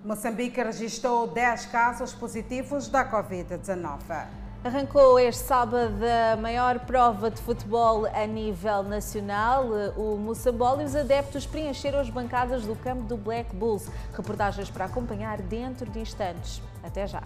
Moçambique 0.07 0.63
registrou 0.63 1.27
10 1.27 1.65
casos 1.65 2.13
positivos 2.13 2.87
da 2.87 3.03
Covid-19. 3.11 3.99
Arrancou 4.63 5.19
este 5.19 5.43
sábado 5.43 6.01
a 6.33 6.37
maior 6.37 6.79
prova 6.79 7.29
de 7.29 7.41
futebol 7.41 8.05
a 8.05 8.25
nível 8.25 8.83
nacional. 8.83 9.65
O 9.97 10.15
Moçambol 10.15 10.79
e 10.79 10.85
os 10.85 10.95
adeptos 10.95 11.45
preencheram 11.45 11.99
as 11.99 12.09
bancadas 12.09 12.65
do 12.65 12.73
campo 12.77 13.03
do 13.03 13.17
Black 13.17 13.53
Bulls. 13.53 13.91
Reportagens 14.15 14.69
para 14.69 14.85
acompanhar 14.85 15.41
dentro 15.41 15.91
de 15.91 15.99
instantes. 15.99 16.61
Até 16.81 17.05
já. 17.05 17.23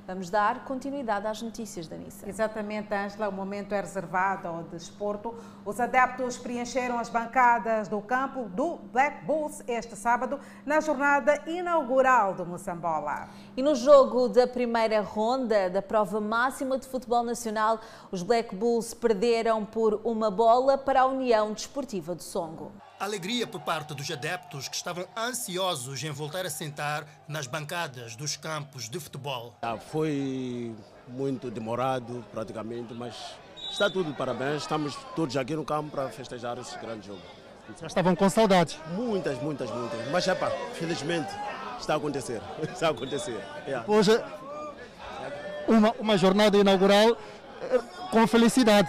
Vamos 0.08 0.30
dar 0.30 0.64
continuidade 0.64 1.26
às 1.26 1.42
notícias, 1.42 1.86
Danissa. 1.86 2.26
Exatamente, 2.26 2.94
Angela. 2.94 3.28
O 3.28 3.32
momento 3.32 3.74
é 3.74 3.80
reservado 3.82 4.48
ao 4.48 4.62
desporto. 4.62 5.34
Os 5.66 5.78
adeptos 5.78 6.38
preencheram 6.38 6.98
as 6.98 7.10
bancadas 7.10 7.88
do 7.88 8.00
campo 8.00 8.44
do 8.44 8.76
Black 8.90 9.22
Bulls 9.26 9.62
este 9.68 9.94
sábado, 9.94 10.40
na 10.64 10.80
jornada 10.80 11.42
inaugural 11.46 12.32
do 12.32 12.46
Moçambola. 12.46 13.28
E 13.54 13.60
no 13.60 13.74
jogo 13.74 14.30
da 14.30 14.46
primeira 14.46 15.02
ronda 15.02 15.68
da 15.68 15.82
prova 15.82 16.22
máxima 16.22 16.78
de 16.78 16.88
futebol 16.88 17.22
nacional, 17.22 17.78
os 18.10 18.22
Black 18.22 18.56
Bulls 18.56 18.94
perderam 18.94 19.62
por 19.62 20.00
uma 20.04 20.30
bola 20.30 20.78
para 20.78 21.02
a 21.02 21.06
União 21.06 21.52
Desportiva 21.52 22.14
do 22.14 22.22
Songo. 22.22 22.72
Alegria 23.00 23.46
por 23.46 23.60
parte 23.60 23.94
dos 23.94 24.10
adeptos 24.10 24.66
que 24.66 24.74
estavam 24.74 25.06
ansiosos 25.16 26.02
em 26.02 26.10
voltar 26.10 26.44
a 26.44 26.50
sentar 26.50 27.06
nas 27.28 27.46
bancadas 27.46 28.16
dos 28.16 28.36
campos 28.36 28.88
de 28.88 28.98
futebol. 28.98 29.54
Ah, 29.62 29.76
foi 29.76 30.74
muito 31.06 31.48
demorado, 31.48 32.24
praticamente, 32.32 32.92
mas 32.94 33.14
está 33.70 33.88
tudo 33.88 34.10
de 34.10 34.16
parabéns. 34.16 34.62
Estamos 34.62 34.96
todos 35.14 35.36
aqui 35.36 35.54
no 35.54 35.64
campo 35.64 35.92
para 35.92 36.08
festejar 36.08 36.58
esse 36.58 36.76
grande 36.78 37.06
jogo. 37.06 37.22
Já 37.80 37.86
estavam 37.86 38.16
com 38.16 38.28
saudades? 38.28 38.76
Muitas, 38.88 39.40
muitas, 39.40 39.70
muitas. 39.70 40.10
Mas, 40.10 40.26
epa, 40.26 40.50
felizmente, 40.74 41.32
está 41.78 41.94
a 41.94 41.96
acontecer. 41.98 42.42
Está 42.72 42.88
a 42.88 42.90
acontecer. 42.90 43.40
Yeah. 43.64 43.88
Hoje, 43.88 44.10
uma, 45.68 45.92
uma 46.00 46.18
jornada 46.18 46.56
inaugural 46.56 47.16
eh, 47.62 47.80
com 48.10 48.26
felicidade. 48.26 48.88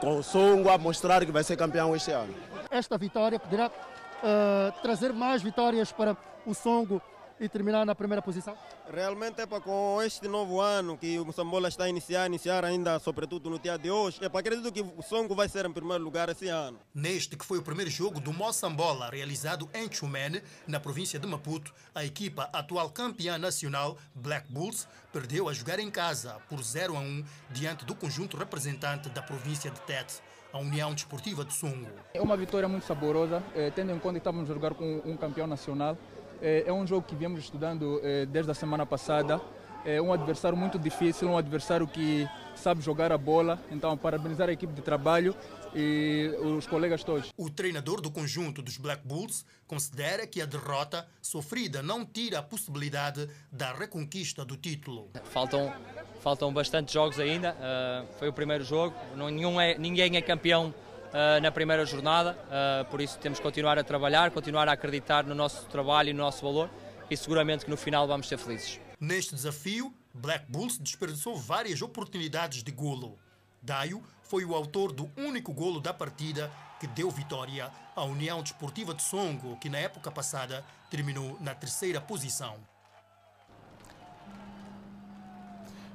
Com 0.00 0.18
o 0.18 0.22
Songo 0.22 0.70
a 0.70 0.78
mostrar 0.78 1.26
que 1.26 1.32
vai 1.32 1.42
ser 1.42 1.56
campeão 1.56 1.96
este 1.96 2.12
ano 2.12 2.49
esta 2.70 2.96
vitória 2.96 3.38
poderá 3.38 3.68
uh, 3.68 4.82
trazer 4.82 5.12
mais 5.12 5.42
vitórias 5.42 5.92
para 5.92 6.16
o 6.46 6.54
Songo 6.54 7.02
e 7.40 7.48
terminar 7.48 7.86
na 7.86 7.94
primeira 7.94 8.20
posição? 8.20 8.54
Realmente 8.92 9.40
é 9.40 9.46
para 9.46 9.60
com 9.60 10.02
este 10.02 10.28
novo 10.28 10.60
ano 10.60 10.98
que 10.98 11.18
o 11.18 11.24
Moçambola 11.24 11.68
está 11.68 11.84
a 11.84 11.88
iniciar, 11.88 12.26
iniciar 12.26 12.64
ainda, 12.64 12.98
sobretudo 12.98 13.48
no 13.48 13.58
dia 13.58 13.78
de 13.78 13.90
hoje, 13.90 14.22
é 14.22 14.28
para 14.28 14.40
acredito 14.40 14.70
que 14.70 14.82
o 14.82 15.02
Songo 15.02 15.34
vai 15.34 15.48
ser 15.48 15.64
em 15.64 15.72
primeiro 15.72 16.04
lugar 16.04 16.28
esse 16.28 16.48
ano. 16.48 16.78
Neste 16.94 17.36
que 17.36 17.44
foi 17.44 17.58
o 17.58 17.62
primeiro 17.62 17.90
jogo 17.90 18.20
do 18.20 18.32
Moçambola, 18.32 19.08
realizado 19.08 19.70
em 19.72 19.90
Chumene, 19.90 20.42
na 20.66 20.78
província 20.78 21.18
de 21.18 21.26
Maputo, 21.26 21.72
a 21.94 22.04
equipa 22.04 22.50
atual 22.52 22.90
campeã 22.90 23.38
nacional, 23.38 23.96
Black 24.14 24.52
Bulls, 24.52 24.86
perdeu 25.12 25.48
a 25.48 25.52
jogar 25.52 25.78
em 25.78 25.90
casa 25.90 26.36
por 26.48 26.62
0 26.62 26.96
a 26.96 27.00
1 27.00 27.24
diante 27.50 27.84
do 27.86 27.94
conjunto 27.94 28.36
representante 28.36 29.08
da 29.08 29.22
província 29.22 29.70
de 29.70 29.80
Tete 29.82 30.20
a 30.52 30.58
União 30.58 30.92
Desportiva 30.92 31.44
de 31.44 31.52
Sungo. 31.52 31.86
É 32.12 32.20
uma 32.20 32.36
vitória 32.36 32.68
muito 32.68 32.84
saborosa, 32.84 33.42
eh, 33.54 33.70
tendo 33.74 33.92
em 33.92 33.98
conta 33.98 34.14
que 34.14 34.18
estávamos 34.18 34.50
a 34.50 34.54
jogar 34.54 34.74
com 34.74 35.00
um 35.04 35.16
campeão 35.16 35.46
nacional. 35.46 35.96
Eh, 36.42 36.64
é 36.66 36.72
um 36.72 36.86
jogo 36.86 37.06
que 37.06 37.14
viemos 37.14 37.40
estudando 37.40 38.00
eh, 38.02 38.26
desde 38.26 38.50
a 38.50 38.54
semana 38.54 38.84
passada. 38.84 39.40
É 39.84 40.00
um 40.00 40.12
adversário 40.12 40.58
muito 40.58 40.78
difícil, 40.78 41.28
um 41.28 41.38
adversário 41.38 41.86
que 41.86 42.28
sabe 42.54 42.82
jogar 42.82 43.12
a 43.12 43.18
bola. 43.18 43.58
Então, 43.70 43.96
parabenizar 43.96 44.48
a 44.48 44.52
equipe 44.52 44.72
de 44.72 44.82
trabalho 44.82 45.34
e 45.74 46.30
os 46.40 46.66
colegas 46.66 47.04
todos. 47.04 47.32
O 47.36 47.48
treinador 47.50 48.00
do 48.00 48.10
conjunto 48.10 48.62
dos 48.62 48.76
Black 48.76 49.06
Bulls 49.06 49.44
considera 49.66 50.26
que 50.26 50.40
a 50.40 50.46
derrota 50.46 51.06
sofrida 51.22 51.82
não 51.82 52.04
tira 52.04 52.38
a 52.38 52.42
possibilidade 52.42 53.28
da 53.50 53.72
reconquista 53.72 54.44
do 54.44 54.56
título. 54.56 55.10
Faltam 55.24 55.72
faltam 56.20 56.52
bastante 56.52 56.92
jogos 56.92 57.18
ainda. 57.18 57.52
Uh, 57.52 58.18
foi 58.18 58.28
o 58.28 58.32
primeiro 58.32 58.62
jogo, 58.62 58.94
não, 59.16 59.30
nenhum 59.30 59.60
é, 59.60 59.76
ninguém 59.78 60.16
é 60.16 60.22
campeão 60.22 60.74
uh, 61.10 61.40
na 61.40 61.50
primeira 61.50 61.84
jornada, 61.84 62.32
uh, 62.32 62.84
por 62.90 63.00
isso 63.00 63.18
temos 63.18 63.38
que 63.38 63.42
continuar 63.42 63.78
a 63.78 63.84
trabalhar, 63.84 64.30
continuar 64.30 64.68
a 64.68 64.72
acreditar 64.72 65.24
no 65.24 65.34
nosso 65.34 65.66
trabalho 65.66 66.10
e 66.10 66.12
no 66.12 66.22
nosso 66.22 66.44
valor 66.44 66.70
e 67.10 67.16
seguramente 67.16 67.64
que 67.64 67.70
no 67.70 67.76
final 67.76 68.06
vamos 68.06 68.28
ser 68.28 68.38
felizes. 68.38 68.80
Neste 69.00 69.34
desafio, 69.34 69.92
Black 70.14 70.44
Bulls 70.48 70.78
desperdiçou 70.78 71.36
várias 71.36 71.82
oportunidades 71.82 72.62
de 72.62 72.70
golo. 72.70 73.18
Daio 73.62 74.02
foi 74.22 74.44
o 74.44 74.54
autor 74.54 74.92
do 74.92 75.10
único 75.16 75.52
golo 75.52 75.80
da 75.80 75.92
partida 75.92 76.50
que 76.78 76.86
deu 76.86 77.10
vitória 77.10 77.70
à 77.94 78.04
União 78.04 78.42
Desportiva 78.42 78.94
de 78.94 79.02
Songo, 79.02 79.56
que 79.58 79.68
na 79.68 79.76
época 79.76 80.10
passada 80.10 80.64
terminou 80.88 81.36
na 81.40 81.54
terceira 81.54 82.00
posição. 82.00 82.56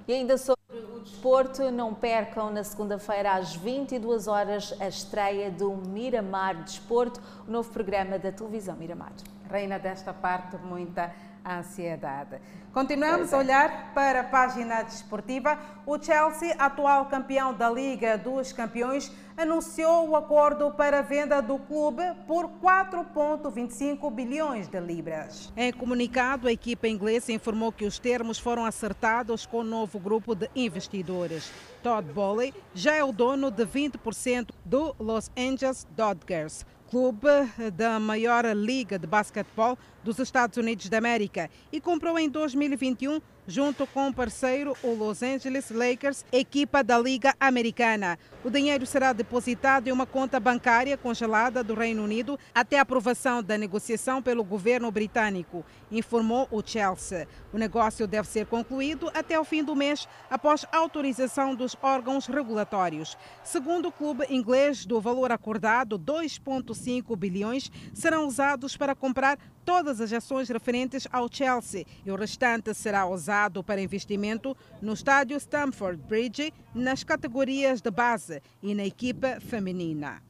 E 0.08 0.14
ainda 0.14 0.38
sobre 0.38 0.62
o 0.96 1.00
desporto, 1.00 1.72
não 1.72 1.92
percam 1.92 2.52
na 2.52 2.64
segunda-feira 2.64 3.34
às 3.34 3.56
22 3.56 4.28
horas 4.28 4.80
a 4.80 4.88
estreia 4.88 5.50
do 5.50 5.76
Miramar 5.76 6.64
Desporto, 6.64 7.20
o 7.48 7.52
novo 7.52 7.72
programa 7.72 8.20
da 8.20 8.32
televisão 8.32 8.76
Miramar. 8.76 9.14
Reina 9.50 9.80
desta 9.80 10.14
parte 10.14 10.58
muita 10.58 11.12
ansiedade. 11.46 12.40
Continuamos 12.74 13.34
a 13.34 13.38
olhar 13.38 13.94
para 13.94 14.22
a 14.22 14.24
página 14.24 14.82
desportiva. 14.82 15.58
O 15.86 15.98
Chelsea, 15.98 16.54
atual 16.58 17.06
campeão 17.06 17.54
da 17.54 17.70
Liga 17.70 18.18
dos 18.18 18.52
Campeões, 18.52 19.12
anunciou 19.38 20.10
o 20.10 20.16
acordo 20.16 20.72
para 20.72 21.00
a 21.00 21.02
venda 21.02 21.42
do 21.42 21.58
clube 21.60 22.04
por 22.28 22.50
4,25 22.62 24.12
bilhões 24.12 24.68
de 24.68 24.80
libras. 24.80 25.54
Em 25.56 25.72
comunicado, 25.72 26.48
a 26.48 26.52
equipa 26.52 26.88
inglesa 26.88 27.32
informou 27.32 27.72
que 27.72 27.86
os 27.86 28.00
termos 28.00 28.40
foram 28.40 28.66
acertados 28.66 29.46
com 29.46 29.60
o 29.60 29.64
novo 29.64 30.00
grupo 30.00 30.36
de 30.36 30.50
investidores. 30.56 31.52
Todd 31.84 32.12
Bowley 32.12 32.54
já 32.74 32.96
é 32.96 33.04
o 33.04 33.12
dono 33.12 33.52
de 33.52 33.66
20% 33.66 34.50
do 34.66 34.96
Los 35.00 35.30
Angeles 35.38 35.86
Dodgers 35.96 36.66
clube 36.90 37.28
da 37.74 38.00
maior 38.00 38.46
liga 38.56 38.98
de 38.98 39.08
basquetebol 39.08 39.78
dos 40.06 40.20
Estados 40.20 40.56
Unidos 40.56 40.88
da 40.88 41.00
América 41.00 41.50
e 41.72 41.82
comprou 41.82 42.18
em 42.18 42.30
2021 42.30 43.20
junto 43.48 43.86
com 43.88 44.08
o 44.08 44.14
parceiro, 44.14 44.76
o 44.84 44.94
Los 44.94 45.22
Angeles 45.22 45.70
Lakers, 45.70 46.26
equipa 46.32 46.84
da 46.84 46.98
Liga 46.98 47.36
Americana. 47.40 48.18
O 48.44 48.50
dinheiro 48.50 48.86
será 48.86 49.14
depositado 49.14 49.88
em 49.88 49.92
uma 49.92 50.06
conta 50.06 50.40
bancária 50.40 50.98
congelada 50.98 51.64
do 51.64 51.74
Reino 51.74 52.04
Unido 52.04 52.40
até 52.54 52.80
a 52.80 52.82
aprovação 52.82 53.44
da 53.44 53.58
negociação 53.58 54.22
pelo 54.22 54.44
governo 54.44 54.92
britânico, 54.92 55.66
informou 55.92 56.48
o 56.52 56.62
Chelsea. 56.66 57.28
O 57.54 57.58
negócio 57.58 58.08
deve 58.08 58.28
ser 58.28 58.46
concluído 58.48 59.12
até 59.14 59.40
o 59.40 59.46
fim 59.46 59.64
do 59.64 59.76
mês, 59.76 60.08
após 60.30 60.66
autorização 60.72 61.56
dos 61.56 61.76
órgãos 61.82 62.28
regulatórios. 62.28 63.18
Segundo 63.44 63.90
o 63.90 63.92
clube 63.92 64.26
inglês, 64.30 64.86
do 64.86 65.00
valor 65.00 65.32
acordado, 65.32 66.00
2,5 66.00 67.16
bilhões 67.16 67.72
serão 67.94 68.28
usados 68.28 68.76
para 68.76 68.96
comprar 68.96 69.38
todas 69.66 70.00
as 70.00 70.14
ações 70.14 70.48
referentes 70.48 71.08
ao 71.12 71.28
Chelsea 71.30 71.86
e 72.06 72.12
o 72.12 72.16
restante 72.16 72.74
será 72.74 73.06
usado 73.08 73.64
para 73.64 73.82
investimento 73.82 74.56
no 74.82 74.94
estádio 74.94 75.36
Stamford 75.38 76.02
Bridge, 76.04 76.54
nas 76.74 77.04
categorias 77.04 77.82
de 77.82 77.90
base 77.90 78.42
e 78.62 78.76
na 78.76 78.86
equipa 78.86 79.40
feminina. 79.42 80.22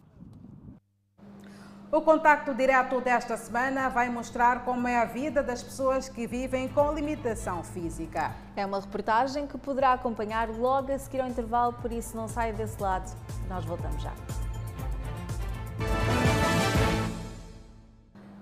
O 1.91 2.01
contacto 2.01 2.53
direto 2.53 2.99
desta 2.99 3.37
semana 3.37 3.89
vai 3.89 4.09
mostrar 4.09 4.65
como 4.65 4.87
é 4.87 4.97
a 4.97 5.05
vida 5.05 5.43
das 5.43 5.61
pessoas 5.61 6.09
que 6.09 6.25
vivem 6.25 6.67
com 6.67 6.91
limitação 6.91 7.63
física. 7.63 8.33
É 8.55 8.65
uma 8.65 8.81
reportagem 8.81 9.47
que 9.47 9.57
poderá 9.57 9.93
acompanhar 9.93 10.49
logo 10.49 10.91
a 10.91 10.97
seguir 10.97 11.21
ao 11.21 11.27
intervalo, 11.27 11.73
por 11.73 11.91
isso 11.91 12.17
não 12.17 12.27
saia 12.27 12.51
desse 12.51 12.81
lado. 12.81 13.15
Nós 13.47 13.63
voltamos 13.63 14.01
já. 14.01 14.13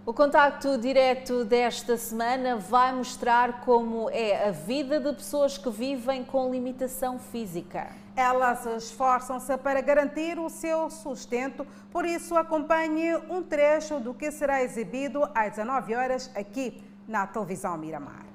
O 0.06 0.14
contacto 0.14 0.78
direto 0.78 1.46
desta 1.46 1.96
semana 1.96 2.58
vai 2.58 2.92
mostrar 2.92 3.62
como 3.62 4.10
é 4.10 4.50
a 4.50 4.52
vida 4.52 5.00
de 5.00 5.14
pessoas 5.14 5.58
que 5.58 5.70
vivem 5.70 6.26
com 6.26 6.52
limitação 6.52 7.18
física. 7.18 7.88
Elas 8.14 8.66
esforçam-se 8.66 9.58
para 9.60 9.80
garantir 9.80 10.38
o 10.38 10.50
seu 10.50 10.90
sustento, 10.90 11.66
por 11.90 12.04
isso 12.04 12.36
acompanhe 12.36 13.16
um 13.30 13.42
trecho 13.42 13.98
do 13.98 14.14
que 14.14 14.30
será 14.30 14.62
exibido 14.62 15.24
às 15.34 15.52
19 15.52 15.96
horas 15.96 16.30
aqui 16.36 16.84
na 17.08 17.26
televisão 17.26 17.78
Miramar. 17.78 18.33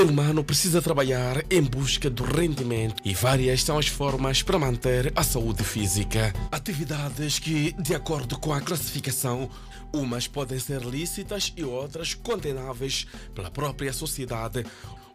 Ser 0.00 0.06
humano 0.06 0.42
precisa 0.42 0.80
trabalhar 0.80 1.44
em 1.50 1.60
busca 1.60 2.08
do 2.08 2.24
rendimento 2.24 3.02
e 3.04 3.12
várias 3.12 3.62
são 3.62 3.76
as 3.76 3.86
formas 3.86 4.42
para 4.42 4.58
manter 4.58 5.12
a 5.14 5.22
saúde 5.22 5.62
física. 5.62 6.32
Atividades 6.50 7.38
que, 7.38 7.72
de 7.72 7.94
acordo 7.94 8.38
com 8.38 8.50
a 8.54 8.62
classificação, 8.62 9.50
umas 9.92 10.26
podem 10.26 10.58
ser 10.58 10.80
lícitas 10.80 11.52
e 11.54 11.62
outras 11.64 12.14
condenáveis 12.14 13.06
pela 13.34 13.50
própria 13.50 13.92
sociedade. 13.92 14.64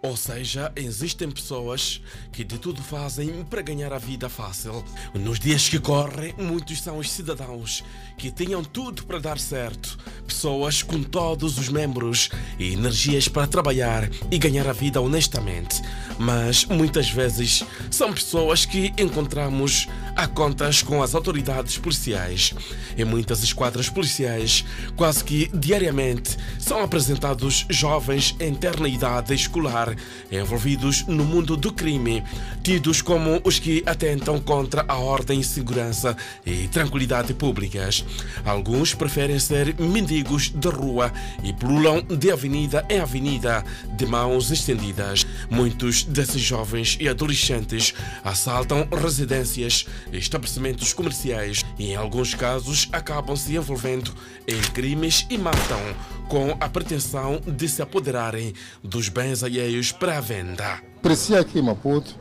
Ou 0.05 0.15
seja, 0.15 0.71
existem 0.75 1.31
pessoas 1.31 1.99
que 2.31 2.43
de 2.43 2.59
tudo 2.59 2.79
fazem 2.79 3.43
para 3.49 3.63
ganhar 3.63 3.91
a 3.91 3.97
vida 3.97 4.29
fácil. 4.29 4.85
Nos 5.15 5.39
dias 5.39 5.67
que 5.67 5.79
correm, 5.79 6.31
muitos 6.37 6.79
são 6.79 6.99
os 6.99 7.11
cidadãos 7.11 7.83
que 8.15 8.29
tinham 8.29 8.63
tudo 8.63 9.03
para 9.03 9.17
dar 9.17 9.39
certo. 9.39 9.97
Pessoas 10.27 10.83
com 10.83 11.01
todos 11.01 11.57
os 11.57 11.69
membros 11.69 12.29
e 12.59 12.73
energias 12.73 13.27
para 13.27 13.47
trabalhar 13.47 14.07
e 14.29 14.37
ganhar 14.37 14.67
a 14.67 14.73
vida 14.73 15.01
honestamente. 15.01 15.81
Mas 16.19 16.65
muitas 16.65 17.09
vezes 17.09 17.63
são 17.89 18.13
pessoas 18.13 18.63
que 18.63 18.93
encontramos 18.99 19.87
a 20.15 20.27
contas 20.27 20.83
com 20.83 21.01
as 21.01 21.15
autoridades 21.15 21.79
policiais. 21.79 22.53
Em 22.95 23.03
muitas 23.03 23.43
esquadras 23.43 23.89
policiais, 23.89 24.63
quase 24.95 25.23
que 25.23 25.49
diariamente, 25.51 26.37
são 26.59 26.83
apresentados 26.83 27.65
jovens 27.71 28.35
em 28.39 28.53
terna 28.53 28.87
idade 28.87 29.33
escolar 29.33 29.94
envolvidos 30.31 31.05
no 31.07 31.23
mundo 31.23 31.57
do 31.57 31.71
crime, 31.73 32.23
tidos 32.63 33.01
como 33.01 33.41
os 33.43 33.59
que 33.59 33.83
atentam 33.85 34.39
contra 34.39 34.85
a 34.87 34.95
ordem, 34.95 35.41
segurança 35.41 36.15
e 36.45 36.67
tranquilidade 36.67 37.33
públicas. 37.33 38.05
Alguns 38.45 38.93
preferem 38.93 39.39
ser 39.39 39.75
mendigos 39.79 40.49
de 40.49 40.69
rua 40.69 41.11
e 41.43 41.51
pululam 41.53 42.01
de 42.01 42.31
avenida 42.31 42.85
em 42.89 42.99
avenida 42.99 43.63
de 43.97 44.05
mãos 44.05 44.51
estendidas. 44.51 45.25
Muitos 45.49 46.03
desses 46.03 46.41
jovens 46.41 46.97
e 46.99 47.09
adolescentes 47.09 47.93
assaltam 48.23 48.87
residências, 48.91 49.85
estabelecimentos 50.11 50.93
comerciais 50.93 51.64
e, 51.77 51.91
em 51.91 51.95
alguns 51.95 52.33
casos, 52.33 52.87
acabam 52.91 53.35
se 53.35 53.55
envolvendo 53.55 54.11
em 54.47 54.59
crimes 54.71 55.25
e 55.29 55.37
matam 55.37 55.79
com 56.27 56.55
a 56.59 56.69
pretensão 56.69 57.41
de 57.45 57.67
se 57.67 57.81
apoderarem 57.81 58.53
dos 58.83 59.09
bens 59.09 59.43
alheios 59.43 59.91
para 59.91 60.17
a 60.17 60.21
venda. 60.21 60.81
Cresci 61.01 61.35
aqui 61.35 61.59
em 61.59 61.61
Maputo. 61.61 62.15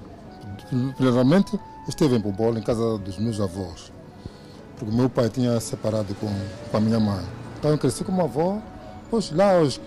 Primeiramente, 0.96 1.58
esteve 1.88 2.16
em 2.16 2.20
Pobol, 2.20 2.56
em 2.56 2.62
casa 2.62 2.98
dos 2.98 3.18
meus 3.18 3.40
avós. 3.40 3.92
Porque 4.76 4.94
meu 4.94 5.08
pai 5.08 5.28
tinha 5.28 5.58
separado 5.60 6.14
com, 6.16 6.32
com 6.70 6.76
a 6.76 6.80
minha 6.80 6.98
mãe. 6.98 7.24
Então 7.58 7.70
eu 7.70 7.78
cresci 7.78 8.04
com 8.04 8.12
uma 8.12 8.24
avó. 8.24 8.60
Pois 9.10 9.30
lá 9.30 9.58
aos 9.58 9.80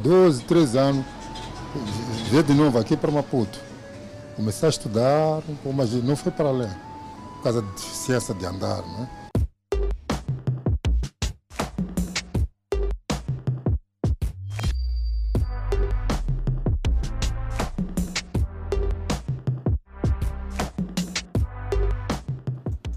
12, 0.00 0.42
13 0.42 0.78
anos, 0.78 1.06
veio 2.30 2.42
de 2.42 2.54
novo 2.54 2.78
aqui 2.78 2.96
para 2.96 3.10
Maputo. 3.10 3.58
Comecei 4.36 4.66
a 4.66 4.70
estudar, 4.70 5.42
mas 5.72 5.92
não 5.92 6.16
foi 6.16 6.32
para 6.32 6.48
além, 6.48 6.70
causa 7.44 7.60
da 7.60 7.70
deficiência 7.72 8.34
de 8.34 8.46
andar. 8.46 8.82
Né? 8.82 9.08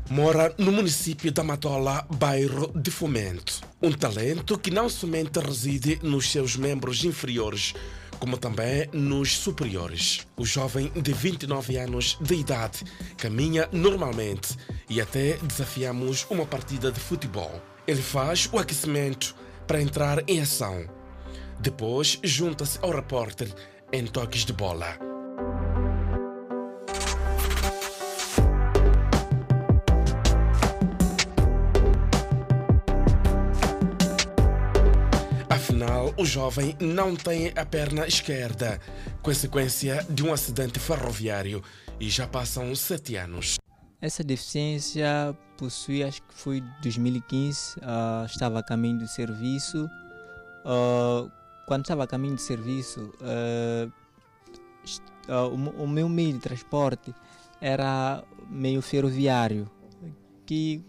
mora 0.09 0.51
no 0.57 0.71
município 0.71 1.31
da 1.31 1.43
Matola, 1.43 2.03
bairro 2.09 2.71
de 2.75 2.89
Fomento. 2.89 3.61
Um 3.79 3.91
talento 3.91 4.57
que 4.57 4.71
não 4.71 4.89
somente 4.89 5.39
reside 5.39 5.99
nos 6.01 6.31
seus 6.31 6.55
membros 6.55 7.05
inferiores, 7.05 7.75
como 8.19 8.37
também 8.37 8.87
nos 8.91 9.37
superiores. 9.37 10.27
O 10.35 10.45
jovem 10.45 10.91
de 10.95 11.13
29 11.13 11.77
anos 11.77 12.17
de 12.21 12.35
idade 12.35 12.83
caminha 13.17 13.67
normalmente 13.71 14.55
e 14.89 15.01
até 15.01 15.37
desafiamos 15.37 16.25
uma 16.29 16.45
partida 16.45 16.91
de 16.91 16.99
futebol. 16.99 17.61
Ele 17.87 18.01
faz 18.01 18.49
o 18.51 18.57
aquecimento 18.57 19.35
para 19.65 19.81
entrar 19.81 20.23
em 20.27 20.41
ação. 20.41 20.85
Depois 21.59 22.19
junta-se 22.23 22.79
ao 22.81 22.91
repórter 22.91 23.53
em 23.91 24.05
toques 24.05 24.45
de 24.45 24.53
bola. 24.53 25.06
Jovem 36.27 36.75
não 36.79 37.15
tem 37.15 37.51
a 37.55 37.65
perna 37.65 38.05
esquerda, 38.05 38.79
consequência 39.21 40.05
de 40.09 40.23
um 40.23 40.33
acidente 40.33 40.79
ferroviário, 40.79 41.63
e 41.99 42.09
já 42.09 42.27
passam 42.27 42.75
sete 42.75 43.15
anos. 43.15 43.57
Essa 43.99 44.23
deficiência 44.23 45.35
possui, 45.57 46.03
acho 46.03 46.21
que 46.21 46.33
foi 46.33 46.61
2015, 46.83 47.77
uh, 47.79 48.25
estava 48.25 48.59
a 48.59 48.63
caminho 48.63 48.99
do 48.99 49.07
serviço. 49.07 49.89
Uh, 50.65 51.31
quando 51.65 51.81
estava 51.81 52.03
a 52.03 52.07
caminho 52.07 52.35
de 52.35 52.41
serviço, 52.41 53.11
uh, 53.21 53.91
o, 55.51 55.83
o 55.83 55.87
meu 55.87 56.07
meio 56.07 56.33
de 56.33 56.39
transporte 56.39 57.13
era 57.59 58.23
meio 58.49 58.81
ferroviário, 58.81 59.69
que 60.45 60.83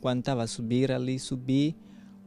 quando 0.00 0.20
estava 0.20 0.42
a 0.42 0.46
subir 0.46 0.90
ali, 0.90 1.18
subi. 1.18 1.76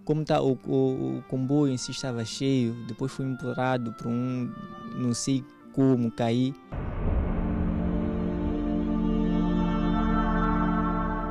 Como 0.04 0.26
tá, 0.26 0.42
o, 0.42 0.58
o, 0.66 1.18
o 1.18 1.24
comboio 1.30 1.74
em 1.74 1.78
si 1.78 1.92
estava 1.92 2.26
cheio, 2.26 2.74
depois 2.88 3.12
fui 3.12 3.26
empurrado 3.26 3.94
por 3.94 4.08
um, 4.08 4.52
não 4.96 5.14
sei 5.14 5.44
como, 5.74 6.12
caí. 6.12 6.54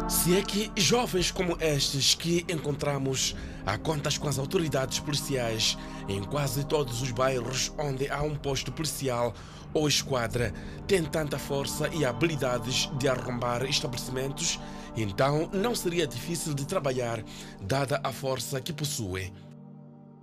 Se 0.08 0.36
é 0.36 0.42
que 0.42 0.70
jovens 0.76 1.30
como 1.30 1.56
estes 1.60 2.14
que 2.14 2.44
encontramos 2.48 3.36
a 3.64 3.78
contas 3.78 4.18
com 4.18 4.28
as 4.28 4.38
autoridades 4.38 4.98
policiais 4.98 5.78
em 6.08 6.22
quase 6.22 6.64
todos 6.66 7.00
os 7.00 7.12
bairros 7.12 7.72
onde 7.78 8.10
há 8.10 8.20
um 8.20 8.34
posto 8.34 8.72
policial 8.72 9.32
ou 9.72 9.86
esquadra 9.86 10.52
têm 10.86 11.04
tanta 11.04 11.38
força 11.38 11.88
e 11.94 12.04
habilidades 12.04 12.90
de 12.98 13.08
arrombar 13.08 13.62
estabelecimentos, 13.64 14.58
então 14.96 15.48
não 15.52 15.74
seria 15.74 16.06
difícil 16.06 16.54
de 16.54 16.66
trabalhar, 16.66 17.22
dada 17.60 18.00
a 18.02 18.12
força 18.12 18.60
que 18.60 18.72
possuem. 18.72 19.32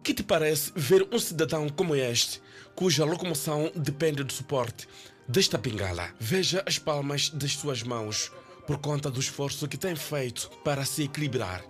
Que 0.03 0.13
te 0.13 0.23
parece 0.23 0.71
ver 0.75 1.07
um 1.11 1.19
cidadão 1.19 1.67
como 1.69 1.95
este, 1.95 2.41
cuja 2.75 3.05
locomoção 3.05 3.71
depende 3.75 4.23
do 4.23 4.31
suporte 4.31 4.87
desta 5.27 5.57
bengala? 5.57 6.09
Veja 6.19 6.63
as 6.65 6.79
palmas 6.79 7.29
das 7.29 7.53
suas 7.53 7.83
mãos 7.83 8.31
por 8.65 8.77
conta 8.77 9.09
do 9.09 9.19
esforço 9.19 9.67
que 9.67 9.77
tem 9.77 9.95
feito 9.95 10.49
para 10.63 10.85
se 10.85 11.03
equilibrar. 11.03 11.63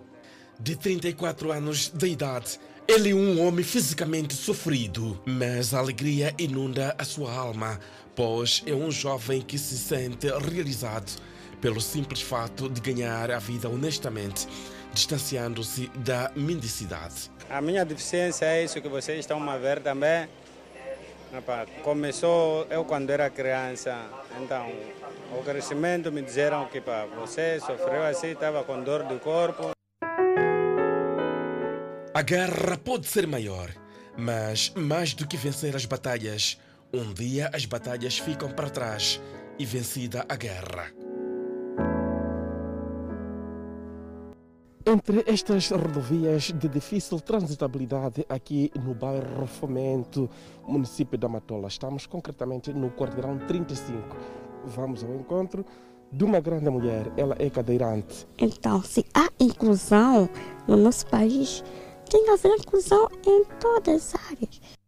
De 0.58 0.74
34 0.74 1.52
anos 1.52 1.88
de 1.94 2.08
idade, 2.08 2.58
ele 2.88 3.10
é 3.10 3.14
um 3.14 3.40
homem 3.46 3.64
fisicamente 3.64 4.34
sofrido, 4.34 5.20
mas 5.24 5.72
a 5.72 5.78
alegria 5.78 6.34
inunda 6.38 6.96
a 6.98 7.04
sua 7.04 7.32
alma, 7.32 7.78
pois 8.16 8.62
é 8.66 8.74
um 8.74 8.90
jovem 8.90 9.40
que 9.40 9.56
se 9.56 9.78
sente 9.78 10.26
realizado 10.26 11.12
pelo 11.60 11.80
simples 11.80 12.22
fato 12.22 12.68
de 12.68 12.80
ganhar 12.80 13.30
a 13.30 13.38
vida 13.38 13.68
honestamente, 13.68 14.46
distanciando-se 14.92 15.88
da 15.96 16.30
mendicidade. 16.34 17.30
A 17.50 17.60
minha 17.60 17.84
deficiência 17.84 18.46
é 18.46 18.64
isso 18.64 18.80
que 18.80 18.88
vocês 18.88 19.18
estão 19.20 19.48
a 19.48 19.56
ver 19.56 19.80
também. 19.80 20.28
Começou 21.82 22.66
eu 22.70 22.84
quando 22.84 23.10
era 23.10 23.28
criança, 23.28 23.94
então 24.40 24.70
o 25.38 25.42
crescimento 25.42 26.10
me 26.10 26.22
disseram 26.22 26.66
que 26.66 26.80
pá, 26.80 27.06
você 27.18 27.60
sofreu 27.60 28.02
assim, 28.02 28.28
estava 28.28 28.64
com 28.64 28.82
dor 28.82 29.02
do 29.02 29.18
corpo. 29.18 29.72
A 32.14 32.22
guerra 32.22 32.78
pode 32.78 33.06
ser 33.06 33.26
maior, 33.26 33.70
mas 34.16 34.72
mais 34.74 35.12
do 35.12 35.26
que 35.26 35.36
vencer 35.36 35.76
as 35.76 35.84
batalhas, 35.84 36.58
um 36.92 37.12
dia 37.12 37.50
as 37.52 37.66
batalhas 37.66 38.18
ficam 38.18 38.50
para 38.50 38.70
trás 38.70 39.20
e 39.58 39.66
vencida 39.66 40.24
a 40.28 40.34
guerra. 40.34 40.97
Entre 44.90 45.22
estas 45.26 45.70
rodovias 45.70 46.44
de 46.44 46.66
difícil 46.66 47.20
transitabilidade 47.20 48.24
aqui 48.26 48.72
no 48.74 48.94
bairro 48.94 49.46
Fomento, 49.46 50.30
município 50.66 51.18
da 51.18 51.28
Matola, 51.28 51.68
estamos 51.68 52.06
concretamente 52.06 52.72
no 52.72 52.90
quarteirão 52.92 53.36
35. 53.36 54.16
Vamos 54.64 55.04
ao 55.04 55.14
encontro 55.14 55.62
de 56.10 56.24
uma 56.24 56.40
grande 56.40 56.70
mulher, 56.70 57.12
ela 57.18 57.36
é 57.38 57.50
cadeirante. 57.50 58.26
Então, 58.38 58.82
se 58.82 59.04
há 59.12 59.28
inclusão 59.38 60.26
no 60.66 60.74
nosso 60.74 61.06
país, 61.08 61.62
tem 62.08 62.24
que 62.24 62.30
haver 62.30 62.52
inclusão 62.52 63.10
em 63.26 63.44
todas 63.60 64.14
as 64.14 64.30
áreas. 64.30 64.78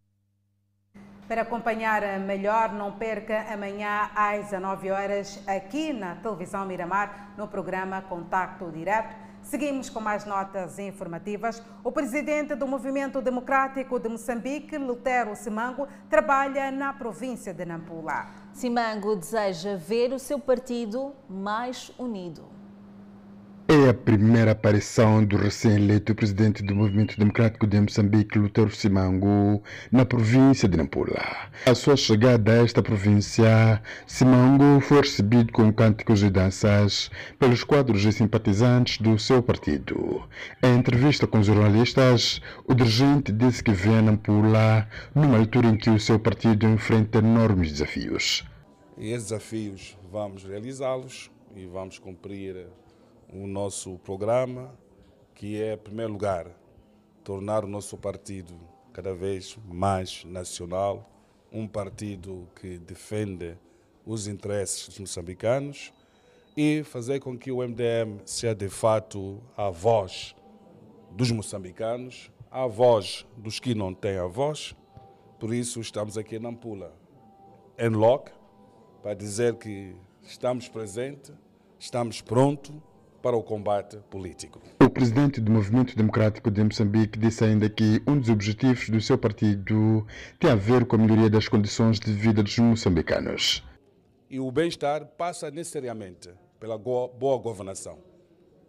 Para 1.28 1.42
acompanhar 1.42 2.18
melhor, 2.20 2.72
não 2.72 2.92
perca 2.92 3.52
amanhã 3.52 4.08
às 4.16 4.46
19 4.46 4.90
horas 4.90 5.38
aqui 5.46 5.92
na 5.92 6.14
televisão 6.14 6.64
Miramar, 6.64 7.34
no 7.36 7.46
programa 7.46 8.00
Contacto 8.00 8.72
Direto. 8.72 9.29
Seguimos 9.50 9.90
com 9.90 9.98
mais 9.98 10.24
notas 10.24 10.78
informativas. 10.78 11.60
O 11.82 11.90
presidente 11.90 12.54
do 12.54 12.68
Movimento 12.68 13.20
Democrático 13.20 13.98
de 13.98 14.08
Moçambique, 14.08 14.78
Lutero 14.78 15.34
Simango, 15.34 15.88
trabalha 16.08 16.70
na 16.70 16.92
província 16.92 17.52
de 17.52 17.64
Nampula. 17.64 18.28
Simango 18.52 19.16
deseja 19.16 19.74
ver 19.74 20.12
o 20.12 20.20
seu 20.20 20.38
partido 20.38 21.16
mais 21.28 21.90
unido. 21.98 22.59
É 23.72 23.88
a 23.88 23.94
primeira 23.94 24.50
aparição 24.50 25.24
do 25.24 25.36
recém-eleito 25.36 26.12
presidente 26.12 26.60
do 26.60 26.74
Movimento 26.74 27.16
Democrático 27.16 27.68
de 27.68 27.80
Moçambique, 27.80 28.36
Lutero 28.36 28.74
Simango, 28.74 29.62
na 29.92 30.04
província 30.04 30.68
de 30.68 30.76
Nampula. 30.76 31.24
A 31.64 31.72
sua 31.72 31.96
chegada 31.96 32.50
a 32.50 32.64
esta 32.64 32.82
província, 32.82 33.80
Simango 34.08 34.80
foi 34.80 35.02
recebido 35.02 35.52
com 35.52 35.72
cânticos 35.72 36.20
e 36.24 36.28
danças 36.28 37.12
pelos 37.38 37.62
quadros 37.62 38.04
e 38.04 38.10
simpatizantes 38.10 38.98
do 38.98 39.16
seu 39.20 39.40
partido. 39.40 40.28
Em 40.60 40.76
entrevista 40.76 41.28
com 41.28 41.40
jornalistas, 41.40 42.42
o 42.66 42.74
dirigente 42.74 43.30
disse 43.30 43.62
que 43.62 43.70
a 43.70 44.02
Nampula 44.02 44.88
numa 45.14 45.38
altura 45.38 45.68
em 45.68 45.76
que 45.76 45.90
o 45.90 46.00
seu 46.00 46.18
partido 46.18 46.66
enfrenta 46.66 47.18
enormes 47.18 47.70
desafios. 47.70 48.44
E 48.98 49.12
esses 49.12 49.28
desafios 49.28 49.96
vamos 50.10 50.42
realizá-los 50.42 51.30
e 51.54 51.66
vamos 51.66 52.00
cumprir 52.00 52.66
o 53.32 53.46
nosso 53.46 53.98
programa, 54.00 54.76
que 55.34 55.60
é, 55.60 55.74
em 55.74 55.78
primeiro 55.78 56.12
lugar, 56.12 56.48
tornar 57.22 57.64
o 57.64 57.68
nosso 57.68 57.96
partido 57.96 58.54
cada 58.92 59.14
vez 59.14 59.56
mais 59.64 60.24
nacional, 60.24 61.08
um 61.52 61.66
partido 61.66 62.48
que 62.56 62.78
defende 62.78 63.56
os 64.04 64.26
interesses 64.26 64.88
dos 64.88 64.98
moçambicanos 64.98 65.92
e 66.56 66.82
fazer 66.82 67.20
com 67.20 67.38
que 67.38 67.52
o 67.52 67.58
MDM 67.58 68.20
seja 68.24 68.54
de 68.54 68.68
fato 68.68 69.40
a 69.56 69.70
voz 69.70 70.34
dos 71.12 71.30
moçambicanos, 71.30 72.30
a 72.50 72.66
voz 72.66 73.26
dos 73.36 73.60
que 73.60 73.74
não 73.74 73.94
têm 73.94 74.18
a 74.18 74.26
voz. 74.26 74.74
Por 75.38 75.54
isso 75.54 75.80
estamos 75.80 76.18
aqui 76.18 76.38
na 76.38 76.48
Ampula, 76.48 76.92
em 77.78 77.88
loco, 77.88 78.30
para 79.02 79.14
dizer 79.14 79.54
que 79.54 79.94
estamos 80.22 80.68
presentes, 80.68 81.32
estamos 81.78 82.20
prontos 82.20 82.74
para 83.22 83.36
o 83.36 83.42
combate 83.42 83.98
político. 84.10 84.60
O 84.82 84.88
presidente 84.88 85.40
do 85.40 85.52
Movimento 85.52 85.96
Democrático 85.96 86.50
de 86.50 86.64
Moçambique 86.64 87.18
disse 87.18 87.44
ainda 87.44 87.68
que 87.68 88.02
um 88.06 88.18
dos 88.18 88.28
objetivos 88.28 88.88
do 88.88 89.00
seu 89.00 89.18
partido 89.18 90.06
tem 90.38 90.50
a 90.50 90.54
ver 90.54 90.86
com 90.86 90.96
a 90.96 90.98
melhoria 90.98 91.30
das 91.30 91.48
condições 91.48 92.00
de 92.00 92.12
vida 92.12 92.42
dos 92.42 92.58
moçambicanos. 92.58 93.62
E 94.28 94.40
o 94.40 94.50
bem-estar 94.50 95.04
passa 95.06 95.50
necessariamente 95.50 96.30
pela 96.58 96.78
boa 96.78 97.38
governação. 97.38 97.98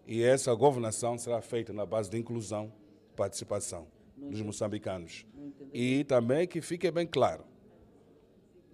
E 0.05 0.23
essa 0.23 0.53
governação 0.53 1.17
será 1.17 1.41
feita 1.41 1.71
na 1.71 1.85
base 1.85 2.09
de 2.09 2.17
inclusão, 2.17 2.73
participação 3.15 3.87
dos 4.17 4.41
moçambicanos. 4.41 5.25
E 5.73 6.03
também 6.03 6.47
que 6.47 6.61
fique 6.61 6.89
bem 6.91 7.07
claro 7.07 7.45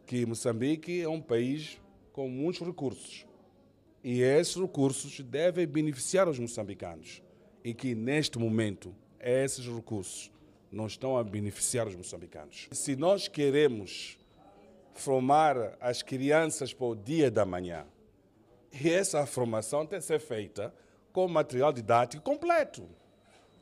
que 0.06 0.26
Moçambique 0.26 1.02
é 1.02 1.10
um 1.10 1.22
país 1.22 1.82
com 2.14 2.30
muitos 2.30 2.66
recursos 2.66 3.27
e 4.10 4.22
esses 4.22 4.56
recursos 4.56 5.20
devem 5.20 5.68
beneficiar 5.68 6.30
os 6.30 6.40
moçambicanos. 6.40 7.22
E 7.62 7.74
que 7.74 7.94
neste 7.94 8.40
momento 8.40 8.96
esses 9.20 9.66
recursos 9.68 10.32
não 10.72 10.88
estão 10.88 11.18
a 11.18 11.24
beneficiar 11.26 11.86
os 11.90 11.94
moçambicanos. 11.94 12.70
Se 12.72 12.96
nós 12.96 13.28
queremos 13.28 14.18
formar 14.94 15.78
as 15.82 16.02
crianças 16.02 16.74
para 16.74 16.88
o 16.88 16.96
dia 16.96 17.30
da 17.30 17.46
manhã, 17.46 17.86
e 18.72 18.90
essa 18.90 19.26
formação 19.26 19.86
tem 19.86 20.00
que 20.00 20.06
ser 20.06 20.22
feita 20.22 20.74
com 21.12 21.28
material 21.28 21.74
didático 21.74 22.24
completo. 22.24 22.88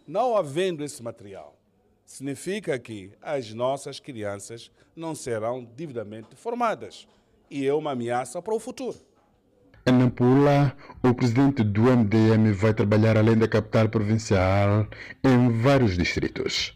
Não 0.06 0.38
havendo 0.38 0.84
esse 0.84 1.02
material, 1.02 1.58
significa 2.06 2.78
que 2.78 3.12
as 3.20 3.52
nossas 3.52 4.00
crianças 4.00 4.70
não 4.96 5.16
serão 5.16 5.64
devidamente 5.64 6.36
formadas. 6.36 7.08
E 7.50 7.66
é 7.66 7.74
uma 7.74 7.94
ameaça 7.94 8.40
para 8.44 8.54
o 8.54 8.60
futuro. 8.60 9.15
Em 9.88 9.92
Nampula, 9.92 10.76
o 11.04 11.14
presidente 11.14 11.64
do 11.64 11.84
MDM 11.84 12.52
vai 12.54 12.74
trabalhar 12.74 13.18
além 13.20 13.38
da 13.38 13.48
capital 13.48 13.88
provincial 13.88 14.88
em 15.24 15.62
vários 15.62 15.96
distritos. 15.96 16.76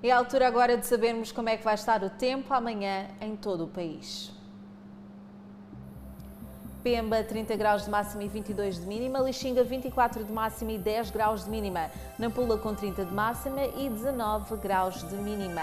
É 0.00 0.12
a 0.12 0.18
altura 0.18 0.46
agora 0.46 0.76
de 0.76 0.86
sabermos 0.86 1.32
como 1.32 1.48
é 1.48 1.56
que 1.56 1.64
vai 1.64 1.74
estar 1.74 2.04
o 2.04 2.10
tempo 2.10 2.54
amanhã 2.54 3.08
em 3.20 3.34
todo 3.34 3.64
o 3.64 3.66
país. 3.66 4.30
Pemba, 6.84 7.20
30 7.24 7.56
graus 7.56 7.84
de 7.84 7.90
máxima 7.90 8.22
e 8.22 8.28
22 8.28 8.78
de 8.78 8.86
mínima. 8.86 9.18
Lixinga, 9.18 9.64
24 9.64 10.22
de 10.22 10.32
máxima 10.32 10.70
e 10.70 10.78
10 10.78 11.10
graus 11.10 11.46
de 11.46 11.50
mínima. 11.50 11.90
Nampula, 12.16 12.58
com 12.58 12.76
30 12.76 13.06
de 13.06 13.12
máxima 13.12 13.64
e 13.76 13.88
19 13.88 14.56
graus 14.58 15.02
de 15.02 15.16
mínima. 15.16 15.62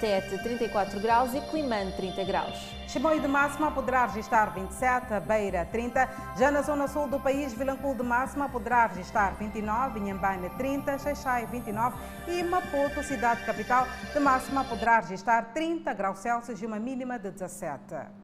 Tete, 0.00 0.38
34 0.38 1.00
graus 1.00 1.34
e 1.34 1.40
Climane, 1.42 1.92
30 1.92 2.24
graus. 2.24 2.58
Chimoio 2.88 3.20
de 3.20 3.28
máxima 3.28 3.70
poderá 3.70 4.06
registrar 4.06 4.52
27, 4.52 5.20
Beira 5.20 5.64
30. 5.64 6.08
Já 6.36 6.50
na 6.50 6.62
zona 6.62 6.86
sul 6.88 7.06
do 7.06 7.18
país, 7.18 7.52
Vilanculo 7.52 7.94
de 7.94 8.02
máxima 8.02 8.48
poderá 8.48 8.86
registrar 8.86 9.34
29, 9.34 10.00
Inhambane 10.00 10.50
30, 10.50 10.98
Xaixai 10.98 11.46
29 11.46 11.96
e 12.28 12.42
Maputo, 12.42 13.02
cidade 13.02 13.44
capital, 13.44 13.86
de 14.12 14.20
máxima 14.20 14.64
poderá 14.64 15.00
registrar 15.00 15.52
30 15.54 15.92
graus 15.94 16.18
Celsius 16.18 16.60
e 16.60 16.66
uma 16.66 16.78
mínima 16.78 17.18
de 17.18 17.30
17. 17.30 18.23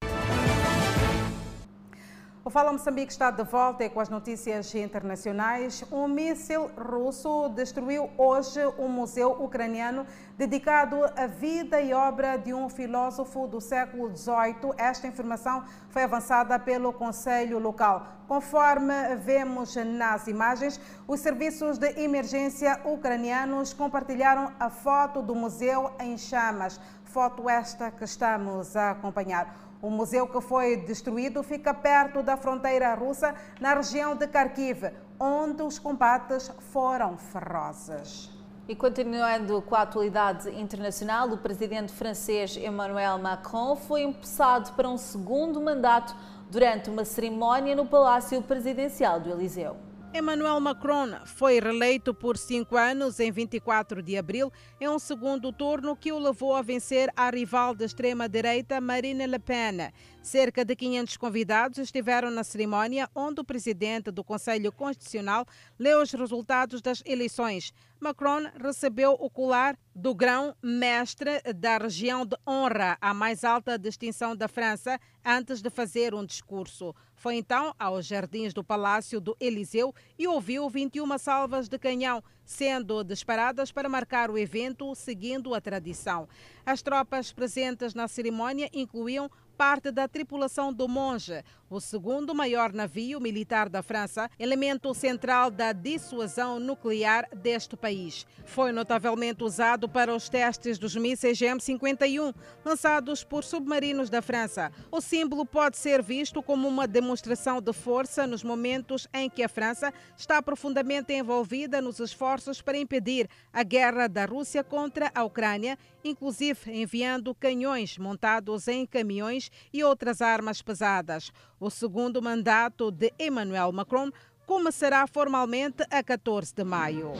O 2.50 2.52
Fala 2.52 2.72
Moçambique 2.72 3.12
está 3.12 3.30
de 3.30 3.44
volta 3.44 3.88
com 3.88 4.00
as 4.00 4.08
notícias 4.08 4.74
internacionais. 4.74 5.84
Um 5.92 6.08
míssil 6.08 6.68
russo 6.76 7.48
destruiu 7.50 8.10
hoje 8.18 8.58
um 8.76 8.88
museu 8.88 9.40
ucraniano 9.40 10.04
dedicado 10.36 10.96
à 11.16 11.28
vida 11.28 11.80
e 11.80 11.94
obra 11.94 12.36
de 12.36 12.52
um 12.52 12.68
filósofo 12.68 13.46
do 13.46 13.60
século 13.60 14.08
XVIII. 14.16 14.74
Esta 14.76 15.06
informação 15.06 15.62
foi 15.90 16.02
avançada 16.02 16.58
pelo 16.58 16.92
Conselho 16.92 17.60
Local. 17.60 18.04
Conforme 18.26 19.14
vemos 19.14 19.76
nas 19.76 20.26
imagens, 20.26 20.80
os 21.06 21.20
serviços 21.20 21.78
de 21.78 22.00
emergência 22.00 22.80
ucranianos 22.84 23.72
compartilharam 23.72 24.50
a 24.58 24.68
foto 24.68 25.22
do 25.22 25.36
museu 25.36 25.92
em 26.00 26.18
chamas. 26.18 26.80
Foto 27.04 27.48
esta 27.48 27.92
que 27.92 28.02
estamos 28.02 28.74
a 28.74 28.90
acompanhar. 28.90 29.69
O 29.82 29.88
museu 29.88 30.26
que 30.26 30.40
foi 30.40 30.76
destruído 30.76 31.42
fica 31.42 31.72
perto 31.72 32.22
da 32.22 32.36
fronteira 32.36 32.94
russa, 32.94 33.34
na 33.58 33.74
região 33.74 34.14
de 34.14 34.26
Kharkiv, 34.26 34.90
onde 35.18 35.62
os 35.62 35.78
combates 35.78 36.52
foram 36.72 37.16
ferozes. 37.16 38.30
E 38.68 38.76
continuando 38.76 39.62
com 39.62 39.74
a 39.74 39.80
atualidade 39.80 40.50
internacional, 40.50 41.28
o 41.30 41.38
presidente 41.38 41.92
francês 41.92 42.56
Emmanuel 42.56 43.18
Macron 43.18 43.74
foi 43.74 44.02
empossado 44.02 44.72
para 44.72 44.88
um 44.88 44.98
segundo 44.98 45.60
mandato 45.60 46.14
durante 46.50 46.90
uma 46.90 47.04
cerimónia 47.04 47.74
no 47.74 47.86
Palácio 47.86 48.40
Presidencial 48.42 49.18
do 49.18 49.30
Eliseu. 49.30 49.76
Emmanuel 50.12 50.58
Macron 50.58 51.24
foi 51.24 51.60
reeleito 51.60 52.12
por 52.12 52.36
cinco 52.36 52.76
anos 52.76 53.20
em 53.20 53.30
24 53.30 54.02
de 54.02 54.18
abril, 54.18 54.52
em 54.80 54.88
um 54.88 54.98
segundo 54.98 55.52
turno 55.52 55.94
que 55.94 56.10
o 56.10 56.18
levou 56.18 56.56
a 56.56 56.62
vencer 56.62 57.12
a 57.14 57.30
rival 57.30 57.76
da 57.76 57.84
extrema-direita 57.84 58.80
Marine 58.80 59.24
Le 59.24 59.38
Pen. 59.38 59.92
Cerca 60.20 60.64
de 60.64 60.74
500 60.74 61.16
convidados 61.16 61.78
estiveram 61.78 62.28
na 62.28 62.42
cerimónia, 62.42 63.08
onde 63.14 63.40
o 63.40 63.44
presidente 63.44 64.10
do 64.10 64.24
Conselho 64.24 64.72
Constitucional 64.72 65.46
leu 65.78 66.02
os 66.02 66.12
resultados 66.12 66.82
das 66.82 67.04
eleições. 67.06 67.72
Macron 68.00 68.50
recebeu 68.60 69.12
o 69.12 69.30
colar 69.30 69.78
do 69.94 70.14
grão-mestre 70.14 71.40
da 71.54 71.78
região 71.78 72.26
de 72.26 72.36
honra, 72.46 72.98
a 73.00 73.14
mais 73.14 73.44
alta 73.44 73.78
distinção 73.78 74.34
da 74.34 74.48
França, 74.48 74.98
antes 75.24 75.62
de 75.62 75.70
fazer 75.70 76.14
um 76.14 76.24
discurso. 76.24 76.94
Foi 77.20 77.34
então 77.34 77.74
aos 77.78 78.06
jardins 78.06 78.54
do 78.54 78.64
Palácio 78.64 79.20
do 79.20 79.36
Eliseu 79.38 79.94
e 80.18 80.26
ouviu 80.26 80.70
21 80.70 81.18
salvas 81.18 81.68
de 81.68 81.78
canhão, 81.78 82.24
sendo 82.46 83.04
disparadas 83.04 83.70
para 83.70 83.90
marcar 83.90 84.30
o 84.30 84.38
evento, 84.38 84.94
seguindo 84.94 85.54
a 85.54 85.60
tradição. 85.60 86.26
As 86.64 86.80
tropas 86.80 87.30
presentes 87.30 87.92
na 87.92 88.08
cerimónia 88.08 88.70
incluíam 88.72 89.30
parte 89.54 89.90
da 89.90 90.08
tripulação 90.08 90.72
do 90.72 90.88
Monge, 90.88 91.44
o 91.70 91.80
segundo 91.80 92.34
maior 92.34 92.72
navio 92.72 93.20
militar 93.20 93.68
da 93.68 93.80
França, 93.80 94.28
elemento 94.38 94.92
central 94.92 95.52
da 95.52 95.72
dissuasão 95.72 96.58
nuclear 96.58 97.28
deste 97.32 97.76
país. 97.76 98.26
Foi 98.44 98.72
notavelmente 98.72 99.44
usado 99.44 99.88
para 99.88 100.12
os 100.12 100.28
testes 100.28 100.78
dos 100.78 100.96
mísseis 100.96 101.38
GM-51, 101.38 102.34
lançados 102.64 103.22
por 103.22 103.44
submarinos 103.44 104.10
da 104.10 104.20
França. 104.20 104.72
O 104.90 105.00
símbolo 105.00 105.46
pode 105.46 105.76
ser 105.76 106.02
visto 106.02 106.42
como 106.42 106.66
uma 106.66 106.88
demonstração 106.88 107.60
de 107.60 107.72
força 107.72 108.26
nos 108.26 108.42
momentos 108.42 109.06
em 109.14 109.30
que 109.30 109.44
a 109.44 109.48
França 109.48 109.94
está 110.16 110.42
profundamente 110.42 111.12
envolvida 111.12 111.80
nos 111.80 112.00
esforços 112.00 112.60
para 112.60 112.78
impedir 112.78 113.28
a 113.52 113.62
guerra 113.62 114.08
da 114.08 114.24
Rússia 114.24 114.64
contra 114.64 115.12
a 115.14 115.22
Ucrânia, 115.22 115.78
inclusive 116.02 116.72
enviando 116.72 117.32
canhões 117.32 117.96
montados 117.96 118.66
em 118.66 118.84
caminhões 118.84 119.52
e 119.72 119.84
outras 119.84 120.20
armas 120.20 120.60
pesadas. 120.60 121.30
O 121.60 121.68
segundo 121.68 122.22
mandato 122.22 122.90
de 122.90 123.12
Emmanuel 123.18 123.70
Macron 123.70 124.10
começará 124.46 125.06
formalmente 125.06 125.84
a 125.90 126.02
14 126.02 126.54
de 126.54 126.64
maio. 126.64 127.12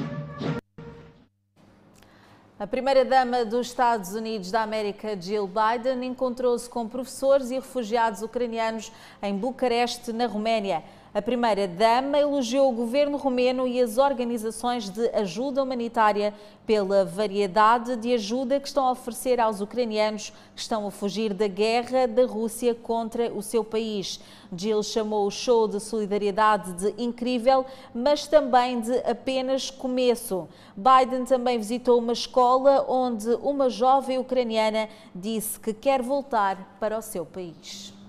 A 2.59 2.67
primeira-dama 2.67 3.45
dos 3.45 3.67
Estados 3.67 4.15
Unidos 4.15 4.51
da 4.51 4.63
América, 4.63 5.15
Jill 5.21 5.47
Biden, 5.47 6.07
encontrou-se 6.07 6.71
com 6.71 6.89
professores 6.89 7.51
e 7.51 7.57
refugiados 7.57 8.23
ucranianos 8.23 8.91
em 9.23 9.37
Bucareste, 9.37 10.11
na 10.11 10.27
Roménia. 10.27 10.83
A 11.13 11.21
primeira-dama 11.21 12.17
elogiou 12.19 12.71
o 12.71 12.77
governo 12.77 13.17
romeno 13.17 13.67
e 13.67 13.81
as 13.81 13.99
organizações 13.99 14.89
de 14.89 15.09
ajuda 15.09 15.61
humanitária 15.61 16.33
pela 16.65 17.05
variedade 17.05 17.97
de 17.97 18.15
ajuda 18.15 18.61
que 18.61 18.69
estão 18.69 18.87
a 18.87 18.93
oferecer 18.93 19.41
aos 19.41 19.61
ucranianos 19.61 20.33
que 20.55 20.61
estão 20.61 20.87
a 20.87 20.91
fugir 20.93 21.35
da 21.35 21.49
guerra 21.49 22.07
da 22.07 22.25
Rússia 22.25 22.77
contra 22.77 23.29
o 23.33 23.43
seu 23.43 23.65
país. 23.65 24.21
Jill 24.57 24.85
chamou 24.85 25.27
o 25.27 25.33
show 25.33 25.67
de 25.67 25.81
solidariedade 25.81 26.75
de 26.75 27.03
incrível, 27.03 27.67
mas 27.93 28.29
também 28.29 28.81
de 28.81 28.97
apenas 28.99 29.69
começo. 29.69 30.49
Biden 30.77 31.25
também 31.25 31.59
visitou 31.59 31.99
uma 31.99 32.13
escola 32.13 32.87
onde 32.89 33.31
uma 33.43 33.69
jovem 33.69 34.17
ucraniana 34.17 34.89
disse 35.13 35.59
que 35.59 35.75
quer 35.75 36.03
voltar 36.03 36.77
para 36.79 36.97
o 36.97 37.03
seu 37.03 37.27
país. 37.27 38.00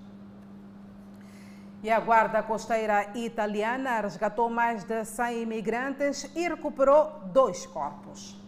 E 1.83 1.89
a 1.89 1.99
Guarda 1.99 2.43
Costeira 2.43 3.11
Italiana 3.15 4.01
resgatou 4.01 4.49
mais 4.49 4.83
de 4.83 5.03
100 5.03 5.41
imigrantes 5.41 6.29
e 6.35 6.47
recuperou 6.47 7.21
dois 7.33 7.65
corpos. 7.65 8.39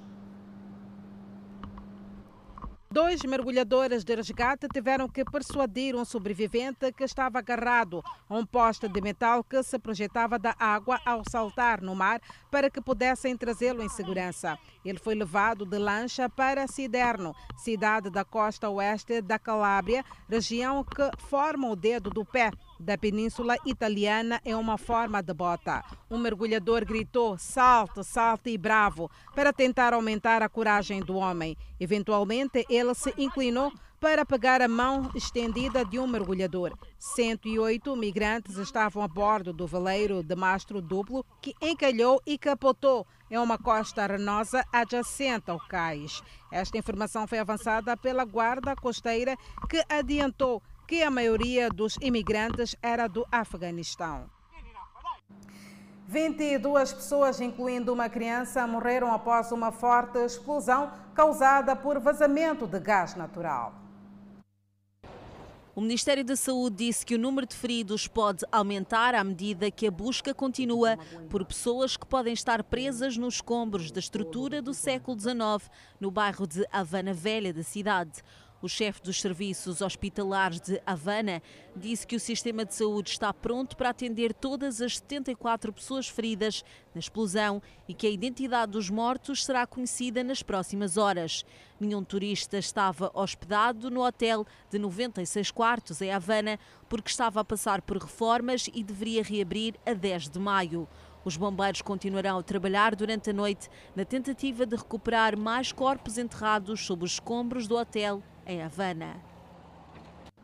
Dois 2.93 3.23
mergulhadores 3.23 4.03
de 4.03 4.13
resgate 4.13 4.67
tiveram 4.71 5.09
que 5.09 5.25
persuadir 5.25 5.95
um 5.95 6.05
sobrevivente 6.05 6.93
que 6.93 7.03
estava 7.03 7.39
agarrado 7.39 8.03
a 8.29 8.37
um 8.37 8.45
poste 8.45 8.87
de 8.87 9.01
metal 9.01 9.43
que 9.43 9.63
se 9.63 9.79
projetava 9.79 10.37
da 10.37 10.55
água 10.59 10.99
ao 11.03 11.23
saltar 11.27 11.81
no 11.81 11.95
mar 11.95 12.21
para 12.51 12.69
que 12.69 12.79
pudessem 12.79 13.35
trazê-lo 13.35 13.81
em 13.81 13.89
segurança. 13.89 14.59
Ele 14.85 14.99
foi 14.99 15.15
levado 15.15 15.65
de 15.65 15.79
lancha 15.79 16.29
para 16.29 16.67
Siderno, 16.67 17.33
cidade 17.57 18.11
da 18.11 18.23
costa 18.23 18.69
oeste 18.69 19.23
da 19.23 19.39
Calábria, 19.39 20.05
região 20.29 20.83
que 20.83 21.09
forma 21.23 21.71
o 21.71 21.75
dedo 21.75 22.11
do 22.11 22.23
pé 22.23 22.51
da 22.83 22.97
Península 22.97 23.55
Italiana 23.65 24.41
é 24.45 24.55
uma 24.55 24.77
forma 24.77 25.23
de 25.23 25.33
bota. 25.33 25.83
Um 26.11 26.17
mergulhador 26.17 26.85
gritou 26.85 27.37
salto, 27.37 28.03
salto 28.03 28.47
e 28.49 28.57
bravo 28.57 29.09
para 29.33 29.53
tentar 29.53 29.93
aumentar 29.93 30.43
a 30.43 30.49
coragem 30.49 31.01
do 31.01 31.15
homem. 31.15 31.57
Eventualmente, 31.79 32.65
ele 32.69 32.93
se 32.93 33.13
inclinou 33.17 33.71
para 34.03 34.25
pegar 34.25 34.61
a 34.61 34.67
mão 34.67 35.09
estendida 35.15 35.85
de 35.85 35.97
um 35.97 36.05
mergulhador. 36.05 36.77
108 36.99 37.95
migrantes 37.95 38.57
estavam 38.57 39.01
a 39.01 39.07
bordo 39.07 39.53
do 39.53 39.65
veleiro 39.65 40.21
de 40.21 40.35
mastro 40.35 40.81
duplo 40.81 41.25
que 41.41 41.55
encalhou 41.61 42.21
e 42.25 42.37
capotou 42.37 43.07
em 43.31 43.37
uma 43.37 43.57
costa 43.57 44.03
arenosa 44.03 44.65
adjacente 44.73 45.49
ao 45.49 45.57
cais. 45.57 46.21
Esta 46.51 46.77
informação 46.77 47.25
foi 47.25 47.39
avançada 47.39 47.95
pela 47.95 48.25
guarda 48.25 48.75
costeira 48.75 49.37
que 49.69 49.81
adiantou 49.87 50.61
que 50.93 51.01
a 51.01 51.09
maioria 51.09 51.71
dos 51.71 51.97
imigrantes 51.99 52.75
era 52.79 53.07
do 53.07 53.25
Afeganistão. 53.31 54.29
22 56.07 56.93
pessoas, 56.93 57.41
incluindo 57.41 57.91
uma 57.91 58.07
criança, 58.07 58.67
morreram 58.67 59.11
após 59.11 59.51
uma 59.51 59.71
forte 59.71 60.19
explosão 60.19 60.91
causada 61.15 61.75
por 61.75 61.99
vazamento 61.99 62.67
de 62.67 62.79
gás 62.79 63.15
natural. 63.15 63.73
O 65.75 65.81
Ministério 65.81 66.23
da 66.23 66.35
Saúde 66.35 66.85
disse 66.85 67.03
que 67.03 67.15
o 67.15 67.19
número 67.19 67.47
de 67.47 67.55
feridos 67.55 68.07
pode 68.07 68.45
aumentar 68.51 69.15
à 69.15 69.23
medida 69.23 69.71
que 69.71 69.87
a 69.87 69.91
busca 69.91 70.31
continua 70.31 70.99
por 71.31 71.43
pessoas 71.43 71.97
que 71.97 72.05
podem 72.05 72.31
estar 72.31 72.63
presas 72.63 73.17
nos 73.17 73.35
escombros 73.35 73.89
da 73.89 73.99
estrutura 73.99 74.61
do 74.61 74.71
século 74.71 75.19
XIX 75.19 75.67
no 75.99 76.11
bairro 76.11 76.45
de 76.45 76.63
Havana 76.71 77.11
Velha 77.11 77.51
da 77.51 77.63
cidade. 77.63 78.21
O 78.63 78.69
chefe 78.69 79.01
dos 79.01 79.19
serviços 79.19 79.81
hospitalares 79.81 80.61
de 80.61 80.81
Havana 80.85 81.43
disse 81.75 82.07
que 82.07 82.15
o 82.15 82.19
sistema 82.19 82.63
de 82.63 82.73
saúde 82.73 83.09
está 83.09 83.33
pronto 83.33 83.75
para 83.75 83.89
atender 83.89 84.33
todas 84.33 84.79
as 84.81 84.99
74 84.99 85.73
pessoas 85.73 86.07
feridas 86.07 86.63
na 86.95 86.99
explosão 86.99 87.61
e 87.89 87.93
que 87.93 88.07
a 88.07 88.09
identidade 88.09 88.71
dos 88.71 88.89
mortos 88.89 89.43
será 89.43 89.67
conhecida 89.67 90.23
nas 90.23 90.41
próximas 90.41 90.95
horas. 90.95 91.43
Nenhum 91.77 92.05
turista 92.05 92.57
estava 92.57 93.11
hospedado 93.13 93.91
no 93.91 94.01
hotel 94.01 94.47
de 94.71 94.79
96 94.79 95.51
quartos 95.51 96.01
em 96.01 96.13
Havana 96.13 96.57
porque 96.87 97.09
estava 97.09 97.41
a 97.41 97.43
passar 97.43 97.81
por 97.81 97.97
reformas 97.97 98.69
e 98.73 98.81
deveria 98.81 99.23
reabrir 99.23 99.75
a 99.85 99.93
10 99.93 100.29
de 100.29 100.39
maio. 100.39 100.87
Os 101.25 101.35
bombeiros 101.35 101.81
continuarão 101.81 102.37
a 102.37 102.43
trabalhar 102.43 102.95
durante 102.95 103.29
a 103.29 103.33
noite 103.33 103.67
na 103.93 104.05
tentativa 104.05 104.65
de 104.65 104.77
recuperar 104.77 105.37
mais 105.37 105.73
corpos 105.73 106.17
enterrados 106.17 106.85
sob 106.85 107.03
os 107.03 107.11
escombros 107.11 107.67
do 107.67 107.75
hotel 107.75 108.23
em 108.45 108.61
Havana. 108.61 109.15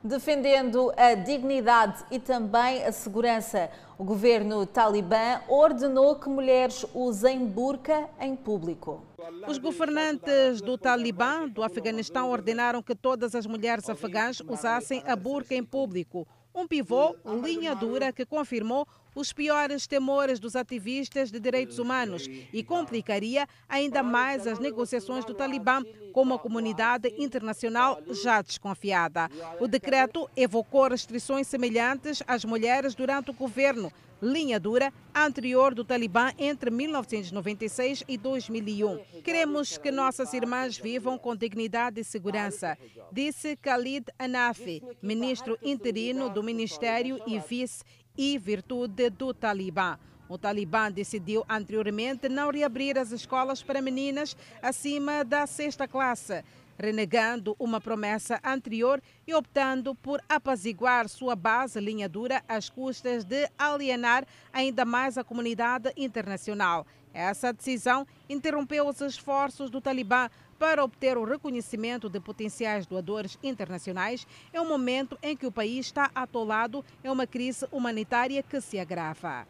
Defendendo 0.02 0.94
a 0.96 1.14
dignidade 1.14 2.06
e 2.10 2.20
também 2.20 2.84
a 2.86 2.92
segurança, 2.92 3.70
o 3.98 4.04
governo 4.04 4.66
talibã 4.66 5.42
ordenou 5.50 6.16
que 6.16 6.30
mulheres 6.30 6.86
usem 6.94 7.46
burca 7.46 8.10
em 8.18 8.34
público. 8.34 9.04
Os 9.46 9.58
governantes 9.58 10.62
do 10.62 10.78
Talibã 10.78 11.50
do 11.50 11.62
Afeganistão 11.62 12.30
ordenaram 12.32 12.82
que 12.82 12.96
todas 12.96 13.36
as 13.36 13.46
mulheres 13.46 13.90
afegãs 13.90 14.40
usassem 14.40 15.04
a 15.06 15.16
burca 15.16 15.54
em 15.54 15.64
público, 15.64 16.26
Um 16.54 16.68
pivô, 16.68 17.16
linha 17.44 17.76
dura, 17.76 18.12
que 18.12 18.26
confirmou 18.26 18.88
os 19.20 19.34
piores 19.34 19.86
temores 19.86 20.40
dos 20.40 20.56
ativistas 20.56 21.30
de 21.30 21.42
direitos 21.42 21.78
humanos 21.78 22.26
e 22.54 22.64
complicaria 22.64 23.46
ainda 23.68 24.02
mais 24.02 24.48
as 24.48 24.60
negociações 24.60 25.26
do 25.26 25.34
Talibã 25.34 25.84
com 26.14 26.22
uma 26.22 26.40
comunidade 26.40 27.14
internacional 27.18 28.02
já 28.12 28.42
desconfiada. 28.42 29.30
O 29.60 29.68
decreto 29.68 30.30
evocou 30.38 30.88
restrições 30.88 31.48
semelhantes 31.48 32.24
às 32.26 32.46
mulheres 32.46 32.96
durante 32.96 33.30
o 33.30 33.34
governo 33.34 33.92
linha 34.22 34.60
dura 34.60 34.92
anterior 35.16 35.74
do 35.74 35.84
Talibã 35.84 36.32
entre 36.38 36.70
1996 36.70 38.04
e 38.08 38.18
2001. 38.18 39.00
Queremos 39.24 39.78
que 39.78 39.92
nossas 39.92 40.34
irmãs 40.34 40.78
vivam 40.78 41.18
com 41.18 41.36
dignidade 41.36 42.02
e 42.02 42.04
segurança, 42.04 42.78
disse 43.12 43.58
Khalid 43.62 44.06
Anafi, 44.18 44.84
ministro 45.02 45.58
interino 45.62 46.30
do 46.30 46.44
Ministério 46.44 47.20
e 47.26 47.40
vice 47.40 47.84
e 48.20 48.38
virtude 48.38 49.10
do 49.10 49.34
Talibã. 49.34 49.98
O 50.28 50.38
Talibã 50.38 50.92
decidiu 50.92 51.46
anteriormente 51.48 52.28
não 52.28 52.52
reabrir 52.52 52.98
as 52.98 53.14
escolas 53.14 53.64
para 53.64 53.82
meninas 53.82 54.36
acima 54.62 55.24
da 55.24 55.48
sexta 55.48 55.88
classe, 55.88 56.44
renegando 56.78 57.56
uma 57.58 57.80
promessa 57.80 58.38
anterior 58.44 59.02
e 59.26 59.34
optando 59.34 59.96
por 59.96 60.22
apaziguar 60.28 61.08
sua 61.08 61.34
base 61.34 61.80
linha 61.80 62.10
dura 62.10 62.44
às 62.46 62.70
custas 62.70 63.24
de 63.24 63.50
alienar 63.58 64.26
ainda 64.52 64.84
mais 64.84 65.18
a 65.18 65.24
comunidade 65.24 65.90
internacional. 65.96 66.86
Essa 67.14 67.54
decisão 67.54 68.06
interrompeu 68.28 68.86
os 68.86 69.00
esforços 69.00 69.70
do 69.70 69.80
Talibã 69.80 70.30
para 70.60 70.84
obter 70.84 71.18
o 71.18 71.24
reconhecimento 71.24 72.10
de 72.10 72.20
potenciais 72.20 72.86
doadores 72.86 73.40
internacionais 73.42 74.28
em 74.54 74.60
um 74.60 74.68
momento 74.68 75.18
em 75.24 75.36
que 75.36 75.48
o 75.48 75.52
país 75.52 75.86
está 75.86 76.12
atolado 76.14 76.84
em 77.04 77.10
uma 77.10 77.26
crise 77.26 77.66
humanitária 77.72 78.44
que 78.44 78.60
se 78.60 78.78
agrava. 78.78 79.48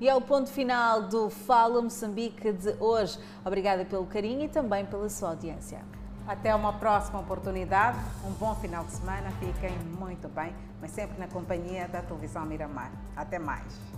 E 0.00 0.08
é 0.08 0.14
o 0.14 0.20
ponto 0.20 0.50
final 0.50 1.02
do 1.04 1.30
Fala 1.30 1.80
Moçambique 1.80 2.52
de 2.52 2.70
hoje. 2.80 3.18
Obrigada 3.44 3.84
pelo 3.84 4.06
carinho 4.06 4.44
e 4.44 4.48
também 4.48 4.84
pela 4.84 5.08
sua 5.08 5.30
audiência. 5.30 5.80
Até 6.26 6.54
uma 6.54 6.72
próxima 6.72 7.20
oportunidade. 7.20 7.98
Um 8.26 8.32
bom 8.32 8.54
final 8.56 8.84
de 8.84 8.92
semana. 8.92 9.30
Fiquem 9.40 9.78
muito 9.98 10.28
bem, 10.28 10.54
mas 10.82 10.90
sempre 10.90 11.18
na 11.18 11.28
companhia 11.28 11.88
da 11.88 12.02
televisão 12.02 12.44
Miramar. 12.44 12.92
Até 13.16 13.38
mais. 13.38 13.95